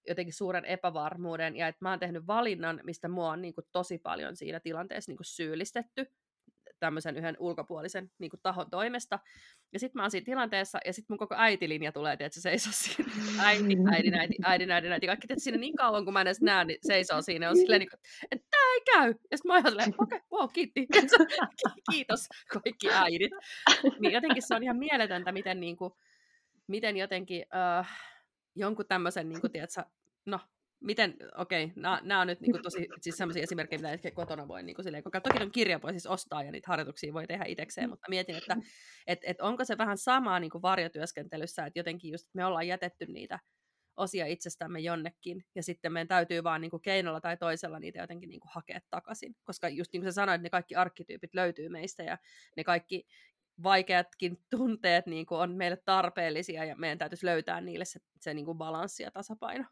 jotenkin 0.08 0.34
suuren 0.34 0.66
epävarmuuden 0.66 1.56
ja 1.56 1.68
että 1.68 1.86
mä 1.86 1.90
oon 1.90 2.00
tehnyt 2.00 2.28
valinnan, 2.28 2.82
mistä 2.84 3.08
mua 3.08 3.30
on 3.30 3.42
niin 3.42 3.54
kuin 3.54 3.66
tosi 3.72 3.98
paljon 3.98 4.36
siinä 4.36 4.60
tilanteessa 4.60 5.10
niin 5.10 5.18
kuin 5.18 5.26
syyllistetty 5.26 6.06
tämmöisen 6.84 7.18
yhden 7.18 7.36
ulkopuolisen 7.40 8.12
niin 8.20 8.30
kuin 8.30 8.40
tahon 8.44 8.70
toimesta. 8.70 9.20
Ja 9.74 9.80
sitten 9.80 10.00
mä 10.00 10.04
oon 10.04 10.12
siinä 10.12 10.26
tilanteessa, 10.26 10.80
ja 10.86 10.94
sitten 10.94 11.14
mun 11.14 11.18
koko 11.18 11.36
äitilinja 11.38 11.92
tulee, 11.92 12.14
että 12.14 12.30
se 12.30 12.42
seisoo 12.42 12.74
siinä. 12.76 13.12
Äiti, 13.40 13.64
äiti, 13.92 14.12
äiti, 14.18 14.36
äiti, 14.44 14.72
äiti, 14.72 14.88
äiti. 14.88 15.08
Kaikki 15.08 15.28
että 15.30 15.44
siinä 15.44 15.58
niin 15.58 15.76
kauan, 15.76 16.06
kun 16.06 16.14
mä 16.14 16.22
en 16.22 16.28
edes 16.28 16.42
näe, 16.42 16.66
niin 16.66 16.78
seisoo 16.82 17.22
siinä. 17.22 17.50
on 17.50 17.58
silleen, 17.58 17.80
niin 17.80 17.90
kuin, 17.90 18.00
että 18.32 18.48
tää 18.52 18.74
ei 18.74 18.82
käy. 18.82 19.14
Ja 19.32 19.38
sitten 19.38 19.50
mä 19.50 19.54
oon 19.54 19.64
silleen, 19.70 19.94
okei, 19.98 20.18
okay, 20.18 20.40
wow, 20.40 20.50
kiitti. 20.54 20.88
Kiitos 21.92 22.28
kaikki 22.54 22.90
äidit. 22.92 23.32
Niin 24.00 24.14
jotenkin 24.14 24.44
se 24.48 24.56
on 24.56 24.64
ihan 24.64 24.78
mieletöntä, 24.78 25.32
miten, 25.32 25.60
niin 25.60 25.78
kuin, 25.78 25.94
miten 26.68 26.98
jotenkin... 26.98 27.46
Uh, 27.80 27.88
jonkun 28.56 28.86
tämmöisen, 28.88 29.30
niin 29.30 29.42
kuin, 29.42 29.52
tiedätkö, 29.52 29.84
no, 30.26 30.40
miten, 30.84 31.18
okei, 31.38 31.64
okay, 31.64 32.02
nämä 32.04 32.22
on 32.22 32.28
nyt 32.28 32.42
niin 32.42 32.52
kuin, 32.52 32.64
tosi 32.64 32.88
siis 33.02 33.18
sellaisia 33.18 33.44
esimerkkejä, 33.44 33.78
mitä 33.78 33.92
ehkä 33.92 34.12
kotona 34.12 34.48
voi 34.48 34.64
niin 34.64 34.76
kuin, 34.76 34.84
silleen, 34.84 35.04
koska 35.04 35.22
toki 35.22 35.44
on 35.44 35.52
kirja 35.52 35.82
voi 35.82 35.92
siis 35.92 36.08
ostaa 36.08 36.44
ja 36.44 36.52
niitä 36.52 36.68
harjoituksia 36.68 37.14
voi 37.14 37.28
tehdä 37.28 37.46
itsekseen, 37.48 37.90
mutta 37.90 38.10
mietin, 38.10 38.36
että 38.36 38.58
et, 39.08 39.20
et 39.24 39.42
onko 39.42 39.66
se 39.66 39.78
vähän 39.78 39.98
samaa 39.98 40.40
niin 40.40 40.52
kuin 40.52 40.62
varjotyöskentelyssä, 40.62 41.66
että 41.66 41.80
jotenkin 41.80 42.12
just 42.12 42.28
me 42.34 42.46
ollaan 42.46 42.68
jätetty 42.68 43.06
niitä 43.06 43.40
osia 43.98 44.26
itsestämme 44.26 44.80
jonnekin, 44.80 45.46
ja 45.56 45.64
sitten 45.64 45.94
meidän 45.94 46.08
täytyy 46.08 46.44
vaan 46.44 46.62
niin 46.62 46.72
kuin 46.72 46.82
keinolla 46.82 47.22
tai 47.22 47.38
toisella 47.38 47.80
niitä 47.80 48.00
jotenkin 48.00 48.30
niin 48.30 48.40
kuin 48.40 48.52
hakea 48.54 48.80
takaisin. 48.90 49.36
Koska 49.44 49.70
just 49.70 49.94
niin 49.94 50.02
kuin 50.02 50.12
sä 50.12 50.16
sanoit, 50.16 50.42
ne 50.42 50.50
kaikki 50.50 50.76
arkkityypit 50.76 51.34
löytyy 51.34 51.70
meistä, 51.70 52.04
ja 52.04 52.18
ne 52.58 52.64
kaikki 52.64 53.08
vaikeatkin 53.64 54.38
tunteet 54.50 55.06
niin 55.06 55.26
kuin 55.26 55.40
on 55.40 55.56
meille 55.56 55.78
tarpeellisia 55.86 56.66
ja 56.66 56.76
meidän 56.76 56.98
täytyisi 56.98 57.26
löytää 57.26 57.62
niille 57.62 57.86
se, 57.86 58.00
se 58.20 58.34
niin 58.34 58.46
kuin 58.46 58.58
balanssi 58.58 59.04
ja 59.04 59.12
tasapaino. 59.12 59.66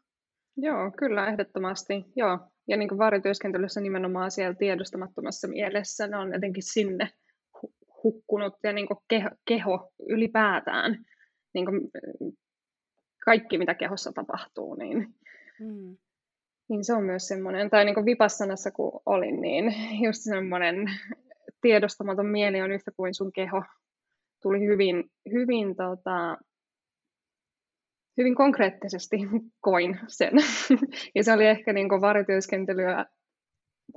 Joo, 0.56 0.90
kyllä, 0.98 1.28
ehdottomasti. 1.28 2.04
Joo. 2.16 2.38
Ja 2.68 2.76
niin 2.76 2.88
kuin 2.88 2.98
vaarityöskentelyssä 2.98 3.80
nimenomaan 3.80 4.30
siellä 4.30 4.54
tiedostamattomassa 4.54 5.48
mielessä 5.48 6.06
ne 6.06 6.16
on 6.16 6.32
jotenkin 6.32 6.62
sinne 6.62 7.10
hukkunut 8.04 8.54
ja 8.62 8.72
niin 8.72 8.86
kuin 8.86 8.98
keho, 9.08 9.28
keho 9.48 9.92
ylipäätään, 10.08 11.04
niin 11.54 11.66
kuin 11.66 11.80
kaikki 13.24 13.58
mitä 13.58 13.74
kehossa 13.74 14.12
tapahtuu, 14.12 14.74
niin, 14.74 14.98
mm. 15.60 15.96
niin 16.68 16.84
se 16.84 16.94
on 16.94 17.04
myös 17.04 17.28
semmoinen, 17.28 17.70
tai 17.70 17.84
niin 17.84 17.94
kuin 17.94 18.06
Vipassanassa 18.06 18.70
kun 18.70 19.00
olin, 19.06 19.40
niin 19.40 19.74
just 20.04 20.22
semmoinen 20.22 20.76
tiedostamaton 21.62 22.26
mieli 22.26 22.62
on 22.62 22.72
yhtä 22.72 22.90
kuin 22.96 23.14
sun 23.14 23.32
keho. 23.32 23.62
Tuli 24.42 24.60
hyvin, 24.60 25.04
hyvin, 25.32 25.76
tota, 25.76 26.38
hyvin 28.18 28.34
konkreettisesti 28.34 29.16
koin 29.60 30.00
sen. 30.06 30.32
ja 31.14 31.24
se 31.24 31.32
oli 31.32 31.46
ehkä 31.46 31.72
niin 31.72 31.88
varityöskentelyä 31.88 33.06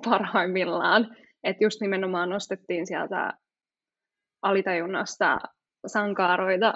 parhaimmillaan. 0.06 1.16
Että 1.44 1.64
just 1.64 1.82
nimenomaan 1.82 2.30
nostettiin 2.30 2.88
sieltä 2.88 3.34
alitajunnasta 4.42 5.38
sankaaroita 5.88 6.74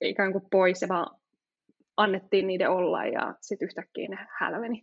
ikään 0.00 0.32
kuin 0.32 0.44
pois 0.50 0.82
ja 0.82 0.88
vaan 0.88 1.20
annettiin 1.96 2.46
niiden 2.46 2.70
olla 2.70 3.06
ja 3.06 3.34
sitten 3.40 3.66
yhtäkkiä 3.66 4.08
ne 4.08 4.26
hälveni. 4.38 4.82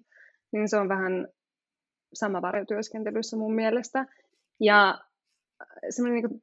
Niin 0.52 0.70
se 0.70 0.78
on 0.78 0.90
vähän 0.90 1.28
sama 2.14 2.42
varjotyöskentelyssä 2.42 3.38
mun 3.38 3.56
mielestä. 3.56 4.06
Ja 4.60 5.00
semmoinen 5.90 6.24
niin 6.24 6.42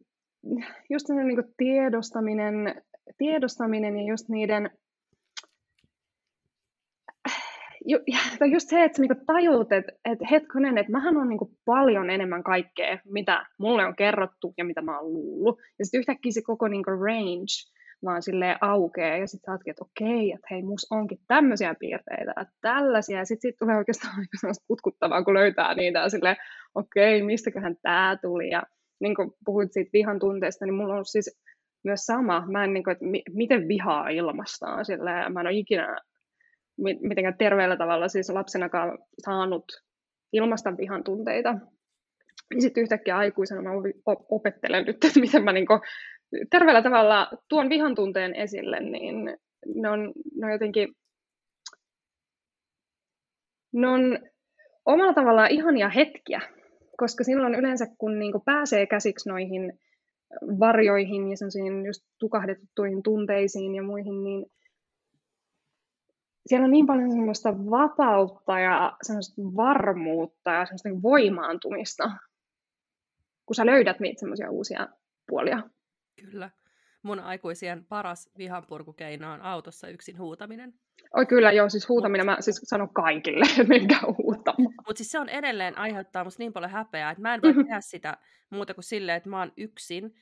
just 0.91 1.07
semmoinen 1.07 1.37
niin 1.37 1.55
tiedostaminen, 1.57 2.83
tiedostaminen 3.19 3.97
ja 3.97 4.03
just 4.03 4.29
niiden 4.29 4.71
ju, 7.87 7.99
tai 8.39 8.53
just 8.53 8.69
se, 8.69 8.85
että 8.85 8.97
sä 8.97 9.03
niinku 9.03 9.25
tajut, 9.27 9.73
että, 9.73 9.93
että 10.05 10.27
hetkonen, 10.31 10.79
että 10.79 10.93
mähän 10.93 11.17
on 11.17 11.29
niinku 11.29 11.53
paljon 11.65 12.11
enemmän 12.11 12.43
kaikkea, 12.43 12.99
mitä 13.05 13.47
mulle 13.59 13.87
on 13.87 13.97
kerrottu 13.97 14.55
ja 14.59 14.65
mitä 14.65 14.83
mä 14.83 14.99
oon 14.99 15.13
luullut. 15.13 15.59
Ja 15.79 15.85
sitten 15.85 15.99
yhtäkkiä 15.99 16.33
se 16.33 16.43
koko 16.43 16.69
niinku 16.69 16.91
range 16.91 17.55
vaan 18.05 18.23
sille 18.23 18.57
aukeaa 18.61 19.17
ja 19.17 19.27
sitten 19.27 19.55
sä 19.55 19.71
että 19.71 19.85
okei, 19.85 20.33
että 20.33 20.47
hei, 20.51 20.63
mus 20.63 20.87
onkin 20.91 21.19
tämmöisiä 21.29 21.75
piirteitä, 21.81 22.31
että 22.31 22.55
tällaisia. 22.61 23.19
Ja 23.19 23.25
sitten 23.25 23.51
sit 23.51 23.59
tulee 23.59 23.77
oikeastaan 23.77 24.15
aika 24.19 24.39
sellaista 24.41 24.65
kutkuttavaa, 24.67 25.25
kun 25.25 25.35
löytää 25.35 25.75
niitä 25.75 25.99
ja 25.99 26.09
silleen, 26.09 26.37
okei, 26.75 27.23
mistäköhän 27.23 27.77
tämä 27.83 28.19
tuli. 28.23 28.49
Ja 28.49 28.63
niin 29.01 29.15
kuin 29.15 29.31
puhuit 29.45 29.73
siitä 29.73 29.91
vihan 29.93 30.19
tunteesta, 30.19 30.65
niin 30.65 30.75
mulla 30.75 30.95
on 30.95 31.05
siis 31.05 31.41
myös 31.85 32.01
sama. 32.01 32.45
Mä 32.51 32.65
en, 32.65 32.73
niin 32.75 32.85
kuin, 32.85 32.93
että 32.93 33.05
mi- 33.05 33.23
miten 33.31 33.69
vihaa 33.69 34.09
ilmastaan. 34.09 34.85
Sillä 34.85 35.31
mä 35.31 35.41
en 35.41 35.47
ole 35.47 35.57
ikinä 35.57 35.97
mitenkään 36.79 37.39
terveellä 37.39 37.77
tavalla 37.77 38.09
siis 38.09 38.31
lapsenakaan 38.31 38.99
saanut 39.25 39.65
ilmasta 40.33 40.77
vihan 40.77 41.05
tunteita. 41.05 41.55
Sitten 42.59 42.83
yhtäkkiä 42.83 43.17
aikuisena 43.17 43.63
mä 43.63 43.71
opettelen 44.07 44.85
nyt, 44.85 45.05
että 45.05 45.21
miten 45.21 45.45
mä 45.45 45.53
niin 45.53 45.67
terveellä 46.51 46.83
tavalla 46.83 47.31
tuon 47.49 47.69
vihan 47.69 47.95
tunteen 47.95 48.35
esille, 48.35 48.81
niin 48.81 49.39
ne 49.75 49.89
on, 49.91 50.13
ne 50.35 50.47
on 50.47 50.53
jotenkin 50.53 50.89
ne 53.73 53.89
on 53.89 54.19
omalla 54.85 55.15
tavallaan 55.15 55.51
ihania 55.51 55.89
hetkiä, 55.89 56.41
koska 56.97 57.25
silloin 57.25 57.55
yleensä 57.55 57.87
kun 57.99 58.19
niin 58.19 58.33
pääsee 58.45 58.87
käsiksi 58.87 59.29
noihin 59.29 59.79
varjoihin 60.61 61.31
ja 61.31 61.37
just 61.87 62.05
tukahdettuihin 62.19 63.03
tunteisiin 63.03 63.75
ja 63.75 63.83
muihin, 63.83 64.25
niin 64.25 64.47
siellä 66.47 66.65
on 66.65 66.71
niin 66.71 66.87
paljon 66.87 67.11
semmoista 67.11 67.59
vapautta 67.71 68.59
ja 68.59 68.97
semmoista 69.03 69.43
varmuutta 69.43 70.51
ja 70.51 70.67
semmoista 70.67 70.89
niin 70.89 71.03
voimaantumista, 71.03 72.11
kun 73.47 73.55
sä 73.55 73.67
löydät 73.67 74.01
niitä 74.01 74.21
semmoisia 74.21 74.51
uusia 74.51 74.89
puolia. 75.29 75.63
Kyllä. 76.21 76.51
Mun 77.07 77.21
aikuisien 77.21 77.85
paras 77.85 78.31
vihanpurkukeino 78.39 79.33
on 79.33 79.43
autossa 79.43 79.89
yksin 79.89 80.19
huutaminen. 80.19 80.75
Oi 81.15 81.27
kyllä, 81.27 81.53
joo, 81.53 81.69
siis 81.69 81.89
huutaminen, 81.89 82.27
mä 82.27 82.37
siis 82.41 82.61
sanon 82.65 82.95
kaikille, 82.95 83.45
että 83.51 83.65
menkää 83.65 84.01
huutamaan. 84.19 84.75
Mutta 84.87 84.97
siis 84.97 85.11
se 85.11 85.19
on 85.19 85.29
edelleen 85.29 85.79
aiheuttaa 85.79 86.25
musta 86.25 86.43
niin 86.43 86.53
paljon 86.53 86.71
häpeää, 86.71 87.11
että 87.11 87.23
mä 87.23 87.35
en 87.35 87.43
voi 87.43 87.51
mm-hmm. 87.53 87.65
tehdä 87.65 87.81
sitä 87.81 88.17
muuta 88.51 88.75
kuin 88.75 88.85
silleen, 88.85 89.17
että 89.17 89.29
mä 89.29 89.39
oon 89.39 89.53
yksin 89.57 90.15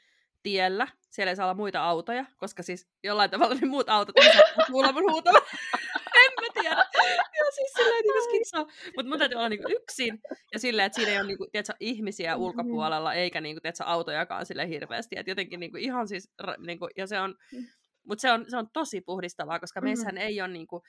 tiellä, 0.42 0.88
siellä 1.10 1.30
ei 1.30 1.36
saa 1.36 1.46
olla 1.46 1.54
muita 1.54 1.84
autoja, 1.84 2.24
koska 2.36 2.62
siis 2.62 2.88
jollain 3.02 3.30
tavalla 3.30 3.54
ne 3.54 3.68
muut 3.68 3.88
autot 3.88 4.18
ei 4.18 4.32
saa 4.32 4.66
kuulla 4.66 4.92
mun 4.92 5.12
huutama. 5.12 5.38
en 6.24 6.32
mä 6.40 6.60
tiedä. 6.60 6.83
Ja 7.38 7.50
siis 7.54 7.72
silleen 7.76 8.02
niinku 8.02 8.24
skitsaa. 8.24 8.66
Mutta 8.96 9.08
mun 9.10 9.18
täytyy 9.18 9.36
olla 9.36 9.48
niinku 9.48 9.68
yksin 9.70 10.20
ja 10.52 10.58
silleen, 10.58 10.86
että 10.86 10.96
siinä 10.96 11.12
ei 11.12 11.18
ole 11.18 11.26
niinku, 11.26 11.46
tiedätkö, 11.52 11.74
ihmisiä 11.80 12.30
mm-hmm. 12.30 12.44
ulkopuolella, 12.44 13.14
eikä 13.14 13.40
niinku, 13.40 13.60
tiedätkö, 13.60 13.84
autojakaan 13.84 14.46
sille 14.46 14.68
hirveästi. 14.68 15.16
Et 15.18 15.28
jotenkin 15.28 15.60
niinku, 15.60 15.76
ihan 15.76 16.08
siis, 16.08 16.32
niinku, 16.66 16.88
ja 16.96 17.06
se 17.06 17.20
on, 17.20 17.34
mm. 17.52 17.66
mutta 18.08 18.22
se 18.22 18.30
on, 18.30 18.44
se 18.48 18.56
on 18.56 18.68
tosi 18.72 19.00
puhdistavaa, 19.00 19.60
koska 19.60 19.80
mm-hmm. 19.80 19.88
meissähän 19.88 20.18
ei 20.18 20.40
ole 20.40 20.48
niinku, 20.48 20.82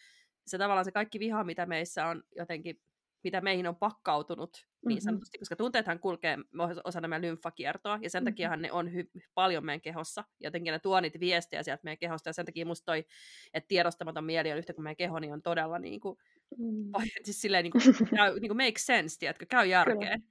se 0.47 0.57
tavallaan 0.57 0.85
se 0.85 0.91
kaikki 0.91 1.19
viha, 1.19 1.43
mitä 1.43 1.65
meissä 1.65 2.05
on 2.05 2.23
jotenkin 2.35 2.81
mitä 3.25 3.41
meihin 3.41 3.67
on 3.67 3.75
pakkautunut 3.75 4.67
niin 4.85 5.01
sanotusti, 5.01 5.37
mm-hmm. 5.37 5.41
koska 5.41 5.55
tunteethan 5.55 5.99
kulkee 5.99 6.37
osana 6.83 7.07
meidän 7.07 7.21
lymfakiertoa, 7.21 7.99
ja 8.01 8.09
sen 8.09 8.23
mm-hmm. 8.23 8.31
takiahan 8.31 8.61
ne 8.61 8.71
on 8.71 8.87
hy- 8.87 9.21
paljon 9.33 9.65
meidän 9.65 9.81
kehossa, 9.81 10.23
jotenkin 10.39 10.71
ne 10.71 10.79
tuo 10.79 10.99
niitä 10.99 11.19
viestejä 11.19 11.63
sieltä 11.63 11.81
meidän 11.83 11.97
kehosta, 11.97 12.29
ja 12.29 12.33
sen 12.33 12.45
takia 12.45 12.65
musta 12.65 12.85
toi, 12.85 13.05
että 13.53 13.67
tiedostamaton 13.67 14.23
mieli 14.23 14.51
on 14.51 14.57
yhtä 14.57 14.73
kuin 14.73 14.83
meidän 14.83 14.95
keho, 14.95 15.19
niin 15.19 15.33
on 15.33 15.41
todella 15.41 15.79
niin 15.79 15.99
kuin, 15.99 16.17
mm. 16.57 16.91
siis 17.25 17.41
silleen 17.41 17.63
niin 17.63 17.71
kuin, 17.71 17.83
käy, 18.17 18.39
niin 18.39 18.49
kuin 18.49 18.57
make 18.57 18.79
sense, 18.79 19.19
tiedätkö, 19.19 19.45
käy 19.49 19.67
järkeen. 19.67 20.23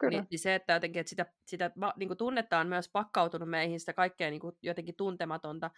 Kyllä. 0.00 0.10
Niin, 0.10 0.26
niin 0.30 0.38
se, 0.38 0.54
että 0.54 0.72
jotenkin 0.72 1.00
että 1.00 1.10
sitä, 1.10 1.26
sitä 1.46 1.70
niin 1.96 2.08
kuin 2.08 2.18
tunnetta 2.18 2.58
on 2.58 2.66
myös 2.66 2.88
pakkautunut 2.88 3.50
meihin, 3.50 3.80
sitä 3.80 3.92
kaikkea 3.92 4.30
niin 4.30 4.40
kuin 4.40 4.56
jotenkin 4.62 4.96
tuntematonta, 4.96 5.70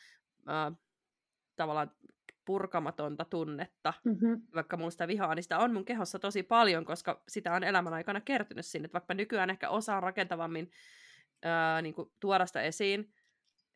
äh, 0.49 0.79
tavallaan 1.57 1.91
purkamatonta 2.51 3.25
tunnetta, 3.25 3.95
mm-hmm. 4.05 4.43
vaikka 4.55 4.77
muista 4.77 5.09
vihaa, 5.09 5.35
niin 5.35 5.43
sitä 5.43 5.59
on 5.59 5.73
mun 5.73 5.85
kehossa 5.85 6.19
tosi 6.19 6.43
paljon, 6.43 6.85
koska 6.85 7.23
sitä 7.29 7.53
on 7.53 7.65
elämän 7.65 7.95
aikana 7.95 8.21
kertynyt 8.21 8.67
sinne. 8.67 8.87
Että 8.87 8.93
vaikka 8.93 9.15
nykyään 9.15 9.51
ehkä 9.51 9.69
osaa 9.69 10.01
rakentavammin 10.01 10.71
ää, 11.43 11.83
niin 11.83 11.95
kuin 11.95 12.13
tuoda 12.21 12.47
sitä 12.47 12.63
esiin, 12.63 13.13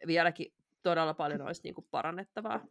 vieläkin 0.07 0.53
todella 0.83 1.15
paljon 1.15 1.43
olisi 1.43 1.61
niin 1.65 1.75
kuin 1.75 1.87
parannettavaa 1.91 2.65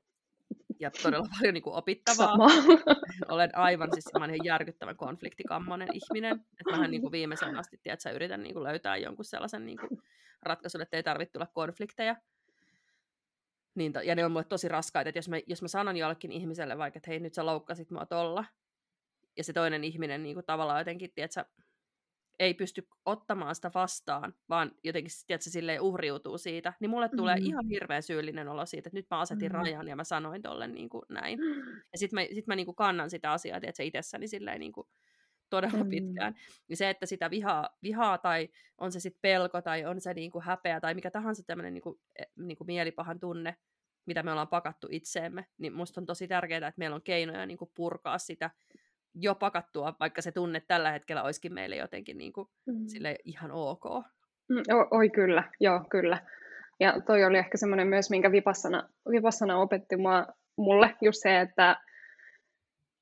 ja 0.80 0.92
todella 1.04 1.28
paljon 1.40 1.54
niin 1.54 1.64
kuin 1.64 1.76
opittavaa. 1.76 2.28
Sama. 2.28 2.48
Olen 3.34 3.58
aivan 3.58 3.90
siis 3.94 4.06
mä 4.20 4.26
ihan 4.26 4.46
järkyttävän 4.46 4.98
konfliktikammonen 4.98 5.90
ihminen. 5.94 6.34
Että 6.36 6.72
mähän 6.72 6.92
niin 6.92 7.02
kuin 7.02 7.12
viimeisen 7.12 7.56
asti 7.56 7.80
tiedät, 7.84 8.00
yritän 8.16 8.44
niin 8.44 8.54
kuin 8.54 8.64
löytää 8.64 8.98
jonkun 8.98 9.26
sellaisen 9.26 9.66
niin 9.66 9.78
kuin 9.78 10.02
ratkaisun, 10.42 10.82
että 10.82 10.98
ei 10.98 11.04
tarvitse 11.04 11.32
tulla 11.34 11.48
konflikteja. 11.54 12.16
Niin, 13.76 13.94
ja 14.04 14.16
ne 14.16 14.26
on 14.26 14.32
mulle 14.32 14.44
tosi 14.44 14.68
raskaita, 14.68 15.10
että 15.10 15.18
jos 15.18 15.30
mä, 15.30 15.38
jos 15.48 15.62
mä 15.62 15.68
sanon 15.68 15.98
jollekin 15.98 16.32
ihmiselle 16.32 16.78
vaikka, 16.78 16.98
että 16.98 17.12
hei 17.12 17.20
nyt 17.20 17.34
sä 17.34 17.46
loukkasit 17.46 17.92
mua 17.92 18.06
tolla, 18.06 18.46
ja 19.38 19.44
se 19.44 19.54
toinen 19.54 19.84
ihminen 19.84 20.24
niin 20.24 20.36
kuin 20.36 20.46
tavallaan 20.46 20.80
jotenkin, 20.80 21.12
tiedätkö, 21.16 21.46
ei 22.40 22.54
pysty 22.54 22.88
ottamaan 23.06 23.56
sitä 23.56 23.72
vastaan, 23.74 24.34
vaan 24.50 24.72
jotenkin 24.84 25.12
tiedätkö, 25.28 25.50
silleen 25.50 25.82
uhriutuu 25.82 26.38
siitä, 26.38 26.74
niin 26.80 26.90
mulle 26.90 27.10
tulee 27.10 27.36
mm. 27.36 27.46
ihan 27.46 27.66
hirveän 27.66 28.04
syyllinen 28.04 28.48
olo 28.48 28.66
siitä, 28.66 28.90
että 28.90 28.98
nyt 28.98 29.08
mä 29.12 29.20
asetin 29.20 29.52
mm. 29.52 29.56
rajan 29.56 29.88
ja 29.88 29.96
mä 29.96 30.04
sanoin 30.04 30.42
tolle 30.42 30.68
niin 30.68 30.90
kuin 30.90 31.04
näin. 31.10 31.40
Ja 31.94 32.00
sitten 32.00 32.20
mä, 32.20 32.28
sit 32.34 32.48
mä 32.48 32.56
niin 32.56 32.66
kuin 32.66 32.76
kannan 32.76 33.10
sitä 33.10 33.32
asiaa, 33.32 33.60
tiedätkö, 33.60 33.84
itsessäni 33.84 34.28
silleen 34.28 34.60
niin 34.60 34.72
kuin 34.72 34.88
todella 35.56 35.84
mm. 35.84 35.90
pitkään. 35.90 36.36
Niin 36.68 36.78
se, 36.78 36.90
että 36.90 37.06
sitä 37.06 37.30
vihaa, 37.30 37.70
vihaa 37.84 38.18
tai 38.18 38.50
on 38.78 38.92
se 38.92 39.00
sitten 39.00 39.22
pelko 39.22 39.62
tai 39.62 39.86
on 39.86 40.02
se 40.02 40.14
niinku 40.14 40.42
häpeä 40.42 40.80
tai 40.80 40.94
mikä 40.94 41.12
tahansa 41.12 41.44
tämmöinen 41.44 41.74
niinku, 41.74 42.00
e, 42.20 42.24
niinku 42.36 42.64
mielipahan 42.64 43.20
tunne, 43.20 43.56
mitä 44.06 44.24
me 44.24 44.32
ollaan 44.32 44.48
pakattu 44.48 44.88
itseemme, 44.92 45.46
niin 45.58 45.74
musta 45.74 46.02
on 46.02 46.06
tosi 46.06 46.28
tärkeää, 46.28 46.68
että 46.68 46.80
meillä 46.80 46.96
on 46.96 47.02
keinoja 47.02 47.46
niinku 47.46 47.72
purkaa 47.76 48.18
sitä 48.18 48.50
jo 49.16 49.36
pakattua, 49.36 49.96
vaikka 50.00 50.22
se 50.22 50.32
tunne 50.32 50.60
tällä 50.68 50.92
hetkellä 50.92 51.24
olisikin 51.24 51.54
meille 51.54 51.76
jotenkin 51.76 52.18
niinku, 52.18 52.52
mm. 52.66 52.88
sille 52.88 53.16
ihan 53.26 53.52
ok. 53.52 53.84
Mm, 54.50 54.64
oi 54.92 55.10
kyllä, 55.10 55.44
joo 55.60 55.86
kyllä. 55.90 56.26
Ja 56.80 57.02
toi 57.06 57.24
oli 57.24 57.38
ehkä 57.38 57.58
semmoinen 57.58 57.88
myös, 57.88 58.10
minkä 58.10 58.32
Vipassana, 58.32 58.90
Vipassana 59.12 59.58
opetti 59.58 59.98
mua, 59.98 60.28
mulle, 60.58 60.96
just 61.02 61.22
se, 61.22 61.40
että 61.40 61.78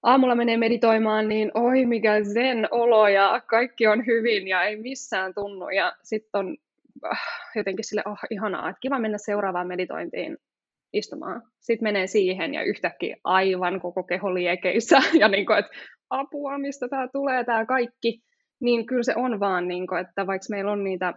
aamulla 0.04 0.36
menee 0.36 0.58
meditoimaan, 0.58 1.30
niin 1.30 1.52
oi 1.54 1.86
mikä 1.86 2.24
zen 2.24 2.68
olo 2.72 3.08
ja 3.08 3.42
kaikki 3.48 3.88
on 3.88 4.06
hyvin 4.06 4.48
ja 4.48 4.64
ei 4.64 4.76
missään 4.76 5.34
tunnu. 5.34 5.70
Ja 5.70 5.94
sitten 6.04 6.40
on 6.40 6.58
äh, 7.12 7.20
jotenkin 7.56 7.86
sille, 7.86 8.02
oh 8.06 8.20
ihanaa, 8.30 8.70
että 8.70 8.80
kiva 8.80 9.00
mennä 9.00 9.18
seuraavaan 9.18 9.68
meditointiin 9.68 10.38
istumaan. 10.94 11.42
Sitten 11.60 11.84
menee 11.84 12.08
siihen 12.08 12.54
ja 12.54 12.64
yhtäkkiä 12.64 13.18
aivan 13.24 13.82
koko 13.82 14.04
keho 14.04 14.34
liekeissä 14.34 14.98
ja 15.20 15.28
niin 15.28 15.46
kuin, 15.46 15.60
että 15.60 15.72
apua, 16.10 16.58
mistä 16.58 16.88
tämä 16.90 17.08
tulee, 17.08 17.44
tämä 17.44 17.66
kaikki. 17.66 18.22
Niin 18.60 18.86
kyllä 18.86 19.04
se 19.04 19.14
on 19.16 19.40
vaan, 19.40 19.68
niin 19.68 19.88
kuin, 19.88 20.02
että 20.02 20.28
vaikka 20.28 20.46
meillä 20.50 20.72
on 20.72 20.84
niitä. 20.84 21.14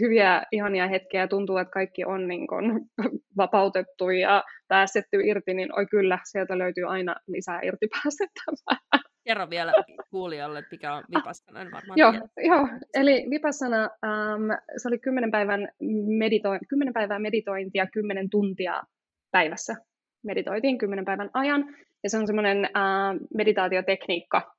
Hyviä, 0.00 0.42
ihania 0.52 0.88
hetkiä 0.88 1.20
ja 1.20 1.28
tuntuu, 1.28 1.56
että 1.56 1.72
kaikki 1.72 2.04
on 2.04 2.28
niin 2.28 2.46
kuin, 2.46 2.80
vapautettu 3.36 4.10
ja 4.10 4.44
päästetty 4.68 5.20
irti, 5.24 5.54
niin 5.54 5.78
oi 5.78 5.86
kyllä, 5.86 6.18
sieltä 6.24 6.58
löytyy 6.58 6.84
aina 6.84 7.16
lisää 7.26 7.60
irti 7.62 7.88
päästettävää. 7.88 9.00
Kerro 9.26 9.50
vielä 9.50 9.72
kuulijalle, 10.10 10.58
että 10.58 10.68
mikä 10.70 10.94
on 10.94 11.04
Vipassana, 11.16 11.60
en 11.60 11.70
varmaan 11.72 11.98
joo, 11.98 12.12
joo, 12.36 12.68
eli 12.94 13.26
Vipassana, 13.30 13.82
ähm, 13.82 14.50
se 14.76 14.88
oli 14.88 14.98
10 14.98 15.30
päivän, 15.30 15.68
medito- 16.08 16.66
10 16.68 16.94
päivää 16.94 17.18
meditointia, 17.18 17.86
10 17.86 18.30
tuntia 18.30 18.82
päivässä. 19.30 19.76
Meditoitiin 20.24 20.78
10 20.78 21.04
päivän 21.04 21.30
ajan, 21.32 21.76
ja 22.02 22.10
se 22.10 22.18
on 22.18 22.26
semmoinen 22.26 22.64
äh, 22.64 23.16
meditaatiotekniikka, 23.34 24.54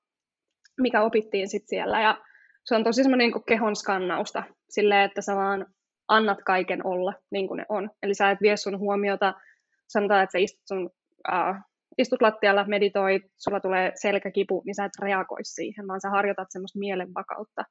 mikä 0.80 1.01
opittiin 1.01 1.49
sitten 1.49 1.70
siellä, 1.70 2.01
ja 2.01 2.18
se 2.66 2.76
on 2.76 2.84
tosi 2.84 3.03
semmoinen 3.03 3.32
niin 3.32 3.43
kehon 3.47 3.76
skannausta, 3.76 4.43
silleen, 4.72 5.05
että 5.05 5.22
sä 5.22 5.36
vaan 5.36 5.65
annat 6.07 6.38
kaiken 6.45 6.88
olla 6.88 7.13
niin 7.32 7.47
kuin 7.47 7.57
ne 7.57 7.65
on. 7.69 7.89
Eli 8.03 8.13
sä 8.13 8.32
et 8.32 8.41
vie 8.41 8.57
sun 8.57 8.80
huomiota, 8.80 9.34
sanotaan, 9.88 10.24
että 10.24 10.32
sä 10.32 10.38
istut, 10.38 10.67
sun, 10.67 10.89
äh, 11.34 11.63
istut 11.97 12.22
lattialla, 12.22 12.65
meditoit, 12.67 13.24
sulla 13.38 13.59
tulee 13.59 13.91
selkäkipu, 13.95 14.63
niin 14.65 14.76
sä 14.76 14.86
et 14.86 15.01
reagoi 15.01 15.43
siihen, 15.43 15.88
vaan 15.88 16.01
sä 16.01 16.09
harjoitat 16.09 16.47
semmoista 16.51 16.80
mielenvakautta. 16.80 17.63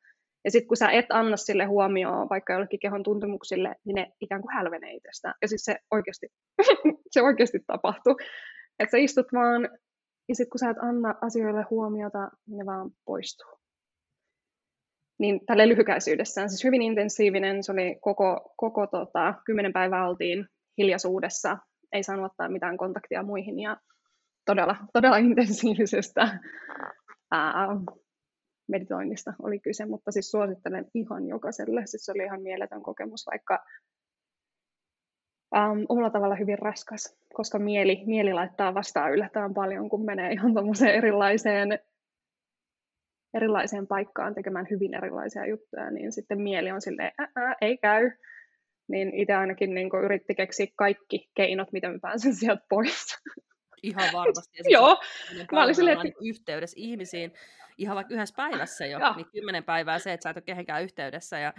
Ja 0.45 0.51
sitten 0.51 0.69
kun 0.69 0.77
sä 0.77 0.91
et 0.91 1.07
anna 1.11 1.37
sille 1.37 1.65
huomioon 1.65 2.29
vaikka 2.31 2.53
jollekin 2.53 2.81
kehon 2.81 3.03
tuntemuksille, 3.03 3.75
niin 3.85 3.95
ne 3.95 4.13
ikään 4.21 4.43
kuin 4.43 4.55
hälvenee 4.55 4.93
itsestään. 4.93 5.35
Ja 5.43 5.49
siis 5.49 5.65
se 5.65 5.77
oikeasti, 5.91 6.27
se 7.13 7.23
oikeasti 7.23 7.59
tapahtuu. 7.67 8.17
Että 8.79 8.91
sä 8.91 8.99
istut 8.99 9.27
vaan, 9.33 9.69
ja 10.29 10.35
sitten 10.35 10.51
kun 10.51 10.59
sä 10.59 10.71
et 10.71 10.79
anna 10.83 11.15
asioille 11.23 11.67
huomiota, 11.71 12.31
niin 12.47 12.59
ne 12.59 12.67
vaan 12.67 12.91
poistuu 13.05 13.60
niin 15.21 15.41
tälle 15.47 15.69
lyhykäisyydessään, 15.69 16.51
siis 16.51 16.65
hyvin 16.65 16.83
intensiivinen, 16.83 17.63
se 17.63 17.73
oli 17.73 17.99
koko, 18.01 18.55
koko 18.57 18.87
tota, 18.87 19.35
kymmenen 19.45 19.73
päivää 19.73 20.09
oltiin 20.09 20.47
hiljaisuudessa, 20.79 21.59
ei 21.93 22.03
saanut 22.03 22.27
ottaa 22.27 22.49
mitään 22.49 22.77
kontaktia 22.77 23.23
muihin 23.23 23.61
ja 23.61 23.77
todella, 24.47 24.77
todella 24.93 25.17
intensiivisestä 25.17 26.39
ää, 27.31 27.69
meditoinnista 28.69 29.33
oli 29.43 29.59
kyse, 29.59 29.87
mutta 29.87 30.13
siis 30.13 30.31
suosittelen 30.31 30.87
ihan 30.95 31.29
jokaiselle, 31.29 31.87
siis 31.87 32.05
se 32.05 32.13
oli 32.13 32.23
ihan 32.23 32.43
mieletön 32.43 32.83
kokemus, 32.83 33.27
vaikka 33.27 33.65
um, 35.57 35.87
omalla 35.89 36.11
tavalla 36.11 36.35
hyvin 36.35 36.59
raskas, 36.59 37.19
koska 37.35 37.59
mieli, 37.59 38.03
mieli 38.07 38.33
laittaa 38.33 38.75
vastaan 38.75 39.13
yllättävän 39.13 39.55
paljon, 39.55 39.89
kun 39.89 40.05
menee 40.05 40.33
ihan 40.33 40.53
erilaiseen 40.97 41.79
erilaiseen 43.35 43.87
paikkaan 43.87 44.35
tekemään 44.35 44.67
hyvin 44.71 44.95
erilaisia 44.95 45.47
juttuja, 45.47 45.91
niin 45.91 46.13
sitten 46.13 46.41
mieli 46.41 46.71
on 46.71 46.83
silleen, 46.83 47.13
ää, 47.19 47.55
ei 47.61 47.79
käy. 47.79 48.11
Niin 48.89 49.15
itse 49.15 49.35
ainakin 49.35 49.75
niin 49.75 49.91
yritti 50.05 50.35
keksiä 50.35 50.67
kaikki 50.77 51.31
keinot, 51.35 51.73
miten 51.73 51.93
mä 51.93 51.99
pääsen 52.03 52.35
sieltä 52.35 52.63
pois. 52.69 53.07
Ihan 53.83 54.09
varmasti. 54.19 54.59
Ja 54.59 54.65
Joo. 54.71 55.01
Mä 55.53 55.65
olin 55.65 55.75
silleen, 55.75 56.07
että... 56.07 56.19
Yhteydessä 56.25 56.75
ihmisiin 56.79 57.33
ihan 57.79 57.97
vaikka 57.97 58.15
yhdessä 58.15 58.35
päivässä 58.37 58.87
jo, 58.87 58.99
ja. 58.99 59.15
niin 59.17 59.27
kymmenen 59.33 59.65
päivää 59.65 59.99
se, 59.99 60.13
että 60.13 60.23
sä 60.23 60.31
et 60.31 60.37
ole 60.37 60.43
kehenkään 60.43 60.83
yhteydessä, 60.83 61.39
ja 61.39 61.55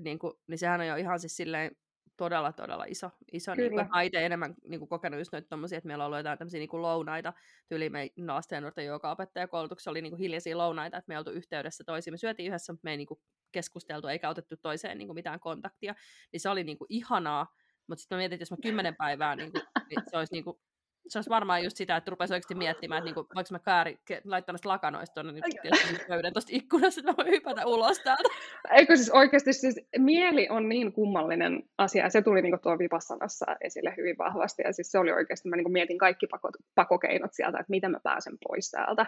niin, 0.00 0.18
kuin, 0.18 0.32
niin 0.46 0.58
sehän 0.58 0.80
on 0.80 0.86
jo 0.86 0.96
ihan 0.96 1.20
siis 1.20 1.36
silleen 1.36 1.70
todella, 2.18 2.52
todella 2.52 2.84
iso. 2.84 3.10
iso 3.32 3.54
niin 3.54 3.72
kuin, 3.72 3.88
mä 3.94 4.02
itse 4.02 4.26
enemmän 4.26 4.54
niin 4.68 4.80
kuin, 4.80 4.88
kokenut 4.88 5.20
just 5.20 5.32
noita 5.32 5.48
tommosia, 5.48 5.78
että 5.78 5.86
meillä 5.86 6.04
on 6.04 6.06
ollut 6.06 6.18
jotain 6.18 6.38
tämmöisiä 6.38 6.58
niin 6.58 6.68
kuin 6.68 6.82
lounaita, 6.82 7.32
tyyli 7.68 7.90
me 7.90 8.08
lasten 8.26 8.56
ja 8.56 8.60
nuorten 8.60 8.86
joka 8.86 9.10
opettajakoulutuksessa 9.10 9.90
oli 9.90 10.02
niin 10.02 10.10
kuin 10.10 10.20
hiljaisia 10.20 10.58
lounaita, 10.58 10.96
että 10.96 11.08
me 11.08 11.18
oltu 11.18 11.30
yhteydessä 11.30 11.84
toisiin. 11.84 12.14
Me 12.14 12.18
syötiin 12.18 12.48
yhdessä, 12.48 12.72
mutta 12.72 12.84
me 12.84 12.90
ei 12.90 12.96
niin 12.96 13.06
kuin, 13.06 13.20
keskusteltu 13.52 14.08
eikä 14.08 14.28
otettu 14.28 14.56
toiseen 14.56 14.98
niin 14.98 15.08
kuin, 15.08 15.14
mitään 15.14 15.40
kontaktia. 15.40 15.94
Niin 16.32 16.40
se 16.40 16.48
oli 16.48 16.64
niin 16.64 16.78
kuin, 16.78 16.86
ihanaa, 16.90 17.46
mutta 17.86 18.00
sitten 18.02 18.16
mä 18.16 18.20
mietin, 18.20 18.34
että 18.36 18.42
jos 18.42 18.50
mä 18.50 18.56
kymmenen 18.62 18.96
päivää, 18.96 19.36
niin, 19.36 19.52
kuin, 19.52 19.62
niin 19.90 20.02
se 20.10 20.16
olisi 20.16 20.32
niin 20.32 20.44
kuin, 20.44 20.60
se 21.08 21.18
olisi 21.18 21.30
varmaan 21.30 21.64
just 21.64 21.76
sitä, 21.76 21.96
että 21.96 22.10
rupesi 22.10 22.34
oikeasti 22.34 22.54
miettimään, 22.54 22.98
että 22.98 23.04
niinku, 23.04 23.26
voinko 23.34 23.48
mä 23.50 23.58
kääri, 23.58 23.98
laittaa 24.24 24.52
näistä 24.52 24.68
lakanoista 24.68 25.14
tuonne 25.14 25.32
niin 25.32 26.00
pöydän 26.08 26.32
tuosta 26.32 26.50
ikkunasta, 26.54 27.00
että 27.00 27.12
mä 27.12 27.16
voin 27.16 27.30
hypätä 27.30 27.66
ulos 27.66 27.98
täältä. 27.98 28.28
Eikö 28.70 28.96
siis 28.96 29.10
oikeasti, 29.10 29.52
siis 29.52 29.80
mieli 29.98 30.48
on 30.50 30.68
niin 30.68 30.92
kummallinen 30.92 31.62
asia, 31.78 32.04
ja 32.04 32.10
se 32.10 32.22
tuli 32.22 32.42
niin 32.42 32.60
tuo 32.62 32.78
Vipassanassa 32.78 33.46
esille 33.60 33.94
hyvin 33.96 34.18
vahvasti, 34.18 34.62
ja 34.62 34.72
siis 34.72 34.90
se 34.90 34.98
oli 34.98 35.12
oikeasti, 35.12 35.48
mä 35.48 35.56
niin 35.56 35.72
mietin 35.72 35.98
kaikki 35.98 36.26
pako, 36.26 36.50
pakokeinot 36.74 37.32
sieltä, 37.32 37.58
että 37.58 37.70
miten 37.70 37.90
mä 37.90 38.00
pääsen 38.02 38.38
pois 38.48 38.70
täältä. 38.70 39.06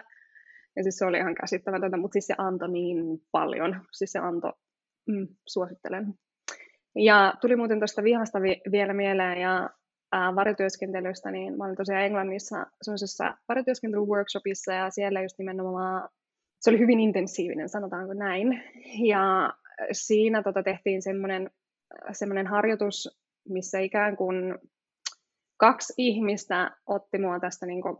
Ja 0.75 0.83
siis 0.83 0.97
se 0.97 1.05
oli 1.05 1.17
ihan 1.17 1.35
käsittämätöntä, 1.35 1.97
mutta 1.97 2.13
siis 2.13 2.27
se 2.27 2.35
antoi 2.37 2.71
niin 2.71 2.97
paljon, 3.31 3.81
siis 3.91 4.11
se 4.11 4.19
antoi, 4.19 4.53
mm, 5.07 5.27
suosittelen. 5.47 6.13
Ja 6.95 7.33
tuli 7.41 7.55
muuten 7.55 7.79
tuosta 7.79 8.03
vihasta 8.03 8.41
vi- 8.41 8.61
vielä 8.71 8.93
mieleen, 8.93 9.41
ja 9.41 9.69
varjotyöskentelystä, 10.11 11.31
niin 11.31 11.57
mä 11.57 11.65
olin 11.65 11.75
tosiaan 11.75 12.03
Englannissa 12.03 12.65
semmoisessa 12.81 13.37
varjotyöskentelyworkshopissa 13.49 14.73
ja 14.73 14.89
siellä 14.89 15.21
just 15.21 15.37
nimenomaan 15.37 16.09
se 16.59 16.69
oli 16.69 16.79
hyvin 16.79 16.99
intensiivinen, 16.99 17.69
sanotaanko 17.69 18.13
näin. 18.13 18.63
Ja 19.07 19.53
siinä 19.91 20.43
tota, 20.43 20.63
tehtiin 20.63 21.01
semmoinen, 21.01 21.49
semmoinen 22.11 22.47
harjoitus, 22.47 23.21
missä 23.49 23.79
ikään 23.79 24.17
kuin 24.17 24.59
kaksi 25.57 25.93
ihmistä 25.97 26.71
otti 26.87 27.17
mua 27.17 27.39
tästä 27.39 27.65
niin 27.65 27.81
kuin, 27.81 27.97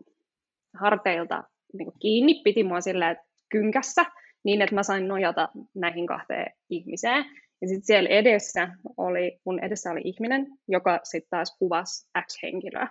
harteilta 0.79 1.43
niin 1.73 1.85
kuin, 1.85 1.95
kiinni, 1.99 2.41
piti 2.43 2.63
mua 2.63 2.81
sillä 2.81 3.15
kynkässä, 3.49 4.05
niin 4.43 4.61
että 4.61 4.75
mä 4.75 4.83
sain 4.83 5.07
nojata 5.07 5.49
näihin 5.75 6.07
kahteen 6.07 6.53
ihmiseen. 6.69 7.25
Ja 7.61 7.67
sitten 7.67 7.85
siellä 7.85 8.09
edessä 8.09 8.67
oli, 8.97 9.39
mun 9.45 9.59
edessä 9.59 9.91
oli 9.91 10.01
ihminen, 10.03 10.47
joka 10.67 10.99
sitten 11.03 11.29
taas 11.29 11.57
kuvasi 11.59 12.09
X-henkilöä. 12.25 12.87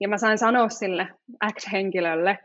Ja 0.00 0.08
mä 0.08 0.18
sain 0.18 0.38
sanoa 0.38 0.68
sille 0.68 1.08
X-henkilölle 1.52 2.38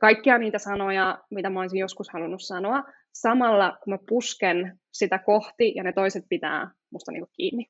kaikkia 0.00 0.38
niitä 0.38 0.58
sanoja, 0.58 1.18
mitä 1.30 1.50
mä 1.50 1.60
olisin 1.60 1.78
joskus 1.78 2.08
halunnut 2.12 2.42
sanoa, 2.42 2.84
samalla 3.12 3.78
kun 3.84 3.92
mä 3.92 3.98
pusken 4.08 4.78
sitä 4.92 5.18
kohti 5.18 5.72
ja 5.74 5.82
ne 5.82 5.92
toiset 5.92 6.24
pitää 6.28 6.70
musta 6.92 7.12
niinku 7.12 7.30
kiinni. 7.32 7.66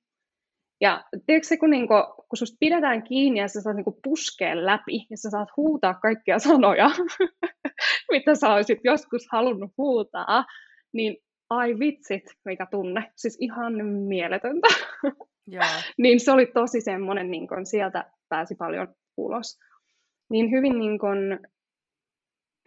Ja 0.81 1.05
tiedätkö 1.27 1.49
se, 1.49 1.57
kun, 1.57 1.71
niinku, 1.71 1.95
kun 2.29 2.37
susta 2.37 2.57
pidetään 2.61 3.03
kiinni 3.03 3.41
ja 3.41 3.49
sä 3.49 3.61
saat 3.61 3.77
niinku 3.77 3.99
puskea 4.03 4.67
läpi 4.67 5.07
ja 5.11 5.17
sä 5.17 5.31
saat 5.31 5.49
huutaa 5.57 5.95
kaikkia 5.95 6.39
sanoja, 6.39 6.91
mitä 8.13 8.35
sä 8.35 8.53
olisit 8.53 8.79
joskus 8.85 9.27
halunnut 9.33 9.71
huutaa, 9.79 10.45
niin 10.93 11.17
ai 11.51 11.79
vitsit, 11.79 12.25
mikä 12.45 12.67
tunne, 12.71 13.13
siis 13.17 13.37
ihan 13.41 13.85
mieletöntä. 13.85 14.69
Yeah. 15.53 15.85
niin 15.99 16.21
se 16.21 16.33
oli 16.33 16.47
tosi 16.47 16.81
semmoinen, 16.81 17.31
niin 17.31 17.49
kun 17.49 17.67
sieltä 17.67 18.11
pääsi 18.29 18.55
paljon 18.55 18.95
ulos. 19.17 19.59
Niin 20.31 20.51
hyvin 20.51 20.79
niin 20.79 20.99
kun, 20.99 21.39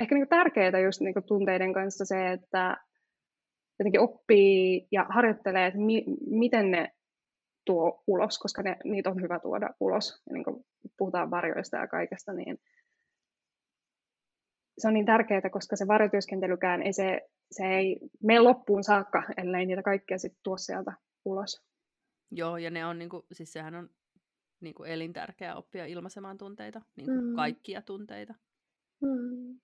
ehkä 0.01 0.15
niin 0.15 0.27
tärkeää 0.27 0.79
just 0.79 1.01
niin 1.01 1.13
tunteiden 1.27 1.73
kanssa 1.73 2.05
se, 2.05 2.31
että 2.31 2.77
jotenkin 3.79 4.01
oppii 4.01 4.87
ja 4.91 5.05
harjoittelee, 5.09 5.67
että 5.67 5.79
mi- 5.79 6.05
miten 6.29 6.71
ne 6.71 6.91
tuo 7.65 8.03
ulos, 8.07 8.39
koska 8.39 8.61
ne, 8.61 8.77
niitä 8.83 9.09
on 9.09 9.21
hyvä 9.21 9.39
tuoda 9.39 9.69
ulos. 9.79 10.21
Ja 10.27 10.33
niin 10.33 10.43
kun 10.43 10.65
puhutaan 10.97 11.31
varjoista 11.31 11.77
ja 11.77 11.87
kaikesta, 11.87 12.33
niin 12.33 12.57
se 14.77 14.87
on 14.87 14.93
niin 14.93 15.05
tärkeää, 15.05 15.49
koska 15.51 15.75
se 15.75 15.87
varjotyöskentelykään 15.87 16.81
ei 16.81 16.93
se 16.93 17.21
se 17.51 17.63
ei 17.63 17.99
mene 18.23 18.39
loppuun 18.39 18.83
saakka, 18.83 19.23
ellei 19.37 19.65
niitä 19.65 19.83
kaikkea 19.83 20.17
sitten 20.17 20.41
tuo 20.43 20.57
sieltä 20.57 20.93
ulos. 21.25 21.61
Joo, 22.31 22.57
ja 22.57 22.69
ne 22.69 22.85
on, 22.85 22.99
niinku, 22.99 23.25
siis 23.31 23.53
sehän 23.53 23.75
on 23.75 23.89
niinku 24.61 24.83
elintärkeää 24.83 25.55
oppia 25.55 25.85
ilmaisemaan 25.85 26.37
tunteita, 26.37 26.81
niinku 26.95 27.21
mm. 27.21 27.35
kaikkia 27.35 27.81
tunteita. 27.81 28.33
Mm. 29.01 29.59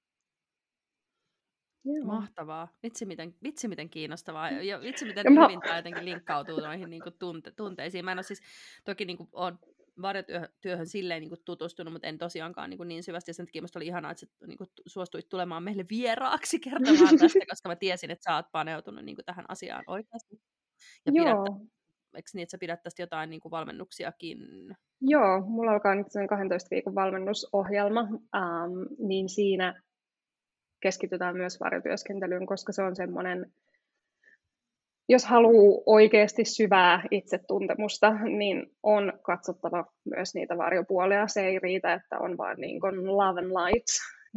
Joo. 1.86 2.06
Mahtavaa. 2.06 2.68
Vitsi 2.84 3.06
miten, 3.06 3.36
vitsi 3.44 3.68
miten 3.68 3.90
kiinnostavaa. 3.90 4.50
Ja 4.50 4.82
vitsi 4.82 5.06
miten 5.06 5.26
hyvin 5.30 5.62
tämä 5.62 5.76
jotenkin 5.76 6.06
linkkautuu 6.06 6.60
noihin 6.60 6.90
niin 6.90 7.02
tunte, 7.20 7.52
tunteisiin. 7.52 8.06
Mä 8.06 8.12
en 8.12 8.18
ole 8.18 8.24
siis, 8.24 8.42
toki 8.86 9.06
niin 9.06 9.18
kuin, 9.18 9.30
on 9.32 9.60
varjotyöhön 10.02 10.88
silleen 10.88 11.22
niin 11.22 11.30
kuin 11.30 11.42
tutustunut, 11.46 11.94
mutta 11.94 12.08
en 12.08 12.18
tosiaankaan 12.18 12.70
niin, 12.70 12.78
kuin 12.78 12.88
niin 12.88 13.04
syvästi. 13.04 13.30
Ja 13.30 13.34
sen 13.34 13.46
takia 13.46 13.62
oli 13.76 13.88
ihanaa, 13.88 14.12
että 14.12 14.20
sä 14.20 14.48
niin 14.48 14.58
kuin 14.58 14.70
suostuit 14.86 15.30
tulemaan 15.30 15.64
meille 15.64 15.86
vieraaksi 15.90 16.60
kertomaan 16.60 17.18
tästä, 17.20 17.40
koska 17.50 17.70
mä 17.70 17.76
tiesin, 17.76 18.12
että 18.12 18.24
sä 18.24 18.36
oot 18.36 18.46
paneutunut 18.52 19.06
niin 19.06 19.16
kuin 19.16 19.26
tähän 19.26 19.46
asiaan 19.48 19.84
oikeasti. 19.88 20.42
Ja 21.06 21.12
Joo. 21.16 21.44
Pidät, 21.44 21.62
eikö 22.16 22.30
niin, 22.34 22.44
että 22.44 22.52
sä 22.52 22.58
pidät 22.58 22.84
tästä 22.84 23.02
jotain 23.02 23.30
niin 23.30 23.40
kuin 23.40 23.52
valmennuksiakin? 23.52 24.40
Joo, 25.02 25.42
mulla 25.42 25.72
alkaa 25.72 25.96
nyt 25.96 26.12
sen 26.12 26.28
12 26.28 26.68
viikon 26.72 26.96
valmennusohjelma, 26.96 28.02
ähm, 28.36 29.08
niin 29.08 29.30
siinä 29.30 29.82
keskitytään 30.82 31.38
myös 31.38 31.60
varjotyöskentelyyn, 31.60 32.46
koska 32.46 32.72
se 32.72 32.84
on 32.84 32.96
semmoinen 32.96 33.54
jos 35.10 35.26
haluaa 35.26 35.82
oikeasti 35.86 36.46
syvää 36.46 37.04
itsetuntemusta, 37.12 38.14
niin 38.14 38.66
on 38.84 39.14
katsottava 39.22 39.86
myös 40.16 40.36
niitä 40.36 40.58
varjopuolia. 40.58 41.28
Se 41.28 41.46
ei 41.46 41.60
riitä, 41.60 41.94
että 41.94 42.20
on 42.20 42.38
vain 42.38 42.58
niin 42.62 42.80
love 43.18 43.42
and 43.42 43.52
light, 43.52 43.88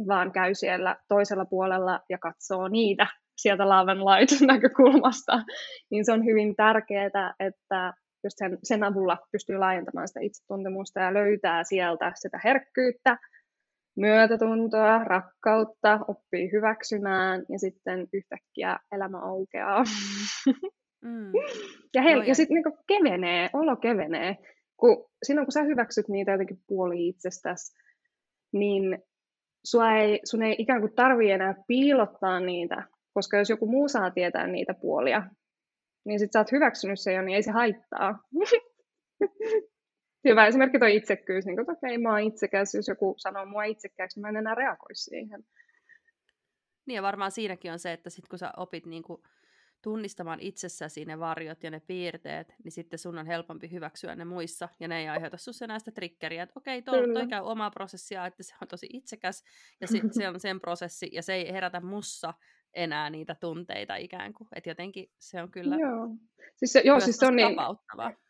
vaan 0.07 0.31
käy 0.31 0.55
siellä 0.55 0.95
toisella 1.07 1.45
puolella 1.45 1.99
ja 2.09 2.17
katsoo 2.17 2.67
niitä 2.67 3.07
sieltä 3.37 3.69
love 3.69 3.91
and 3.91 3.99
light 3.99 4.41
näkökulmasta. 4.47 5.43
Niin 5.91 6.05
se 6.05 6.11
on 6.11 6.25
hyvin 6.25 6.55
tärkeää, 6.55 7.33
että 7.39 7.93
just 8.23 8.37
sen, 8.37 8.57
sen 8.63 8.83
avulla 8.83 9.17
pystyy 9.31 9.57
laajentamaan 9.57 10.07
sitä 10.07 10.19
itsetuntemusta 10.19 10.99
ja 10.99 11.13
löytää 11.13 11.63
sieltä 11.63 12.11
sitä 12.15 12.39
herkkyyttä, 12.43 13.17
myötätuntoa, 13.99 15.03
rakkautta, 15.03 15.99
oppii 16.07 16.51
hyväksymään 16.51 17.45
ja 17.49 17.59
sitten 17.59 18.07
yhtäkkiä 18.13 18.79
elämä 18.91 19.19
aukeaa. 19.19 19.83
Mm. 21.01 21.31
ja 21.95 22.01
hel- 22.01 22.27
ja 22.27 22.35
sitten 22.35 22.55
niinku 22.55 22.77
kevenee, 22.87 23.49
olo 23.53 23.75
kevenee. 23.75 24.37
Kun, 24.77 25.09
silloin 25.23 25.45
kun 25.45 25.51
sä 25.51 25.63
hyväksyt 25.63 26.07
niitä 26.07 26.31
jotenkin 26.31 26.63
puoli 26.67 27.07
itsestäsi, 27.07 27.73
niin 28.53 29.03
sua 29.65 29.91
ei, 29.91 30.19
sun 30.23 30.43
ei 30.43 30.55
ikään 30.57 30.81
kuin 30.81 30.95
tarvii 30.95 31.31
enää 31.31 31.55
piilottaa 31.67 32.39
niitä, 32.39 32.83
koska 33.13 33.37
jos 33.37 33.49
joku 33.49 33.67
muu 33.67 33.87
saa 33.87 34.11
tietää 34.11 34.47
niitä 34.47 34.73
puolia, 34.73 35.23
niin 36.05 36.19
sit 36.19 36.31
sä 36.31 36.39
oot 36.39 36.51
hyväksynyt 36.51 36.99
sen 36.99 37.15
jo, 37.15 37.21
niin 37.21 37.35
ei 37.35 37.43
se 37.43 37.51
haittaa. 37.51 38.19
hyvä 40.23 40.47
esimerkki 40.47 40.79
toi 40.79 40.95
itsekkyys, 40.95 41.45
niin 41.45 41.59
että 41.59 41.71
okei, 41.71 41.95
okay, 41.95 41.97
mä 41.97 42.09
oon 42.09 42.19
itsekäs, 42.19 42.73
jos 42.73 42.87
joku 42.87 43.15
sanoo 43.17 43.45
mua 43.45 43.63
itsekkääksi, 43.63 44.17
niin 44.17 44.21
mä 44.21 44.29
en 44.29 44.35
enää 44.35 44.55
reagoi 44.55 44.95
siihen. 44.95 45.45
Niin 46.85 46.95
ja 46.95 47.03
varmaan 47.03 47.31
siinäkin 47.31 47.71
on 47.71 47.79
se, 47.79 47.93
että 47.93 48.09
sit 48.09 48.27
kun 48.27 48.39
sä 48.39 48.51
opit 48.57 48.85
niin 48.85 49.03
kuin 49.03 49.21
tunnistamaan 49.81 50.39
itsessäsi 50.39 51.05
ne 51.05 51.19
varjot 51.19 51.63
ja 51.63 51.71
ne 51.71 51.79
piirteet, 51.79 52.55
niin 52.63 52.71
sitten 52.71 52.99
sun 52.99 53.17
on 53.17 53.25
helpompi 53.25 53.71
hyväksyä 53.71 54.15
ne 54.15 54.25
muissa, 54.25 54.69
ja 54.79 54.87
ne 54.87 54.99
ei 54.99 55.09
aiheuta 55.09 55.37
sinussa 55.37 55.65
enää 55.65 55.79
sitä 55.79 55.91
triggeriä, 55.91 56.43
että 56.43 56.59
okei, 56.59 56.81
toi, 56.81 57.13
toi 57.13 57.27
käy 57.27 57.41
omaa 57.43 57.71
prosessia, 57.71 58.25
että 58.25 58.43
se 58.43 58.55
on 58.61 58.67
tosi 58.67 58.87
itsekäs, 58.93 59.43
ja 59.81 59.87
sit 59.87 60.13
se 60.13 60.27
on 60.27 60.39
sen 60.39 60.59
prosessi, 60.59 61.09
ja 61.11 61.21
se 61.21 61.33
ei 61.33 61.53
herätä 61.53 61.81
mussa 61.81 62.33
enää 62.73 63.09
niitä 63.09 63.35
tunteita 63.35 63.95
ikään 63.95 64.33
kuin, 64.33 64.47
että 64.55 64.69
jotenkin 64.69 65.09
se 65.19 65.41
on 65.41 65.51
kyllä 65.51 65.75
joo. 65.75 66.07
Siis 66.55 66.73
se, 66.73 66.81
joo, 66.85 66.99
siis 66.99 67.17
se 67.17 67.25
on 67.25 67.35
niin, 67.35 67.55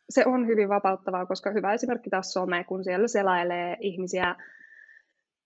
se 0.10 0.24
on 0.26 0.48
hyvin 0.48 0.70
vapauttavaa, 0.70 1.26
koska 1.26 1.52
hyvä 1.52 1.74
esimerkki 1.74 2.10
taas 2.10 2.34
some, 2.34 2.64
kun 2.64 2.84
siellä 2.84 3.08
selailee 3.08 3.78
ihmisiä, 3.80 4.36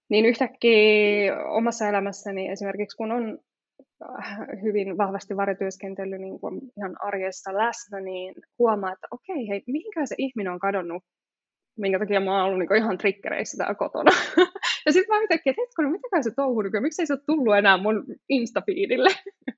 niin 0.10 0.26
yhtäkkiä 0.26 1.38
omassa 1.48 1.88
elämässäni 1.88 2.50
esimerkiksi 2.50 2.98
kun 2.98 3.12
on 3.12 3.40
äh, 4.20 4.38
hyvin 4.62 4.98
vahvasti 4.98 5.38
varityöskentely 5.38 6.18
niin 6.18 6.40
kuin 6.40 6.62
ihan 6.78 6.96
arjessa 7.00 7.54
läsnä, 7.54 8.00
niin 8.00 8.36
huomaa, 8.60 8.94
että 8.94 9.08
okei, 9.12 9.48
hei, 9.48 9.64
mihinkään 9.68 10.08
se 10.08 10.16
ihminen 10.18 10.54
on 10.54 10.60
kadonnut, 10.60 11.04
minkä 11.78 12.00
takia 12.00 12.20
mä 12.20 12.36
oon 12.36 12.46
ollut 12.46 12.60
niin 12.60 12.76
ihan 12.76 12.98
triggereissä 12.98 13.58
täällä 13.58 13.76
kotona. 13.76 14.12
ja 14.86 14.94
sitten 14.94 15.16
mä 15.16 15.22
yhtäkkiä, 15.22 15.52
että 15.52 15.62
hetkonen, 15.62 15.92
mitäkään 15.92 16.24
se 16.24 16.32
touhu 16.36 16.62
nykyään, 16.62 16.84
miksi 16.84 17.02
ei 17.02 17.06
se 17.06 17.14
ole 17.14 17.22
tullut 17.26 17.56
enää 17.56 17.78
mun 17.78 18.06
Instafeedille? 18.30 19.10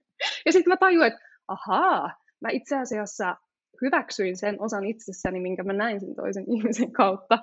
ja 0.46 0.52
sitten 0.52 0.72
mä 0.72 0.78
tajuin, 0.78 1.08
että 1.08 1.20
ahaa, 1.48 2.12
mä 2.42 2.50
itse 2.52 2.78
asiassa 2.78 3.36
hyväksyin 3.82 4.38
sen 4.38 4.62
osan 4.62 4.86
itsessäni, 4.86 5.40
minkä 5.40 5.64
mä 5.64 5.74
näin 5.74 6.00
sen 6.00 6.16
toisen 6.16 6.46
ihmisen 6.56 6.92
kautta, 6.92 7.40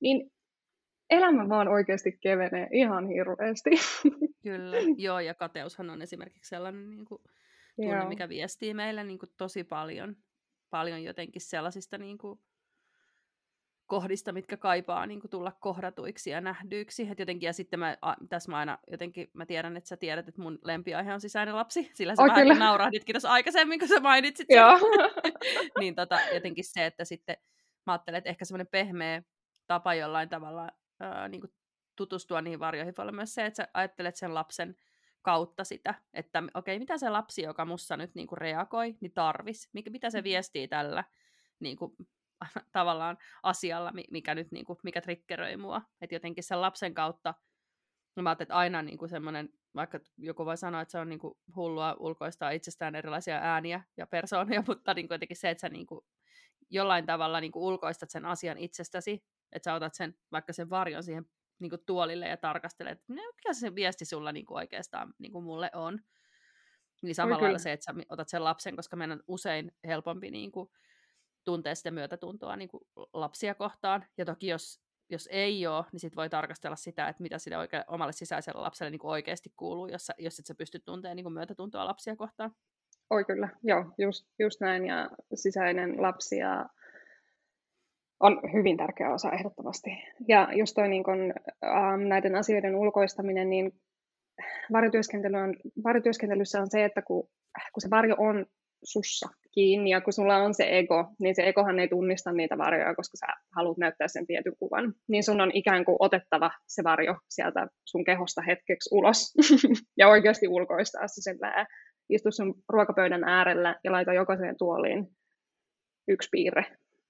niin 0.00 0.30
elämä 1.10 1.48
vaan 1.48 1.68
oikeasti 1.68 2.18
kevenee 2.20 2.68
ihan 2.72 3.08
hirveästi. 3.08 3.70
Kyllä, 4.42 4.76
joo, 4.96 5.20
ja 5.20 5.34
kateushan 5.34 5.90
on 5.90 6.02
esimerkiksi 6.02 6.48
sellainen 6.48 6.90
niin 6.90 7.04
kuin, 7.04 7.22
tunne, 7.76 7.96
joo. 7.96 8.08
mikä 8.08 8.28
viestii 8.28 8.74
meille 8.74 9.04
niin 9.04 9.18
kuin, 9.18 9.30
tosi 9.36 9.64
paljon, 9.64 10.16
paljon 10.70 11.02
jotenkin 11.02 11.42
sellaisista 11.42 11.98
niin 11.98 12.18
kuin, 12.18 12.38
kohdista, 13.86 14.32
mitkä 14.32 14.56
kaipaa 14.56 15.06
niin 15.06 15.20
kuin, 15.20 15.30
tulla 15.30 15.52
kohdatuiksi 15.60 16.30
ja 16.30 16.40
nähdyiksi. 16.40 17.08
Et 17.10 17.18
jotenkin, 17.18 17.46
ja 17.46 17.52
sitten 17.52 17.80
mä, 17.80 17.96
a, 18.02 18.14
tässä 18.28 18.50
mä 18.50 18.58
aina 18.58 18.78
jotenkin, 18.90 19.30
mä 19.32 19.46
tiedän, 19.46 19.76
että 19.76 19.88
sä 19.88 19.96
tiedät, 19.96 20.28
että 20.28 20.42
mun 20.42 20.58
lempiaihe 20.64 21.14
on 21.14 21.20
sisäinen 21.20 21.56
lapsi, 21.56 21.90
sillä 21.94 22.16
sä 22.16 22.22
oh, 22.22 22.28
vähän 22.28 22.58
naurahditkin 22.58 23.14
tuossa 23.14 23.32
aikaisemmin, 23.32 23.78
kun 23.78 23.88
sä 23.88 24.00
mainitsit 24.00 24.46
sen. 24.52 24.62
niin 25.80 25.94
tota, 25.94 26.20
jotenkin 26.34 26.64
se, 26.64 26.86
että 26.86 27.04
sitten 27.04 27.36
mä 27.86 27.92
ajattelen, 27.92 28.18
että 28.18 28.30
ehkä 28.30 28.44
semmoinen 28.44 28.66
pehmeä 28.66 29.22
tapa 29.66 29.94
jollain 29.94 30.28
tavalla 30.28 30.68
ää, 31.00 31.28
niin 31.28 31.40
kuin 31.40 31.52
tutustua 31.96 32.42
niihin 32.42 32.60
varjoihin, 32.60 32.94
voi 32.98 33.02
olla 33.02 33.12
myös 33.12 33.34
se, 33.34 33.46
että 33.46 33.56
sä 33.56 33.68
ajattelet 33.74 34.16
sen 34.16 34.34
lapsen 34.34 34.76
kautta 35.22 35.64
sitä, 35.64 35.94
että 36.12 36.38
okei, 36.38 36.52
okay, 36.54 36.78
mitä 36.78 36.98
se 36.98 37.10
lapsi, 37.10 37.42
joka 37.42 37.64
mussa 37.64 37.96
nyt 37.96 38.14
niin 38.14 38.26
kuin 38.26 38.38
reagoi, 38.38 38.96
niin 39.00 39.12
tarvis, 39.12 39.68
mikä, 39.72 39.90
mitä 39.90 40.10
se 40.10 40.18
mm-hmm. 40.18 40.24
viestii 40.24 40.68
tällä 40.68 41.04
niin 41.60 41.76
kuin, 41.76 41.92
tavallaan 42.72 43.18
asialla, 43.42 43.92
mikä 44.10 44.34
nyt 44.34 44.52
niin 44.52 44.64
kuin, 44.64 44.78
mikä 44.82 45.00
triggeröi 45.00 45.56
mua. 45.56 45.82
Että 46.00 46.14
jotenkin 46.14 46.44
sen 46.44 46.60
lapsen 46.60 46.94
kautta, 46.94 47.34
mä 48.22 48.30
ajattelin, 48.30 48.46
että 48.46 48.56
aina 48.56 48.82
niin 48.82 48.98
kuin 48.98 49.08
semmoinen, 49.08 49.48
vaikka 49.74 50.00
joku 50.18 50.46
voi 50.46 50.56
sanoa, 50.56 50.80
että 50.80 50.92
se 50.92 50.98
on 50.98 51.08
niin 51.08 51.18
kuin 51.18 51.34
hullua 51.56 51.96
ulkoistaa 51.98 52.50
itsestään 52.50 52.94
erilaisia 52.94 53.38
ääniä 53.42 53.82
ja 53.96 54.06
persoonia, 54.06 54.64
mutta 54.68 54.94
niin 54.94 55.08
kuin 55.08 55.14
jotenkin 55.14 55.36
se, 55.36 55.50
että 55.50 55.60
sä 55.60 55.68
niin 55.68 55.86
kuin 55.86 56.00
jollain 56.70 57.06
tavalla 57.06 57.40
niin 57.40 57.52
kuin 57.52 57.62
ulkoistat 57.62 58.10
sen 58.10 58.24
asian 58.24 58.58
itsestäsi, 58.58 59.24
että 59.52 59.70
sä 59.70 59.74
otat 59.74 59.94
sen, 59.94 60.14
vaikka 60.32 60.52
sen 60.52 60.70
varjon 60.70 61.02
siihen 61.02 61.26
niin 61.58 61.70
kuin 61.70 61.82
tuolille 61.86 62.28
ja 62.28 62.36
tarkastelet, 62.36 62.92
että 62.92 63.12
no, 63.12 63.22
mikä 63.36 63.52
se 63.52 63.74
viesti 63.74 64.04
sulla 64.04 64.32
niin 64.32 64.46
kuin 64.46 64.56
oikeastaan 64.56 65.14
niin 65.18 65.32
kuin 65.32 65.44
mulle 65.44 65.70
on. 65.74 66.00
Niin 67.02 67.14
samalla 67.14 67.58
se, 67.58 67.72
että 67.72 67.84
sä 67.84 67.94
otat 68.08 68.28
sen 68.28 68.44
lapsen, 68.44 68.76
koska 68.76 68.96
meidän 68.96 69.18
on 69.18 69.24
usein 69.28 69.72
helpompi 69.86 70.30
niin 70.30 70.52
kuin, 70.52 70.70
tuntea 71.44 71.74
sitä 71.74 71.90
myötätuntoa 71.90 72.56
niin 72.56 72.68
kuin 72.68 72.84
lapsia 73.12 73.54
kohtaan. 73.54 74.04
Ja 74.18 74.24
toki 74.24 74.46
jos, 74.46 74.80
jos 75.10 75.28
ei 75.32 75.66
ole, 75.66 75.84
niin 75.92 76.00
sitten 76.00 76.16
voi 76.16 76.30
tarkastella 76.30 76.76
sitä, 76.76 77.08
että 77.08 77.22
mitä 77.22 77.38
sille 77.38 77.56
oike- 77.56 77.84
omalle 77.88 78.12
sisäiselle 78.12 78.60
lapselle 78.60 78.90
niin 78.90 78.98
kuin 78.98 79.10
oikeasti 79.10 79.52
kuuluu, 79.56 79.86
jos, 79.86 80.12
jos 80.18 80.38
et 80.38 80.46
sä 80.46 80.54
pysty 80.54 80.78
tuntemaan 80.78 81.16
niin 81.16 81.24
kuin 81.24 81.32
myötätuntoa 81.32 81.86
lapsia 81.86 82.16
kohtaan. 82.16 82.52
Oi 83.10 83.24
kyllä, 83.24 83.48
joo, 83.62 83.84
just, 83.98 84.26
just 84.38 84.60
näin. 84.60 84.86
Ja 84.86 85.10
sisäinen 85.34 86.02
lapsi 86.02 86.36
ja 86.36 86.66
on 88.20 88.40
hyvin 88.52 88.76
tärkeä 88.76 89.14
osa 89.14 89.32
ehdottomasti. 89.32 89.90
Ja 90.28 90.48
just 90.52 90.74
toi 90.74 90.88
niin 90.88 91.04
kun, 91.04 91.34
ähm, 91.64 92.08
näiden 92.08 92.34
asioiden 92.34 92.76
ulkoistaminen, 92.76 93.50
niin 93.50 93.72
varjotyöskentely 94.72 95.36
on, 95.36 95.56
varjotyöskentelyssä 95.84 96.60
on 96.60 96.70
se, 96.70 96.84
että 96.84 97.02
kun, 97.02 97.28
kun 97.72 97.80
se 97.80 97.90
varjo 97.90 98.14
on 98.18 98.46
sussa 98.84 99.28
kiinni 99.54 99.90
ja 99.90 100.00
kun 100.00 100.12
sulla 100.12 100.36
on 100.36 100.54
se 100.54 100.78
ego, 100.78 101.14
niin 101.18 101.34
se 101.34 101.42
egohan 101.42 101.78
ei 101.78 101.88
tunnista 101.88 102.32
niitä 102.32 102.58
varjoja, 102.58 102.94
koska 102.94 103.16
sä 103.16 103.26
haluat 103.56 103.78
näyttää 103.78 104.08
sen 104.08 104.26
tietyn 104.26 104.56
kuvan. 104.58 104.94
Niin 105.08 105.24
sun 105.24 105.40
on 105.40 105.50
ikään 105.54 105.84
kuin 105.84 105.96
otettava 105.98 106.50
se 106.66 106.84
varjo 106.84 107.16
sieltä 107.28 107.66
sun 107.84 108.04
kehosta 108.04 108.42
hetkeksi 108.42 108.94
ulos 108.94 109.34
ja 109.98 110.08
oikeasti 110.08 110.48
ulkoistaa 110.48 111.08
se 111.08 111.22
sen 111.22 111.38
Istu 112.08 112.30
sun 112.30 112.54
ruokapöydän 112.68 113.24
äärellä 113.24 113.76
ja 113.84 113.92
laita 113.92 114.12
jokaiseen 114.12 114.56
tuoliin 114.58 115.06
yksi 116.08 116.28
piirre 116.32 116.64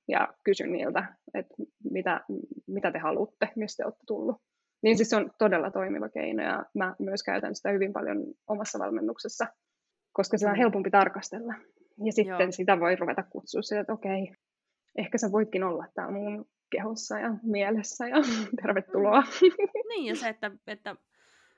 ja 0.08 0.28
kysy 0.44 0.66
niiltä, 0.66 1.14
että 1.34 1.54
mitä, 1.90 2.20
mitä 2.66 2.92
te 2.92 2.98
haluatte, 2.98 3.48
mistä 3.56 3.82
te 3.82 3.86
olette 3.86 4.02
tullut. 4.06 4.36
Niin 4.82 4.96
siis 4.96 5.10
se 5.10 5.16
on 5.16 5.30
todella 5.38 5.70
toimiva 5.70 6.08
keino 6.08 6.42
ja 6.42 6.64
mä 6.74 6.94
myös 6.98 7.22
käytän 7.22 7.54
sitä 7.54 7.70
hyvin 7.70 7.92
paljon 7.92 8.24
omassa 8.46 8.78
valmennuksessa, 8.78 9.46
koska 10.14 10.38
se 10.38 10.46
on 10.46 10.52
mm. 10.52 10.58
helpompi 10.58 10.90
tarkastella. 10.90 11.54
Ja 12.04 12.12
sitten 12.12 12.40
Joo. 12.40 12.52
sitä 12.52 12.80
voi 12.80 12.96
ruveta 12.96 13.22
kutsua 13.22 13.62
sieltä, 13.62 13.80
että 13.80 13.92
okei, 13.92 14.32
ehkä 14.98 15.18
sä 15.18 15.32
voitkin 15.32 15.64
olla 15.64 15.86
täällä 15.94 16.12
mun 16.12 16.48
kehossa 16.70 17.18
ja 17.18 17.34
mielessä 17.42 18.08
ja 18.08 18.16
tervetuloa. 18.62 19.22
Niin 19.88 20.04
ja 20.04 20.16
se, 20.16 20.28
että, 20.28 20.50
että, 20.66 20.96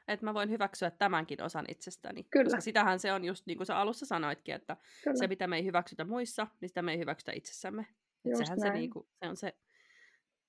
että 0.09 0.27
mä 0.27 0.35
voin 0.35 0.51
hyväksyä 0.51 0.91
tämänkin 0.91 1.43
osan 1.43 1.65
itsestäni. 1.69 2.25
Kyllä. 2.31 2.45
Koska 2.45 2.61
sitähän 2.61 2.99
se 2.99 3.13
on 3.13 3.25
just 3.25 3.47
niin 3.47 3.57
kuin 3.57 3.67
sä 3.67 3.77
alussa 3.77 4.07
sanoitkin, 4.07 4.55
että 4.55 4.77
Kyllä. 5.05 5.17
se 5.17 5.27
mitä 5.27 5.47
me 5.47 5.57
ei 5.57 5.65
hyväksytä 5.65 6.05
muissa, 6.05 6.47
niin 6.61 6.69
sitä 6.69 6.83
me 6.83 6.93
ei 6.93 6.99
hyväksytä 6.99 7.33
itsessämme. 7.35 7.87
Just 8.25 8.45
sehän 8.45 8.61
se, 8.61 8.71
niinku, 8.71 9.09
se 9.13 9.29
on 9.29 9.37
se 9.37 9.55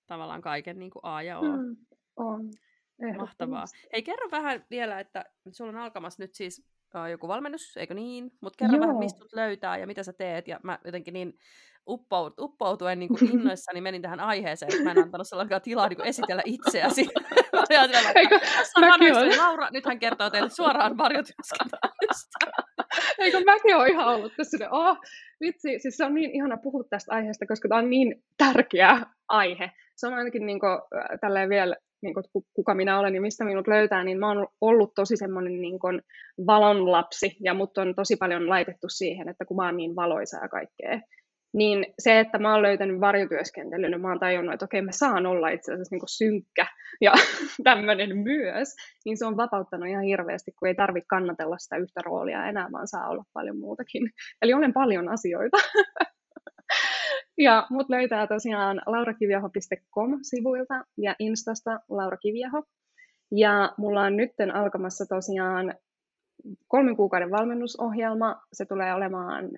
tavallaan 0.08 0.42
kaiken 0.42 0.80
niinku 0.80 1.00
A 1.04 1.22
ja 1.22 1.40
O. 1.40 1.58
Mm, 1.58 1.78
on. 2.16 2.50
Mahtavaa. 3.18 3.66
Hei, 3.94 4.04
kerro 4.04 4.32
vähän 4.32 4.66
vielä, 4.70 5.00
että 5.00 5.26
sulla 5.52 5.70
on 5.70 5.78
alkamassa 5.78 6.24
nyt 6.24 6.34
siis 6.34 6.66
uh, 7.02 7.10
joku 7.10 7.28
valmennus, 7.28 7.78
eikö 7.78 7.94
niin? 7.94 8.32
Mutta 8.42 8.58
kerro 8.58 8.76
Joo. 8.76 8.82
vähän, 8.82 8.98
mistä 8.98 9.26
löytää 9.34 9.78
ja 9.78 9.88
mitä 9.88 10.04
sä 10.04 10.14
teet. 10.14 10.48
Ja 10.48 10.60
mä 10.64 10.80
jotenkin 10.86 11.14
niin 11.14 11.34
uppout, 11.88 12.40
uppoutuen 12.40 13.00
niin 13.00 13.10
kuin 13.10 13.32
innoissani 13.34 13.82
menin 13.82 14.02
tähän 14.02 14.20
aiheeseen, 14.20 14.72
että 14.72 14.84
mä 14.84 14.92
en 14.92 15.04
antanut 15.04 15.28
sellainen 15.28 15.62
tilaa 15.62 15.88
niin 15.88 15.98
kuin 15.98 16.08
esitellä 16.08 16.42
itseäsi. 16.46 17.02
Eikö, 18.16 18.40
Laura, 18.76 19.38
Laura, 19.38 19.70
nyt 19.72 19.86
hän 19.86 20.00
kertoo 20.00 20.30
teille 20.30 20.50
suoraan 20.50 20.98
varjotyöskentelystä. 21.04 22.40
Eikö 23.18 23.42
mäkin 23.46 23.76
ole 23.76 23.88
ihan 23.88 24.08
ollut 24.08 24.34
tässä, 24.38 24.70
oh, 24.72 24.98
vitsi, 25.42 25.80
siis 25.80 25.98
se 25.98 26.06
on 26.06 26.14
niin 26.14 26.32
ihana 26.32 26.58
puhua 26.58 26.84
tästä 26.90 27.16
aiheesta, 27.16 27.46
koska 27.48 27.70
tämä 27.70 27.80
on 27.80 27.90
niin 27.90 28.24
tärkeä 28.38 29.02
aihe. 29.28 29.72
Se 29.96 30.08
on 30.08 30.14
ainakin 30.14 30.46
niin 30.46 30.60
kuin, 30.60 30.72
tälleen 31.22 31.50
vielä, 31.50 31.76
niin 32.02 32.14
kuin, 32.14 32.24
kuka 32.54 32.74
minä 32.74 33.00
olen 33.00 33.16
ja 33.16 33.22
mistä 33.22 33.46
minut 33.46 33.68
löytää, 33.68 34.04
niin 34.04 34.20
mä 34.20 34.28
oon 34.28 34.48
ollut 34.62 34.92
tosi 34.96 35.18
semmoinen 35.18 35.62
niin 35.62 35.80
kuin, 35.80 36.02
valon 36.48 36.92
lapsi, 36.92 37.38
ja 37.40 37.54
mut 37.54 37.78
on 37.78 37.96
tosi 37.96 38.16
paljon 38.16 38.50
laitettu 38.50 38.90
siihen, 38.90 39.30
että 39.30 39.46
kun 39.46 39.58
mä 39.58 39.66
oon 39.66 39.78
niin 39.78 39.96
valoisa 39.96 40.38
ja 40.38 40.50
kaikkea, 40.50 41.02
niin 41.54 41.86
se, 42.00 42.20
että 42.20 42.38
mä 42.38 42.54
oon 42.54 42.62
löytänyt 42.62 43.00
varjotyöskentelyn, 43.00 43.92
niin 43.92 44.02
mä 44.02 44.08
oon 44.10 44.20
tajunnut, 44.20 44.54
että 44.54 44.66
okei, 44.66 44.82
mä 44.82 44.92
saan 44.92 45.26
olla 45.26 45.50
itse 45.50 45.74
asiassa 45.74 45.96
niin 45.96 46.02
synkkä 46.08 46.68
ja 47.02 47.14
tämmöinen 47.64 48.18
myös, 48.18 48.76
niin 49.06 49.18
se 49.18 49.26
on 49.26 49.38
vapauttanut 49.38 49.90
ihan 49.90 50.04
hirveästi, 50.04 50.52
kun 50.52 50.68
ei 50.68 50.76
tarvitse 50.76 51.08
kannatella 51.08 51.58
sitä 51.58 51.78
yhtä 51.78 52.02
roolia 52.06 52.48
enää, 52.48 52.68
vaan 52.72 52.88
saa 52.88 53.10
olla 53.10 53.24
paljon 53.34 53.60
muutakin. 53.60 54.10
Eli 54.42 54.54
olen 54.54 54.74
paljon 54.74 55.10
asioita. 55.10 55.58
ja 57.38 57.68
mut 57.70 57.90
löytää 57.90 58.28
tosiaan 58.28 58.82
laurakiviaho.com-sivuilta 58.86 60.86
ja 60.98 61.16
Instasta 61.20 61.80
Laura 61.90 62.18
Kiviaho. 62.18 62.64
Ja 63.32 63.74
mulla 63.78 64.02
on 64.02 64.18
nytten 64.18 64.56
alkamassa 64.56 65.06
tosiaan 65.06 65.74
kolmen 66.68 66.96
kuukauden 66.96 67.32
valmennusohjelma. 67.32 68.42
Se 68.54 68.66
tulee 68.66 68.94
olemaan 68.94 69.50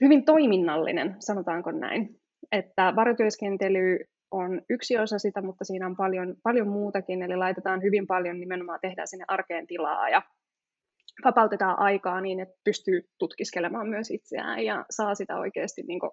hyvin 0.00 0.24
toiminnallinen, 0.24 1.16
sanotaanko 1.18 1.70
näin. 1.70 2.20
Että 2.52 2.92
varjotyöskentely 2.96 3.98
on 4.30 4.62
yksi 4.70 4.98
osa 4.98 5.18
sitä, 5.18 5.42
mutta 5.42 5.64
siinä 5.64 5.86
on 5.86 5.96
paljon, 5.96 6.36
paljon 6.42 6.68
muutakin, 6.68 7.22
eli 7.22 7.36
laitetaan 7.36 7.82
hyvin 7.82 8.06
paljon 8.06 8.40
nimenomaan, 8.40 8.78
tehdään 8.82 9.08
sinne 9.08 9.24
arkeen 9.28 9.66
tilaa 9.66 10.08
ja 10.08 10.22
vapautetaan 11.24 11.78
aikaa 11.78 12.20
niin, 12.20 12.40
että 12.40 12.54
pystyy 12.64 13.02
tutkiskelemaan 13.18 13.88
myös 13.88 14.10
itseään 14.10 14.64
ja 14.64 14.84
saa 14.90 15.14
sitä 15.14 15.36
oikeasti 15.36 15.82
niin 15.82 16.00
kuin 16.00 16.10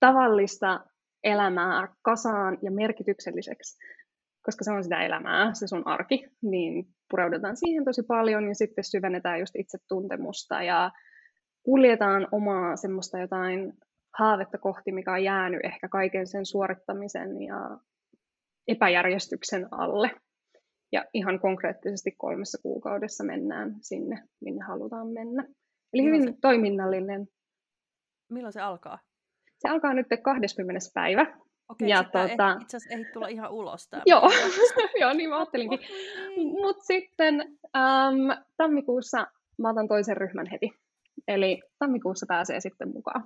tavallista 0.00 0.80
elämää 1.24 1.88
kasaan 2.02 2.58
ja 2.62 2.70
merkitykselliseksi, 2.70 3.78
koska 4.42 4.64
se 4.64 4.72
on 4.72 4.84
sitä 4.84 5.02
elämää, 5.02 5.54
se 5.54 5.66
sun 5.66 5.86
arki, 5.86 6.26
niin 6.42 6.86
pureudutaan 7.10 7.56
siihen 7.56 7.84
tosi 7.84 8.02
paljon 8.02 8.48
ja 8.48 8.54
sitten 8.54 8.84
syvennetään 8.84 9.40
just 9.40 9.56
itsetuntemusta 9.56 10.62
ja 10.62 10.90
kuljetaan 11.62 12.28
omaa 12.32 12.76
semmoista 12.76 13.18
jotain 13.18 13.72
haavetta 14.18 14.58
kohti, 14.58 14.92
mikä 14.92 15.12
on 15.12 15.24
jäänyt 15.24 15.60
ehkä 15.64 15.88
kaiken 15.88 16.26
sen 16.26 16.46
suorittamisen 16.46 17.42
ja 17.42 17.78
epäjärjestyksen 18.68 19.68
alle. 19.70 20.10
Ja 20.92 21.04
ihan 21.14 21.40
konkreettisesti 21.40 22.10
kolmessa 22.10 22.58
kuukaudessa 22.62 23.24
mennään 23.24 23.74
sinne, 23.80 24.22
minne 24.40 24.64
halutaan 24.64 25.08
mennä. 25.08 25.44
Eli 25.92 26.04
hyvin 26.04 26.24
se... 26.24 26.34
toiminnallinen. 26.40 27.28
Milloin 28.30 28.52
se 28.52 28.60
alkaa? 28.60 28.98
Se 29.58 29.68
alkaa 29.68 29.94
nyt 29.94 30.06
20. 30.22 30.80
päivä. 30.94 31.26
Okei, 31.68 31.88
ja 31.88 32.04
tuota... 32.04 32.56
itse 32.60 32.76
asiassa 32.76 32.98
ei 32.98 33.12
tulla 33.12 33.28
ihan 33.28 33.52
ulos 33.52 33.88
täällä. 33.88 34.04
Joo, 34.06 34.30
Joo 35.00 35.12
niin 35.12 35.30
mä 35.30 35.36
ajattelinkin. 35.36 35.78
Mutta 36.36 36.84
sitten 36.84 37.40
äm, 37.76 38.44
tammikuussa 38.56 39.26
mä 39.58 39.70
otan 39.70 39.88
toisen 39.88 40.16
ryhmän 40.16 40.46
heti. 40.46 40.70
Eli 41.28 41.62
tammikuussa 41.78 42.26
pääsee 42.28 42.60
sitten 42.60 42.92
mukaan. 42.92 43.24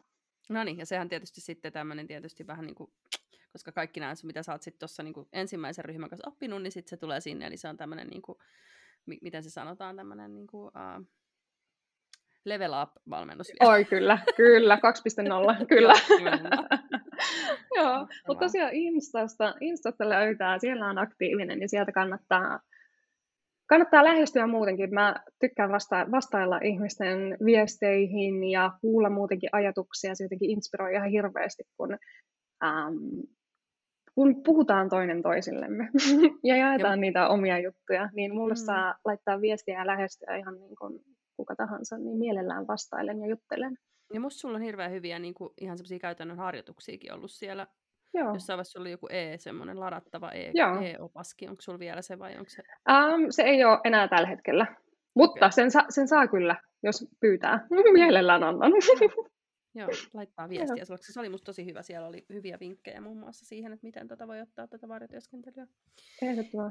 No 0.49 0.65
niin, 0.65 0.79
ja 0.79 0.87
sehän 0.87 1.09
tietysti 1.09 1.41
sitten 1.41 1.73
tämmöinen 1.73 2.07
tietysti 2.07 2.47
vähän 2.47 2.67
niin 2.67 2.75
kuin, 2.75 2.91
koska 3.55 3.73
kaikki 3.73 4.01
nämä, 4.01 4.15
mitä 4.25 4.43
sä 4.43 4.53
oot 4.53 4.63
sitten 4.63 4.79
tuossa 4.79 5.03
niin 5.03 5.15
ensimmäisen 5.33 5.85
ryhmän 5.85 6.11
kanssa 6.11 6.29
oppinut, 6.29 6.63
niin 6.63 6.73
sitten 6.73 6.91
se 6.91 6.97
tulee 6.97 7.21
sinne, 7.21 7.47
eli 7.47 7.57
se 7.57 7.69
on 7.69 7.77
tämmöinen, 7.77 8.09
niin 8.09 8.23
kuin, 8.23 8.39
miten 9.07 9.43
se 9.43 9.51
sanotaan, 9.51 9.97
tämmöinen 9.97 10.35
niin 10.35 10.47
kuin, 10.47 10.67
uh, 10.67 11.07
level 12.45 12.73
up-valmennus. 12.83 13.53
Oi 13.61 13.85
kyllä, 13.85 14.19
kyllä, 14.37 14.79
2.0, 15.61 15.67
kyllä. 15.75 15.93
Joo, 17.77 18.07
mutta 18.29 18.45
tosiaan 18.45 18.73
Instasta, 18.73 19.55
Instasta 19.61 20.09
löytää, 20.09 20.59
siellä 20.59 20.89
on 20.89 20.99
aktiivinen 20.99 21.61
ja 21.61 21.69
sieltä 21.69 21.93
kannattaa 21.93 22.61
kannattaa 23.67 24.05
lähestyä 24.05 24.47
muutenkin. 24.47 24.95
Mä 24.95 25.15
tykkään 25.41 25.71
vasta- 25.71 26.07
vastailla 26.11 26.59
ihmisten 26.63 27.37
viesteihin 27.45 28.45
ja 28.45 28.71
kuulla 28.81 29.11
muutenkin 29.11 29.51
ajatuksia. 29.53 30.15
Se 30.15 30.25
jotenkin 30.25 30.51
inspiroi 30.51 30.95
ihan 30.95 31.11
hirveästi, 31.11 31.63
kun, 31.77 31.99
ähm, 32.65 32.95
kun 34.15 34.43
puhutaan 34.45 34.89
toinen 34.89 35.23
toisillemme 35.23 35.89
ja 36.49 36.57
jaetaan 36.57 36.99
Joo. 36.99 37.01
niitä 37.01 37.29
omia 37.29 37.59
juttuja. 37.59 38.09
Niin 38.12 38.35
mulle 38.35 38.55
mm. 38.55 38.65
saa 38.67 38.95
laittaa 39.05 39.41
viestiä 39.41 39.79
ja 39.79 39.87
lähestyä 39.87 40.37
ihan 40.37 40.55
niin 40.61 40.77
kuin 40.77 41.01
kuka 41.37 41.57
tahansa, 41.57 41.99
niin 41.99 42.19
mielellään 42.19 42.67
vastailen 42.67 43.21
ja 43.21 43.27
juttelen. 43.27 43.79
Ja 44.15 44.21
musta 44.21 44.41
sulla 44.41 44.57
on 44.57 44.62
hirveän 44.62 44.91
hyviä 44.91 45.19
niin 45.19 45.35
kuin, 45.35 45.51
ihan 45.61 45.79
semmoisia 45.79 45.99
käytännön 45.99 46.37
harjoituksiakin 46.37 47.12
ollut 47.12 47.31
siellä 47.31 47.67
Joo. 48.15 48.33
Jossain 48.33 48.57
vaiheessa 48.57 48.81
oli 48.81 48.91
joku 48.91 49.07
E, 49.11 49.39
semmoinen 49.39 49.81
ladattava 49.81 50.31
e, 50.31 50.51
Joo. 50.55 50.81
e-opaskin. 50.83 51.51
Onko 51.51 51.62
sulla 51.62 51.79
vielä 51.79 52.03
se 52.03 52.19
vai 52.19 52.33
onko 52.33 52.49
se? 52.49 52.62
Um, 52.91 53.27
se 53.31 53.43
ei 53.43 53.65
ole 53.65 53.79
enää 53.85 54.09
tällä 54.09 54.29
hetkellä, 54.29 54.67
mutta 55.15 55.47
Okei. 55.47 55.53
sen, 55.53 55.71
sa- 55.71 55.87
sen 55.89 56.09
saa 56.09 56.29
kyllä, 56.29 56.57
jos 56.83 57.07
pyytää. 57.21 57.67
Mielellään 57.93 58.43
annan. 58.43 58.73
Joo, 59.75 59.89
laittaa 60.14 60.49
viestiä. 60.49 60.85
sulle, 60.85 60.99
koska 60.99 61.12
Se 61.12 61.20
oli 61.20 61.29
musta 61.29 61.45
tosi 61.45 61.66
hyvä. 61.66 61.83
Siellä 61.83 62.09
oli 62.09 62.27
hyviä 62.33 62.59
vinkkejä 62.61 63.01
muun 63.01 63.18
muassa 63.18 63.47
siihen, 63.47 63.72
että 63.72 63.87
miten 63.87 64.09
tota 64.09 64.29
voi 64.29 64.41
ottaa 64.41 64.66
tätä 64.66 64.89
varjotyöskentelyä 64.89 65.66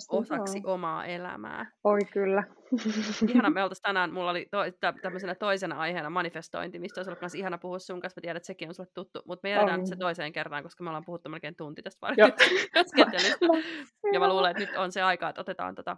osaksi 0.10 0.62
joo. 0.64 0.74
omaa 0.74 1.06
elämää. 1.06 1.72
Oi 1.84 1.99
kyllä. 2.14 2.43
Ihana, 3.30 3.49
me 3.49 3.64
oltaisiin 3.64 3.84
tänään, 3.84 4.14
mulla 4.14 4.32
oli 4.32 4.47
to, 4.51 4.58
tä, 4.80 4.93
tämmöisenä 5.01 5.36
toisena 5.36 5.80
aiheena 5.80 6.10
manifestointi, 6.10 6.80
mistä 6.80 6.99
olisi 6.99 7.10
ollut 7.10 7.20
kanssa 7.20 7.38
ihana 7.38 7.58
puhua 7.58 7.80
sun 7.80 8.01
kanssa. 8.01 8.20
Mä 8.20 8.22
tiedän, 8.22 8.38
että 8.38 8.47
sekin 8.47 8.68
on 8.68 8.74
sulle 8.74 8.89
tuttu, 8.93 9.22
mutta 9.26 9.47
me 9.47 9.49
jätetään 9.49 9.74
On. 9.74 9.80
nyt 9.80 9.89
se 9.89 9.95
toiseen 9.95 10.34
kertaan, 10.34 10.64
koska 10.64 10.84
me 10.84 10.89
ollaan 10.89 11.06
puhuttu 11.06 11.30
melkein 11.30 11.56
tunti 11.56 11.82
tästä 11.82 12.08
Joo. 12.18 12.30
varjotyöskentelystä. 12.30 13.45
Ja 14.14 14.20
mä 14.20 14.30
luulen, 14.30 14.51
että 14.51 14.64
nyt 14.64 14.78
on 14.78 14.91
se 14.91 15.01
aika, 15.01 15.30
että 15.30 15.41
otetaan 15.41 15.76
tota 15.76 15.97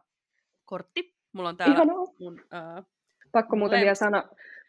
kortti. 0.66 1.16
Mulla 1.34 1.50
on 1.50 1.58
täällä 1.58 1.76
Ihanaa. 1.76 2.06
mun... 2.20 2.42
Äh, 2.54 2.86
Pakko 3.32 3.56
muuten, 3.56 3.80
vielä 3.80 3.96
sano, 3.96 4.24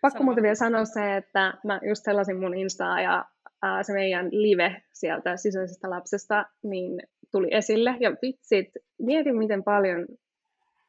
pakko 0.07 0.25
muuten 0.25 0.43
vielä 0.43 0.55
sanoa 0.55 0.85
se, 0.85 1.17
että 1.17 1.55
mä 1.65 1.81
just 1.89 2.05
selasin 2.05 2.41
mun 2.41 2.55
Instaa 2.55 3.01
ja 3.01 3.25
ää, 3.63 3.83
se 3.83 3.93
meidän 3.93 4.29
live 4.31 4.83
sieltä 4.93 5.37
sisäisestä 5.37 5.91
lapsesta 5.91 6.47
niin 6.63 7.03
tuli 7.33 7.49
esille. 7.51 7.97
Ja 8.01 8.11
vitsit, 8.23 8.69
mietin 8.99 9.37
miten 9.37 9.65
paljon 9.65 10.07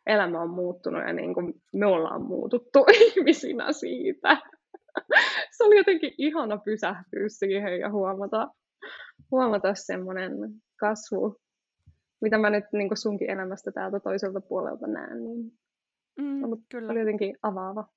elämä 0.06 0.42
on 0.42 0.50
muuttunut 0.50 1.02
ja 1.08 1.14
niin 1.14 1.34
kuin 1.34 1.54
me 1.74 1.86
ollaan 1.86 2.22
muututtu 2.22 2.86
ihmisinä 3.06 3.72
siitä. 3.72 4.38
se 5.52 5.64
oli 5.64 5.78
jotenkin 5.78 6.14
ihana 6.18 6.58
pysähtyä 6.58 7.28
siihen 7.28 7.80
ja 7.80 7.92
huomata, 7.92 8.48
huomata 9.32 9.74
semmoinen 9.74 10.32
kasvu, 10.80 11.36
mitä 12.22 12.38
mä 12.38 12.50
nyt 12.50 12.66
niin 12.74 12.88
kuin 12.88 12.98
sunkin 12.98 13.30
elämästä 13.30 13.72
täältä 13.72 14.00
toiselta 14.00 14.42
puolelta 14.42 14.88
näen. 14.88 15.24
Niin 15.24 15.52
mm, 16.20 16.44
Ollut- 16.44 16.62
kyllä, 16.72 16.88
se 16.88 16.92
oli 16.92 17.00
jotenkin 17.00 17.38
avaava. 17.42 17.88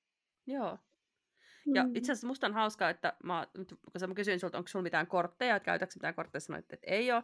joo. 0.46 0.78
Ja 1.74 1.84
Mm. 1.84 1.90
itse 1.96 2.12
asiassa 2.12 2.26
musta 2.26 2.46
on 2.46 2.54
hauskaa, 2.54 2.90
että 2.90 3.12
mä, 3.24 3.46
kun 3.66 4.08
mä 4.08 4.14
kysyin 4.14 4.40
sulta, 4.40 4.58
onko 4.58 4.68
sulla 4.68 4.82
mitään 4.82 5.06
kortteja, 5.06 5.56
että 5.56 5.64
käytätkö 5.64 5.94
mitään 5.96 6.14
kortteja, 6.14 6.40
sanoit, 6.40 6.72
että 6.72 6.86
ei 6.86 7.12
ole. 7.12 7.22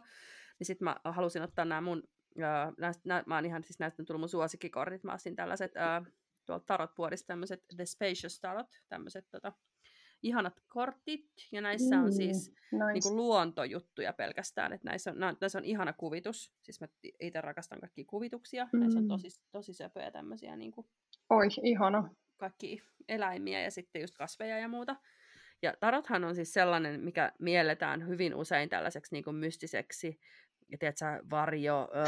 Niin 0.59 0.65
sitten 0.67 0.85
mä 0.85 0.95
halusin 1.03 1.41
ottaa 1.41 1.65
nämä 1.65 1.81
mun, 1.81 2.03
äh, 2.43 2.73
näistä, 2.77 3.01
nä, 3.05 3.23
mä 3.25 3.35
oon 3.35 3.45
ihan, 3.45 3.63
siis 3.63 3.79
näistä 3.79 4.01
on 4.01 4.05
tullut 4.05 4.19
mun 4.21 4.29
suosikkikortit. 4.29 5.03
Mä 5.03 5.13
ostin 5.13 5.35
tällaiset 5.35 5.77
äh, 5.77 6.03
tuolta 6.45 6.65
tarotpuodista 6.65 7.27
tämmöiset 7.27 7.63
The 7.75 7.85
Spacious 7.85 8.39
Tarot, 8.39 8.67
tämmöiset 8.89 9.25
tota, 9.31 9.53
ihanat 10.23 10.59
kortit. 10.67 11.25
Ja 11.51 11.61
näissä 11.61 11.99
on 11.99 12.13
siis 12.13 12.49
nice. 12.71 12.85
niin 12.93 13.03
kuin 13.03 13.15
luontojuttuja 13.15 14.13
pelkästään. 14.13 14.73
Että 14.73 14.89
näissä, 14.89 15.11
on, 15.11 15.19
nää- 15.19 15.35
näissä 15.41 15.57
on 15.59 15.65
ihana 15.65 15.93
kuvitus. 15.93 16.53
Siis 16.63 16.81
mä 16.81 16.87
itse 17.19 17.41
rakastan 17.41 17.79
kaikkia 17.79 18.05
kuvituksia. 18.07 18.67
Mm. 18.73 18.79
Näissä 18.79 18.99
on 18.99 19.05
Mm. 19.05 19.07
tosi, 19.09 19.27
tosi 19.51 19.73
söpöjä 19.73 20.11
tämmöisiä 20.11 20.55
niin 20.55 20.71
kuin 20.71 20.87
Oi, 21.29 21.47
ihana. 21.63 22.09
Kaikki 22.37 22.83
eläimiä 23.07 23.61
ja 23.61 23.71
sitten 23.71 24.01
just 24.01 24.17
kasveja 24.17 24.59
ja 24.59 24.67
muuta. 24.67 24.95
Ja 25.61 25.73
tarothan 25.79 26.23
on 26.23 26.35
siis 26.35 26.53
sellainen, 26.53 26.99
mikä 26.99 27.31
mielletään 27.39 28.07
hyvin 28.07 28.35
usein 28.35 28.69
tällaiseksi 28.69 29.15
niin 29.15 29.23
kuin 29.23 29.35
mystiseksi, 29.35 30.19
ja 30.71 30.77
tiedätkö, 30.77 31.05
varjo, 31.29 31.89
öö, 31.95 32.05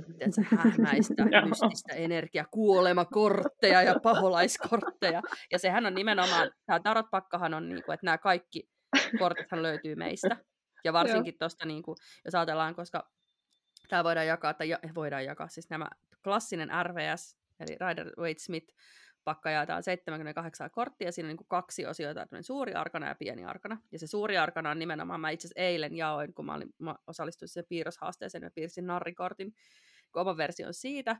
tiedätkö, 0.18 0.56
hämäistä, 0.56 1.24
mystistä 1.24 1.94
energiaa, 1.94 2.46
kuolemakortteja 2.50 3.82
ja 3.82 3.94
paholaiskortteja. 4.02 5.22
Ja 5.50 5.58
sehän 5.58 5.86
on 5.86 5.94
nimenomaan, 5.94 6.50
tämä 6.66 6.80
tarotpakkahan 6.80 7.54
on, 7.54 7.68
niin 7.68 7.82
kuin, 7.84 7.94
että 7.94 8.06
nämä 8.06 8.18
kaikki 8.18 8.68
kortithan 9.18 9.62
löytyy 9.62 9.94
meistä. 9.94 10.36
Ja 10.84 10.92
varsinkin 10.92 11.38
tuosta, 11.38 11.66
niin 11.66 11.82
kuin, 11.82 11.96
jos 12.24 12.34
ajatellaan, 12.34 12.74
koska 12.74 13.10
tämä 13.88 14.04
voidaan 14.04 14.26
jakaa, 14.26 14.54
tai 14.54 14.68
ja, 14.68 14.78
voidaan 14.94 15.24
jakaa, 15.24 15.48
siis 15.48 15.70
nämä 15.70 15.88
klassinen 16.24 16.68
RVS, 16.82 17.36
eli 17.60 17.76
Rider 17.88 18.10
Waite 18.18 18.40
Smith, 18.40 18.74
pakka 19.24 19.50
jaetaan 19.50 19.82
78 19.82 20.70
korttia, 20.70 21.12
siinä 21.12 21.30
on 21.30 21.36
niin 21.36 21.46
kaksi 21.48 21.86
osiota, 21.86 22.26
suuri 22.40 22.74
arkana 22.74 23.08
ja 23.08 23.14
pieni 23.14 23.44
arkana. 23.44 23.80
Ja 23.92 23.98
se 23.98 24.06
suuri 24.06 24.38
arkana 24.38 24.70
on 24.70 24.78
nimenomaan, 24.78 25.20
mä 25.20 25.30
itse 25.30 25.46
asiassa 25.46 25.60
eilen 25.60 25.96
jaoin, 25.96 26.34
kun 26.34 26.46
mä, 26.46 26.54
olin, 26.54 26.74
mä 26.78 26.96
osallistuin 27.06 27.48
siihen 27.48 27.68
piirroshaasteeseen, 27.68 28.44
mä 28.44 28.50
piirsin 28.50 28.86
narrikortin, 28.86 29.54
oman 30.14 30.36
version 30.36 30.74
siitä, 30.74 31.16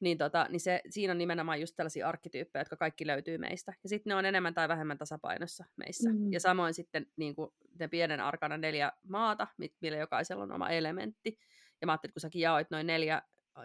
niin, 0.00 0.18
tota, 0.18 0.46
niin 0.50 0.60
se, 0.60 0.80
siinä 0.90 1.10
on 1.10 1.18
nimenomaan 1.18 1.60
just 1.60 1.76
tällaisia 1.76 2.08
arkkityyppejä, 2.08 2.60
jotka 2.60 2.76
kaikki 2.76 3.06
löytyy 3.06 3.38
meistä. 3.38 3.72
Ja 3.82 3.88
sitten 3.88 4.10
ne 4.10 4.14
on 4.14 4.26
enemmän 4.26 4.54
tai 4.54 4.68
vähemmän 4.68 4.98
tasapainossa 4.98 5.64
meissä. 5.76 6.10
Mm. 6.10 6.32
Ja 6.32 6.40
samoin 6.40 6.74
sitten 6.74 7.06
niin 7.16 7.34
kuin, 7.34 7.50
ne 7.78 7.88
pienen 7.88 8.20
arkana 8.20 8.56
neljä 8.56 8.92
maata, 9.08 9.46
mit- 9.56 9.76
millä 9.80 9.98
jokaisella 9.98 10.42
on 10.42 10.52
oma 10.52 10.68
elementti. 10.68 11.38
Ja 11.80 11.86
mä 11.86 11.92
ajattelin, 11.92 12.14
kun 12.14 12.20
säkin 12.20 12.42
jaoit 12.42 12.70
noin 12.70 12.86
neljä, 12.86 13.22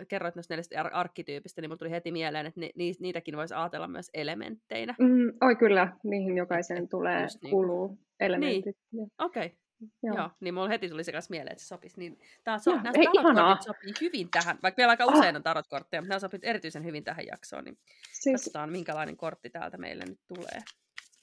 kerroit 0.07 0.35
noista 0.35 0.53
neljästä 0.53 0.79
ar- 0.79 0.93
arkkityypistä, 0.93 1.61
niin 1.61 1.69
mulla 1.69 1.77
tuli 1.77 1.91
heti 1.91 2.11
mieleen, 2.11 2.45
että 2.45 2.59
ni, 2.59 2.71
ni, 2.75 2.93
niitäkin 2.99 3.37
voisi 3.37 3.53
ajatella 3.53 3.87
myös 3.87 4.09
elementteinä. 4.13 4.95
Mm, 4.99 5.33
oi 5.41 5.55
kyllä, 5.55 5.97
niihin 6.03 6.37
jokaiseen 6.37 6.83
Et 6.83 6.89
tulee, 6.89 7.27
niinku- 7.27 7.49
kuluu 7.49 7.99
elementit. 8.19 8.77
Joo. 8.91 9.07
Okei, 9.19 9.45
okay. 9.45 9.57
Joo. 10.03 10.17
Joo. 10.17 10.29
niin 10.39 10.53
mulla 10.53 10.67
heti 10.67 10.89
tuli 10.89 11.03
se 11.03 11.11
kanssa 11.11 11.31
mieleen, 11.31 11.51
että 11.51 11.63
se 11.63 11.67
sopisi. 11.67 11.99
Niin 11.99 12.19
tää 12.43 12.57
so, 12.57 12.71
Joo, 12.71 12.81
nämä 12.81 12.93
ei, 12.95 13.07
ihanaa. 13.13 13.33
tarotkortit 13.35 13.63
sopii 13.63 13.93
hyvin 14.01 14.27
tähän, 14.31 14.59
vaikka 14.63 14.79
meillä 14.79 14.91
aika 14.91 15.05
usein 15.05 15.35
on 15.35 15.43
tarotkortteja, 15.43 16.01
mutta 16.01 16.09
nämä 16.09 16.19
sopii 16.19 16.39
erityisen 16.43 16.85
hyvin 16.85 17.03
tähän 17.03 17.25
jaksoon, 17.25 17.63
niin 17.63 17.77
Siis 18.11 18.41
katsotaan 18.41 18.71
minkälainen 18.71 19.17
kortti 19.17 19.49
täältä 19.49 19.77
meille 19.77 20.05
nyt 20.05 20.19
tulee. 20.27 20.59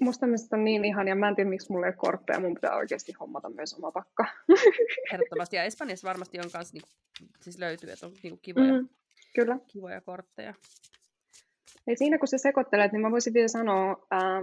Musta 0.01 0.20
tämmöiset 0.20 0.53
on 0.53 0.64
niin 0.64 0.84
ihania. 0.84 1.14
Mä 1.14 1.28
en 1.28 1.36
tiedä, 1.36 1.51
miksi 1.51 1.72
mulla 1.72 1.86
ei 1.86 1.90
ole 1.90 1.96
kortteja. 1.96 2.40
Mun 2.40 2.55
pitää 2.55 2.76
oikeasti 2.76 3.12
hommata 3.20 3.51
myös 3.51 3.74
oma 3.74 3.92
pakka. 3.92 4.26
Ehdottomasti, 5.12 5.57
ja 5.57 5.64
Espanjassa 5.64 6.09
varmasti 6.09 6.38
on 6.38 6.51
kanssa, 6.53 6.74
niinku, 6.74 6.88
siis 7.40 7.59
löytyy, 7.59 7.90
että 7.90 8.07
on 8.07 8.12
niinku 8.22 8.38
kivoja, 8.42 8.72
mm. 8.72 8.88
Kyllä. 9.34 9.59
kivoja 9.72 10.01
kortteja. 10.01 10.55
Ei 11.86 11.96
siinä, 11.96 12.18
kun 12.18 12.28
sä 12.28 12.38
sekoittelet, 12.38 12.92
niin 12.92 13.03
mä 13.03 13.11
voisin 13.11 13.34
vielä 13.34 13.48
sanoa, 13.48 14.07
ää, 14.11 14.42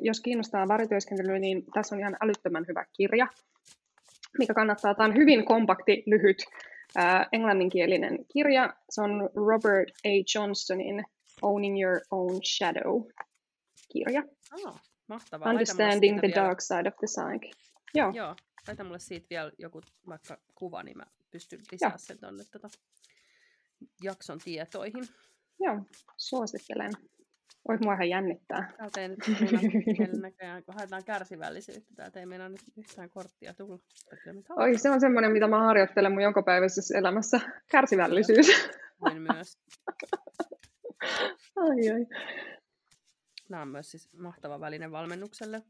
jos 0.00 0.20
kiinnostaa 0.20 0.68
varityöskentelyä, 0.68 1.38
niin 1.38 1.64
tässä 1.74 1.94
on 1.94 2.00
ihan 2.00 2.16
älyttömän 2.20 2.64
hyvä 2.68 2.86
kirja, 2.96 3.26
mikä 4.38 4.54
kannattaa. 4.54 4.94
Tämä 4.94 5.08
on 5.08 5.16
hyvin 5.16 5.44
kompakti, 5.44 6.02
lyhyt, 6.06 6.44
ää, 6.96 7.26
englanninkielinen 7.32 8.18
kirja. 8.32 8.74
Se 8.90 9.02
on 9.02 9.30
Robert 9.34 9.88
A. 10.06 10.08
Johnsonin 10.34 11.04
Owning 11.42 11.82
Your 11.82 12.00
Own 12.10 12.40
Shadow-kirja. 13.92 14.22
Oh, 14.64 14.80
mahtavaa. 15.08 15.50
Understanding 15.50 16.18
the 16.18 16.28
vielä- 16.28 16.42
Dark 16.42 16.60
Side 16.60 16.88
of 16.88 16.94
the 16.96 17.06
Psyche. 17.06 17.50
Joo, 17.94 18.10
Joo, 18.14 18.36
laita 18.68 18.84
mulle 18.84 18.98
siitä 18.98 19.26
vielä 19.30 19.52
joku 19.58 19.80
vaikka 20.08 20.38
kuva, 20.54 20.82
niin 20.82 20.96
mä 20.96 21.04
pystyn 21.30 21.60
lisää 21.72 21.92
sen 21.96 22.18
tuonne 22.20 22.44
tota, 22.52 22.68
jakson 24.02 24.38
tietoihin. 24.44 25.04
joo, 25.60 25.80
suosittelen. 26.16 26.92
Oi, 27.68 27.78
mua 27.84 27.94
ihan 27.94 28.08
jännittää. 28.08 28.72
Täältä 28.76 29.00
ei 29.00 29.08
nyt 29.08 29.18
meillä- 29.98 30.20
näköjään, 30.20 30.64
kun 30.64 30.74
haetaan 30.74 31.04
kärsivällisyyttä, 31.04 31.94
täältä 31.96 32.20
ei 32.20 32.26
meillä 32.26 32.48
nyt 32.48 32.60
yhtään 32.76 33.10
korttia 33.10 33.54
tulla. 33.54 33.78
Oi, 34.56 34.78
se 34.78 34.90
on 34.90 35.00
semmoinen, 35.00 35.32
mitä 35.32 35.46
mä 35.48 35.58
harjoittelen 35.66 36.12
mun 36.12 36.22
jokapäiväisessä 36.22 36.98
elämässä. 36.98 37.40
Kärsivällisyys. 37.70 38.46
voin 39.00 39.22
myös. 39.22 39.58
ai, 41.56 41.90
ai. 41.94 42.06
Nämä 43.48 43.62
on 43.62 43.68
myös 43.68 43.90
siis 43.90 44.12
mahtava 44.12 44.60
väline 44.60 44.90
valmennukselle. 44.90 45.62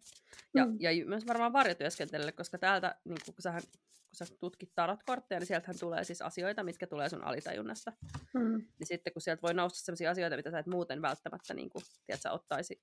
Ja, 0.55 0.67
Mm. 0.67 0.77
ja 0.81 0.91
myös 1.07 1.27
varmaan 1.27 1.53
varjotyöskentelylle, 1.53 2.33
koska 2.33 2.59
täältä, 2.59 2.97
niin 3.05 3.19
kun, 3.27 3.35
sähän, 3.41 3.63
kun 3.73 4.15
sä 4.27 4.27
tutkit 4.41 4.73
tarotkortteja, 4.75 5.39
niin 5.39 5.47
sieltähän 5.47 5.79
tulee 5.81 6.05
siis 6.05 6.23
asioita, 6.23 6.63
mitkä 6.63 6.87
tulee 6.87 7.09
sun 7.09 7.25
alitajunnasta. 7.25 7.93
Mm. 8.35 8.53
Niin 8.79 8.87
sitten 8.87 9.13
kun 9.13 9.23
sieltä 9.23 9.43
voi 9.43 9.55
nousta 9.55 9.79
sellaisia 9.81 10.11
asioita, 10.11 10.37
mitä 10.37 10.51
sä 10.51 10.59
et 10.59 10.67
muuten 10.67 11.03
välttämättä 11.03 11.55
niin 11.55 11.71
kuin, 11.71 11.83
tiedät, 12.07 12.21
sä 12.23 12.33
ottaisi. 12.33 12.81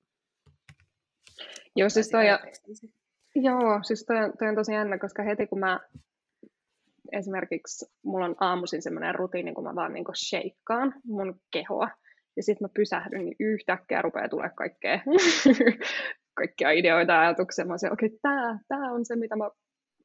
Joo, 1.75 1.89
siis 1.89 2.09
toi, 2.09 2.25
joo, 3.35 3.79
siis 3.83 4.05
toi, 4.05 4.17
on- 4.23 4.33
toi 4.39 4.47
on 4.49 4.55
tosi 4.55 4.73
jännä, 4.73 4.99
koska 4.99 5.23
heti 5.23 5.47
kun 5.47 5.59
mä 5.59 5.79
esimerkiksi, 7.11 7.85
mulla 8.03 8.25
on 8.25 8.35
aamuisin 8.39 8.81
semmoinen 8.81 9.15
rutiini, 9.15 9.53
kun 9.53 9.63
mä 9.63 9.75
vaan 9.75 9.93
niinku 9.93 10.11
shakeaan 10.15 10.93
mun 11.05 11.41
kehoa, 11.51 11.89
ja 12.37 12.43
sitten 12.43 12.65
mä 12.65 12.69
pysähdyn, 12.73 13.25
niin 13.25 13.35
yhtäkkiä 13.39 14.01
rupeaa 14.01 14.29
tulee 14.29 14.49
kaikkea, 14.49 14.99
kaikkia 16.39 16.71
ideoita 16.71 17.13
ja 17.13 17.21
ajatuksia. 17.21 17.65
Mä 17.65 17.73
okei, 17.73 18.07
okay, 18.07 18.19
tää, 18.21 18.59
tää 18.67 18.91
on 18.91 19.05
se, 19.05 19.15
mitä 19.15 19.35
mä 19.35 19.49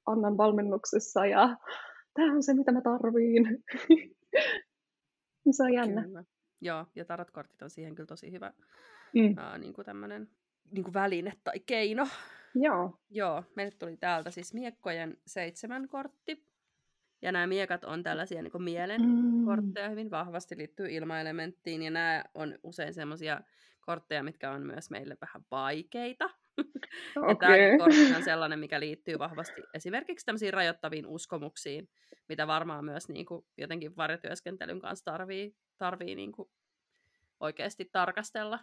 annan 0.07 0.37
valmennuksessa, 0.37 1.27
ja 1.27 1.57
tää 2.15 2.27
on 2.27 2.43
se, 2.43 2.55
mitä 2.55 2.73
mä 2.73 2.81
tarviin. 2.81 3.45
se 5.57 5.63
on 5.63 5.75
jännä. 5.75 6.03
Kyllä. 6.03 6.25
Joo, 6.61 6.87
ja 6.95 7.05
tarotkortit 7.05 7.63
on 7.63 7.71
siihen 7.71 7.95
kyllä 7.95 8.07
tosi 8.07 8.33
hyvä 8.33 8.53
Mm. 9.15 9.35
ää, 9.39 9.59
niin 9.59 9.73
kuin 9.73 9.85
tämmönen, 9.85 10.29
niin 10.71 10.85
kuin 10.85 10.95
väline 10.95 11.33
tai 11.45 11.61
keino. 11.67 12.07
Joo, 12.55 12.99
Joo, 13.11 13.45
meille 13.57 13.73
tuli 13.79 13.97
täältä 13.97 14.31
siis 14.31 14.55
miekkojen 14.55 15.17
seitsemän 15.27 15.89
kortti. 15.89 16.47
Ja 17.25 17.33
nämä 17.33 17.47
miekat 17.47 17.85
on 17.85 18.03
tällaisia 18.03 18.43
niin 18.43 18.63
mielen 18.63 19.03
Mm. 19.03 19.45
kortteja 19.45 19.89
hyvin 19.89 20.11
vahvasti 20.11 20.57
liittyy 20.57 20.87
ilmaelementtiin. 20.91 21.83
Ja 21.83 21.91
nämä 21.91 22.25
on 22.35 22.59
usein 22.63 22.95
semmoisia 22.95 23.41
kortteja, 23.81 24.23
mitkä 24.23 24.51
on 24.51 24.63
myös 24.67 24.91
meille 24.91 25.17
vähän 25.21 25.43
vaikeita. 25.51 26.25
Okay. 26.25 26.41
Ja 27.29 27.35
tämäkin 27.37 27.79
kortti 27.79 28.15
on 28.17 28.23
sellainen, 28.25 28.59
mikä 28.59 28.81
liittyy 28.81 29.19
vahvasti 29.19 29.63
esimerkiksi 29.75 30.27
tämmöisiin 30.27 30.53
rajoittaviin 30.55 31.07
uskomuksiin, 31.07 31.89
mitä 32.29 32.47
varmaan 32.47 32.85
myös 32.85 33.09
niin 33.09 33.27
kuin, 33.27 33.47
jotenkin 33.59 33.97
varjotyöskentelyn 33.97 34.81
kanssa 34.81 35.05
tarvii, 35.05 35.57
tarvii 35.79 36.15
niin 36.15 36.33
kuin, 36.33 36.49
oikeasti 37.41 37.85
tarkastella. 37.93 38.59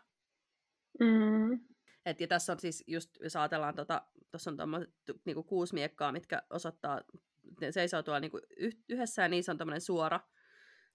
Mm. 0.99 1.59
Et, 2.05 2.21
ja 2.21 2.27
tässä 2.27 2.53
on 2.53 2.59
siis 2.59 2.83
just, 2.87 3.09
jos 3.23 3.35
ajatellaan, 3.35 3.75
tota, 3.75 4.01
tuossa 4.31 4.51
on 4.51 4.57
tommoset, 4.57 4.89
niinku 5.25 5.43
kuusi 5.43 5.73
miekkaa, 5.73 6.11
mitkä 6.11 6.41
osoittaa, 6.49 7.01
ne 7.61 7.71
seisoo 7.71 8.03
tuolla 8.03 8.19
niinku 8.19 8.39
yhdessä 8.89 9.21
ja 9.21 9.27
niissä 9.27 9.51
on 9.51 9.57
tämmöinen 9.57 9.81
suora 9.81 10.19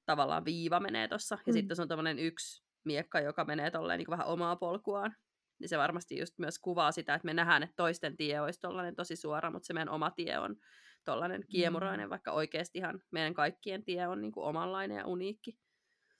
tavallaan 0.07 0.45
viiva 0.45 0.81
menee 0.81 1.09
tuossa. 1.09 1.39
Ja 1.47 1.53
mm. 1.53 1.53
sitten 1.53 1.77
se 1.77 1.83
on 1.83 1.89
tämmöinen 1.89 2.19
yksi 2.19 2.65
miekka, 2.85 3.21
joka 3.21 3.45
menee 3.45 3.71
tolleen 3.71 3.99
niinku 3.99 4.13
vähän 4.13 4.27
omaa 4.27 4.57
polkuaan. 4.57 5.17
Niin 5.59 5.69
se 5.69 5.79
varmasti 5.79 6.19
just 6.19 6.39
myös 6.39 6.59
kuvaa 6.59 6.93
sitä, 6.93 7.15
että 7.15 7.27
me 7.27 7.35
nähdään, 7.35 7.63
että 7.63 7.77
toisten 7.77 8.17
tie 8.17 8.41
olisi 8.41 8.61
tollainen 8.61 8.97
tosi 8.97 9.17
suora, 9.17 9.51
mutta 9.51 9.67
se 9.67 9.73
meidän 9.73 9.89
oma 9.89 10.11
tie 10.11 10.39
on 10.39 10.57
tollainen 11.05 11.45
kiemurainen, 11.49 12.07
mm. 12.07 12.11
vaikka 12.11 12.33
oikeasti 12.33 12.79
ihan 12.79 13.01
meidän 13.11 13.35
kaikkien 13.35 13.85
tie 13.85 14.09
on 14.09 14.21
niinku 14.21 14.43
omanlainen 14.43 14.97
ja 14.97 15.07
uniikki. 15.07 15.59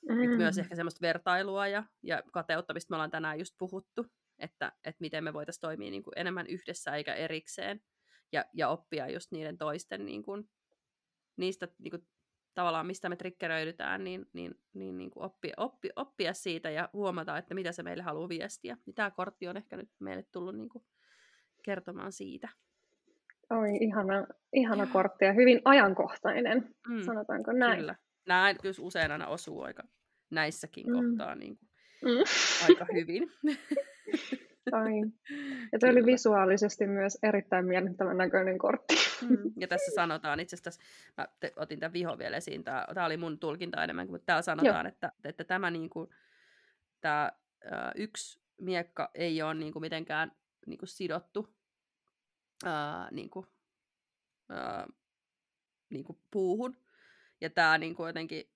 Mm. 0.09 0.37
Myös 0.37 0.59
ehkä 0.59 0.77
semmoista 0.77 1.03
vertailua 1.03 1.69
ja, 1.69 1.85
ja 2.03 2.23
kateutta, 2.33 2.75
mistä 2.75 2.93
me 2.93 2.97
ollaan 2.97 3.11
tänään 3.11 3.39
just 3.39 3.55
puhuttu, 3.59 4.07
että, 4.39 4.73
että 4.85 5.01
miten 5.01 5.25
me 5.25 5.33
voitaisiin 5.33 5.61
toimia 5.61 5.91
niin 5.91 6.03
kuin 6.03 6.13
enemmän 6.17 6.47
yhdessä 6.47 6.97
eikä 6.97 7.15
erikseen 7.15 7.81
ja, 8.33 8.45
ja 8.55 8.69
oppia 8.69 9.09
just 9.09 9.33
niiden 9.33 9.59
toisten 9.59 10.07
niin 10.07 10.23
kuin, 10.23 10.49
niistä 11.37 11.69
niin 11.79 11.91
kuin, 11.91 12.07
tavallaan, 12.55 12.87
mistä 12.87 13.09
me 13.09 13.17
triggeröidytään, 13.17 14.05
niin, 14.05 14.27
niin, 14.33 14.55
niin, 14.75 14.99
niin 14.99 15.11
kuin 15.11 15.25
oppia, 15.25 15.55
oppi, 15.57 15.89
oppia 15.97 16.33
siitä 16.35 16.71
ja 16.71 16.89
huomata, 16.93 17.39
että 17.39 17.55
mitä 17.55 17.73
se 17.73 17.83
meille 17.83 18.03
haluaa 18.03 18.29
viestiä. 18.29 18.77
Niin 18.87 18.95
tämä 18.95 19.11
kortti 19.11 19.49
on 19.49 19.57
ehkä 19.57 19.77
nyt 19.77 19.91
meille 19.99 20.25
tullut 20.33 20.57
niin 20.57 20.69
kuin, 20.69 20.85
kertomaan 21.63 22.13
siitä. 22.13 22.49
Oi, 23.51 23.77
ihana, 23.81 24.27
ihana 24.53 24.87
kortti 24.87 25.25
ja 25.25 25.33
hyvin 25.33 25.61
ajankohtainen, 25.65 26.75
mm, 26.89 27.03
sanotaanko 27.03 27.53
näin. 27.53 27.79
Kyllä. 27.79 27.97
Nämä 28.27 28.55
kyllä 28.55 28.75
usein 28.81 29.11
aina 29.13 29.27
osuu 29.27 29.63
aika 29.63 29.83
näissäkin 30.31 30.87
mm. 30.87 30.93
kohtaa 30.93 31.35
niin 31.35 31.59
kuin, 31.59 31.69
mm. 32.03 32.25
aika 32.69 32.87
hyvin. 32.93 33.33
Ai. 34.73 34.93
Ja 35.73 35.79
tuo 35.79 35.91
oli 35.91 36.07
visuaalisesti 36.07 36.87
myös 36.87 37.19
erittäin 37.23 37.67
miellyttävän 37.67 38.17
näköinen 38.17 38.59
kortti. 38.59 38.95
Mm. 39.29 39.39
Ja 39.61 39.69
tässä 39.69 39.93
sanotaan 39.95 40.41
itse 40.41 40.57
asiassa, 40.57 40.83
mä 41.17 41.29
te, 41.41 41.53
otin 41.57 41.81
tämän 41.81 41.93
viho 41.93 42.19
vielä 42.19 42.37
esiin, 42.37 42.65
tämä, 42.65 42.87
tämä 42.95 43.07
oli 43.07 43.17
mun 43.17 43.39
tulkinta 43.39 43.85
enemmän, 43.85 44.11
mutta 44.11 44.27
täällä 44.27 44.43
sanotaan, 44.43 44.87
että, 44.87 45.13
että 45.25 45.45
tämä, 45.45 45.71
niin 45.71 45.91
kuin, 45.91 46.11
tämä 47.01 47.33
ä, 47.73 47.93
yksi 47.95 48.41
miekka 48.61 49.11
ei 49.15 49.43
ole 49.43 49.55
niin 49.55 49.73
kuin 49.73 49.81
mitenkään 49.81 50.33
niin 50.67 50.79
kuin 50.79 50.89
sidottu 50.89 51.49
ä, 52.67 52.71
niin 53.11 53.31
kuin, 53.31 53.47
niin 55.91 56.05
kuin 56.05 56.19
puuhun. 56.31 56.77
Ja 57.41 57.51
tämä 57.51 57.79
niin 57.79 57.95
kuin 57.95 58.07
jotenkin 58.07 58.51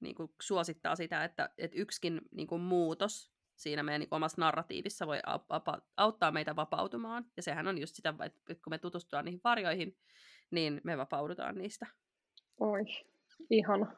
niin 0.00 0.14
kuin 0.14 0.30
suosittaa 0.40 0.96
sitä, 0.96 1.24
että, 1.24 1.50
että 1.58 1.76
yksikin 1.76 2.20
niin 2.30 2.46
kuin 2.46 2.60
muutos 2.60 3.35
siinä 3.56 3.82
meidän 3.82 4.00
niin 4.00 4.08
omassa 4.10 4.40
narratiivissa 4.40 5.06
voi 5.06 5.20
auttaa 5.96 6.32
meitä 6.32 6.56
vapautumaan. 6.56 7.24
Ja 7.36 7.42
sehän 7.42 7.68
on 7.68 7.78
just 7.78 7.94
sitä, 7.94 8.14
että 8.20 8.54
kun 8.54 8.70
me 8.70 8.78
tutustutaan 8.78 9.24
niihin 9.24 9.40
varjoihin, 9.44 9.96
niin 10.50 10.80
me 10.84 10.98
vapaudutaan 10.98 11.58
niistä. 11.58 11.86
Oi, 12.60 12.82
ihana. 13.50 13.96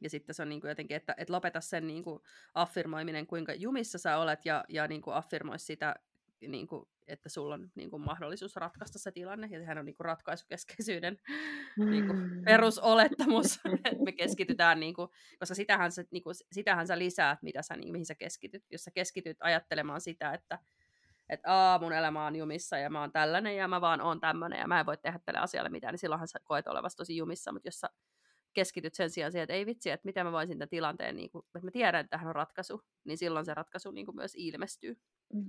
Ja 0.00 0.10
sitten 0.10 0.34
se 0.34 0.42
on 0.42 0.48
niin 0.48 0.60
kuin 0.60 0.68
jotenkin, 0.68 0.96
että, 0.96 1.14
että 1.18 1.32
lopeta 1.32 1.60
sen 1.60 1.86
niin 1.86 2.04
kuin 2.04 2.22
affirmoiminen, 2.54 3.26
kuinka 3.26 3.54
jumissa 3.54 3.98
sä 3.98 4.18
olet, 4.18 4.44
ja, 4.44 4.64
ja 4.68 4.88
niin 4.88 5.02
kuin 5.02 5.14
affirmoi 5.14 5.58
sitä 5.58 5.96
niin 6.48 6.66
kuin, 6.66 6.88
että 7.06 7.28
sulla 7.28 7.54
on 7.54 7.70
niin 7.74 7.90
kuin, 7.90 8.02
mahdollisuus 8.02 8.56
ratkaista 8.56 8.98
se 8.98 9.12
tilanne, 9.12 9.48
ja 9.50 9.58
sehän 9.58 9.78
on 9.78 9.84
niin 9.84 9.96
kuin, 9.96 10.04
ratkaisukeskeisyyden 10.04 11.18
mm. 11.78 11.90
niin 11.90 12.06
kuin, 12.06 12.44
perusolettamus, 12.44 13.60
että 13.84 14.04
me 14.04 14.12
keskitytään, 14.12 14.80
niin 14.80 14.94
kuin, 14.94 15.08
koska 15.38 15.54
sitähän 15.54 15.92
sä, 15.92 16.04
niin 16.10 16.22
kuin, 16.22 16.34
sitähän 16.52 16.86
sä 16.86 16.98
lisäät, 16.98 17.42
mitä 17.42 17.62
sä, 17.62 17.76
niin, 17.76 17.92
mihin 17.92 18.06
sä 18.06 18.14
keskityt. 18.14 18.64
Jos 18.70 18.84
sä 18.84 18.90
keskityt 18.90 19.36
ajattelemaan 19.40 20.00
sitä, 20.00 20.32
että 20.32 20.58
että 21.28 21.52
aa, 21.52 21.78
mun 21.78 21.92
elämä 21.92 22.26
on 22.26 22.36
jumissa 22.36 22.78
ja 22.78 22.90
mä 22.90 23.00
oon 23.00 23.12
tällainen 23.12 23.56
ja 23.56 23.68
mä 23.68 23.80
vaan 23.80 24.00
oon 24.00 24.20
tämmöinen 24.20 24.58
ja 24.58 24.66
mä 24.66 24.80
en 24.80 24.86
voi 24.86 24.96
tehdä 24.96 25.20
tälle 25.24 25.40
asialle 25.40 25.68
mitään, 25.68 25.92
niin 25.92 25.98
silloinhan 25.98 26.28
sä 26.28 26.38
koet 26.44 26.66
olevasi 26.66 26.96
tosi 26.96 27.16
jumissa, 27.16 27.52
mutta 27.52 27.68
jos 27.68 27.80
sä 27.80 27.90
keskityt 28.52 28.94
sen 28.94 29.10
sijaan 29.10 29.32
siihen, 29.32 29.42
että 29.42 29.54
ei 29.54 29.66
vitsi, 29.66 29.90
että 29.90 30.06
miten 30.06 30.26
mä 30.26 30.32
voisin 30.32 30.58
tämän 30.58 30.68
tilanteen, 30.68 31.16
niin 31.16 31.30
kuin, 31.30 31.44
että 31.54 31.66
mä 31.66 31.70
tiedän, 31.70 32.00
että 32.00 32.10
tähän 32.10 32.28
on 32.28 32.34
ratkaisu, 32.34 32.82
niin 33.04 33.18
silloin 33.18 33.46
se 33.46 33.54
ratkaisu 33.54 33.90
niin 33.90 34.06
kuin 34.06 34.16
myös 34.16 34.32
ilmestyy. 34.36 35.00
Mm. 35.34 35.46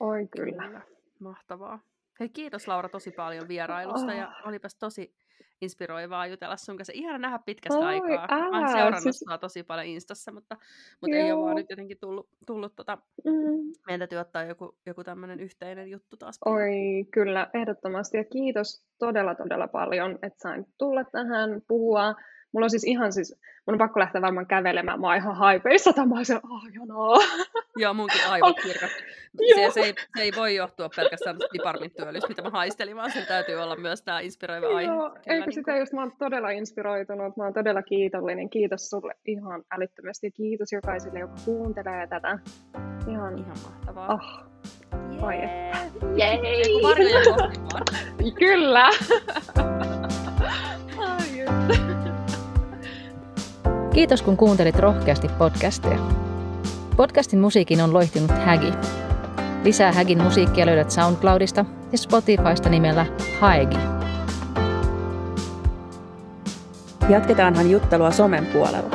Oi 0.00 0.26
kyllä. 0.26 0.62
kyllä. 0.62 0.80
Mahtavaa. 1.18 1.78
Hei, 2.20 2.28
kiitos 2.28 2.68
Laura 2.68 2.88
tosi 2.88 3.10
paljon 3.10 3.48
vierailusta 3.48 4.12
oh. 4.12 4.18
ja 4.18 4.32
olipas 4.44 4.74
tosi 4.74 5.14
inspiroivaa 5.60 6.26
jutella 6.26 6.56
sun 6.56 6.76
kanssa. 6.76 6.92
Ihana 6.96 7.18
nähdä 7.18 7.38
pitkästä 7.38 7.78
Oi, 7.78 7.84
aikaa. 7.84 8.26
Älä, 8.30 8.50
Mä 8.50 8.58
oon 8.58 8.68
seurannut 8.68 9.02
siis... 9.02 9.24
tosi 9.40 9.62
paljon 9.62 9.86
Instassa, 9.86 10.32
mutta, 10.32 10.56
mutta 11.00 11.16
ei 11.16 11.32
ole 11.32 11.44
vaan 11.44 11.56
nyt 11.56 11.70
jotenkin 11.70 11.98
tullut, 12.00 12.28
tullut 12.46 12.76
tota, 12.76 12.98
mm. 13.24 13.32
meidän 13.86 13.98
täytyy 13.98 14.18
ottaa 14.18 14.44
joku, 14.44 14.76
joku 14.86 15.04
tämmöinen 15.04 15.40
yhteinen 15.40 15.90
juttu 15.90 16.16
taas. 16.16 16.38
Oi, 16.44 17.04
kyllä, 17.10 17.50
ehdottomasti. 17.54 18.16
Ja 18.16 18.24
kiitos 18.24 18.84
todella, 18.98 19.34
todella 19.34 19.68
paljon, 19.68 20.18
että 20.22 20.38
sain 20.38 20.66
tulla 20.78 21.04
tähän 21.04 21.62
puhua 21.68 22.14
Mulla 22.52 22.64
on 22.64 22.70
siis 22.70 22.84
ihan 22.84 23.12
siis, 23.12 23.36
mun 23.66 23.74
on 23.74 23.78
pakko 23.78 24.00
lähteä 24.00 24.22
varmaan 24.22 24.46
kävelemään, 24.46 25.00
mä 25.00 25.06
oon 25.06 25.16
ihan 25.16 25.36
haipeissa, 25.36 25.92
tai 25.92 26.06
mä 26.06 26.14
oon 26.14 26.24
siellä, 26.24 26.42
oh. 26.94 27.22
Joo, 27.76 27.94
munkin 27.94 28.20
aivot 28.28 28.56
kirkat. 28.66 28.90
Se, 29.54 29.70
se, 29.70 29.80
ei, 29.80 29.94
se 30.16 30.22
ei 30.22 30.32
voi 30.36 30.54
johtua 30.54 30.88
pelkästään 30.96 31.36
piparminttyölystä, 31.52 32.28
mitä 32.28 32.42
mä 32.42 32.50
haistelin, 32.50 32.96
vaan 32.96 33.12
sen 33.12 33.26
täytyy 33.26 33.56
olla 33.56 33.76
myös 33.76 34.02
tämä 34.02 34.20
inspiroiva 34.20 34.66
aihe. 34.66 34.92
Joo, 34.92 35.16
eikö 35.26 35.46
niin 35.46 35.52
sitä 35.52 35.72
kun... 35.72 35.80
just, 35.80 35.92
mä 35.92 36.00
oon 36.00 36.12
todella 36.18 36.50
inspiroitunut, 36.50 37.36
mä 37.36 37.44
oon 37.44 37.54
todella 37.54 37.82
kiitollinen. 37.82 38.50
Kiitos 38.50 38.90
sulle 38.90 39.14
ihan 39.26 39.62
älyttömästi 39.70 40.26
ja 40.26 40.30
kiitos 40.30 40.72
jokaiselle, 40.72 41.18
joka 41.18 41.34
kuuntelee 41.44 42.06
tätä. 42.06 42.38
Ihan, 43.10 43.38
ihan 43.38 43.56
mahtavaa. 43.64 44.14
Oh. 44.14 44.46
Vai 45.20 45.36
että. 45.44 45.78
Jei! 46.16 46.40
Kyllä! 48.38 48.90
Kiitos 53.96 54.22
kun 54.22 54.36
kuuntelit 54.36 54.78
rohkeasti 54.78 55.28
podcastia. 55.28 55.98
Podcastin 56.96 57.38
musiikin 57.38 57.80
on 57.80 57.92
loihtinut 57.92 58.30
Hägi. 58.30 58.72
Lisää 59.64 59.92
Hägin 59.92 60.22
musiikkia 60.22 60.66
löydät 60.66 60.90
SoundCloudista 60.90 61.64
ja 61.92 61.98
Spotifysta 61.98 62.68
nimellä 62.68 63.06
Haegi. 63.40 63.76
Jatketaanhan 67.08 67.70
juttelua 67.70 68.10
somen 68.10 68.46
puolella. 68.46 68.90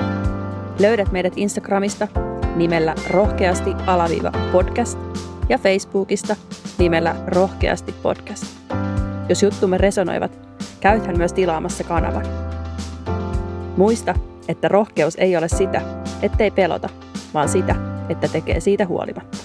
Löydät 0.79 1.11
meidät 1.11 1.33
Instagramista 1.35 2.07
nimellä 2.55 2.95
rohkeasti 3.09 3.73
alaviiva 3.87 4.31
podcast 4.51 4.99
ja 5.49 5.57
Facebookista 5.57 6.35
nimellä 6.77 7.15
rohkeasti 7.27 7.95
podcast. 8.03 8.45
Jos 9.29 9.43
juttumme 9.43 9.77
resonoivat, 9.77 10.39
käythän 10.79 11.17
myös 11.17 11.33
tilaamassa 11.33 11.83
kanavan. 11.83 12.25
Muista, 13.77 14.15
että 14.47 14.67
rohkeus 14.67 15.15
ei 15.15 15.37
ole 15.37 15.47
sitä, 15.47 15.81
ettei 16.21 16.51
pelota, 16.51 16.89
vaan 17.33 17.49
sitä, 17.49 17.75
että 18.09 18.27
tekee 18.27 18.59
siitä 18.59 18.85
huolimatta. 18.85 19.37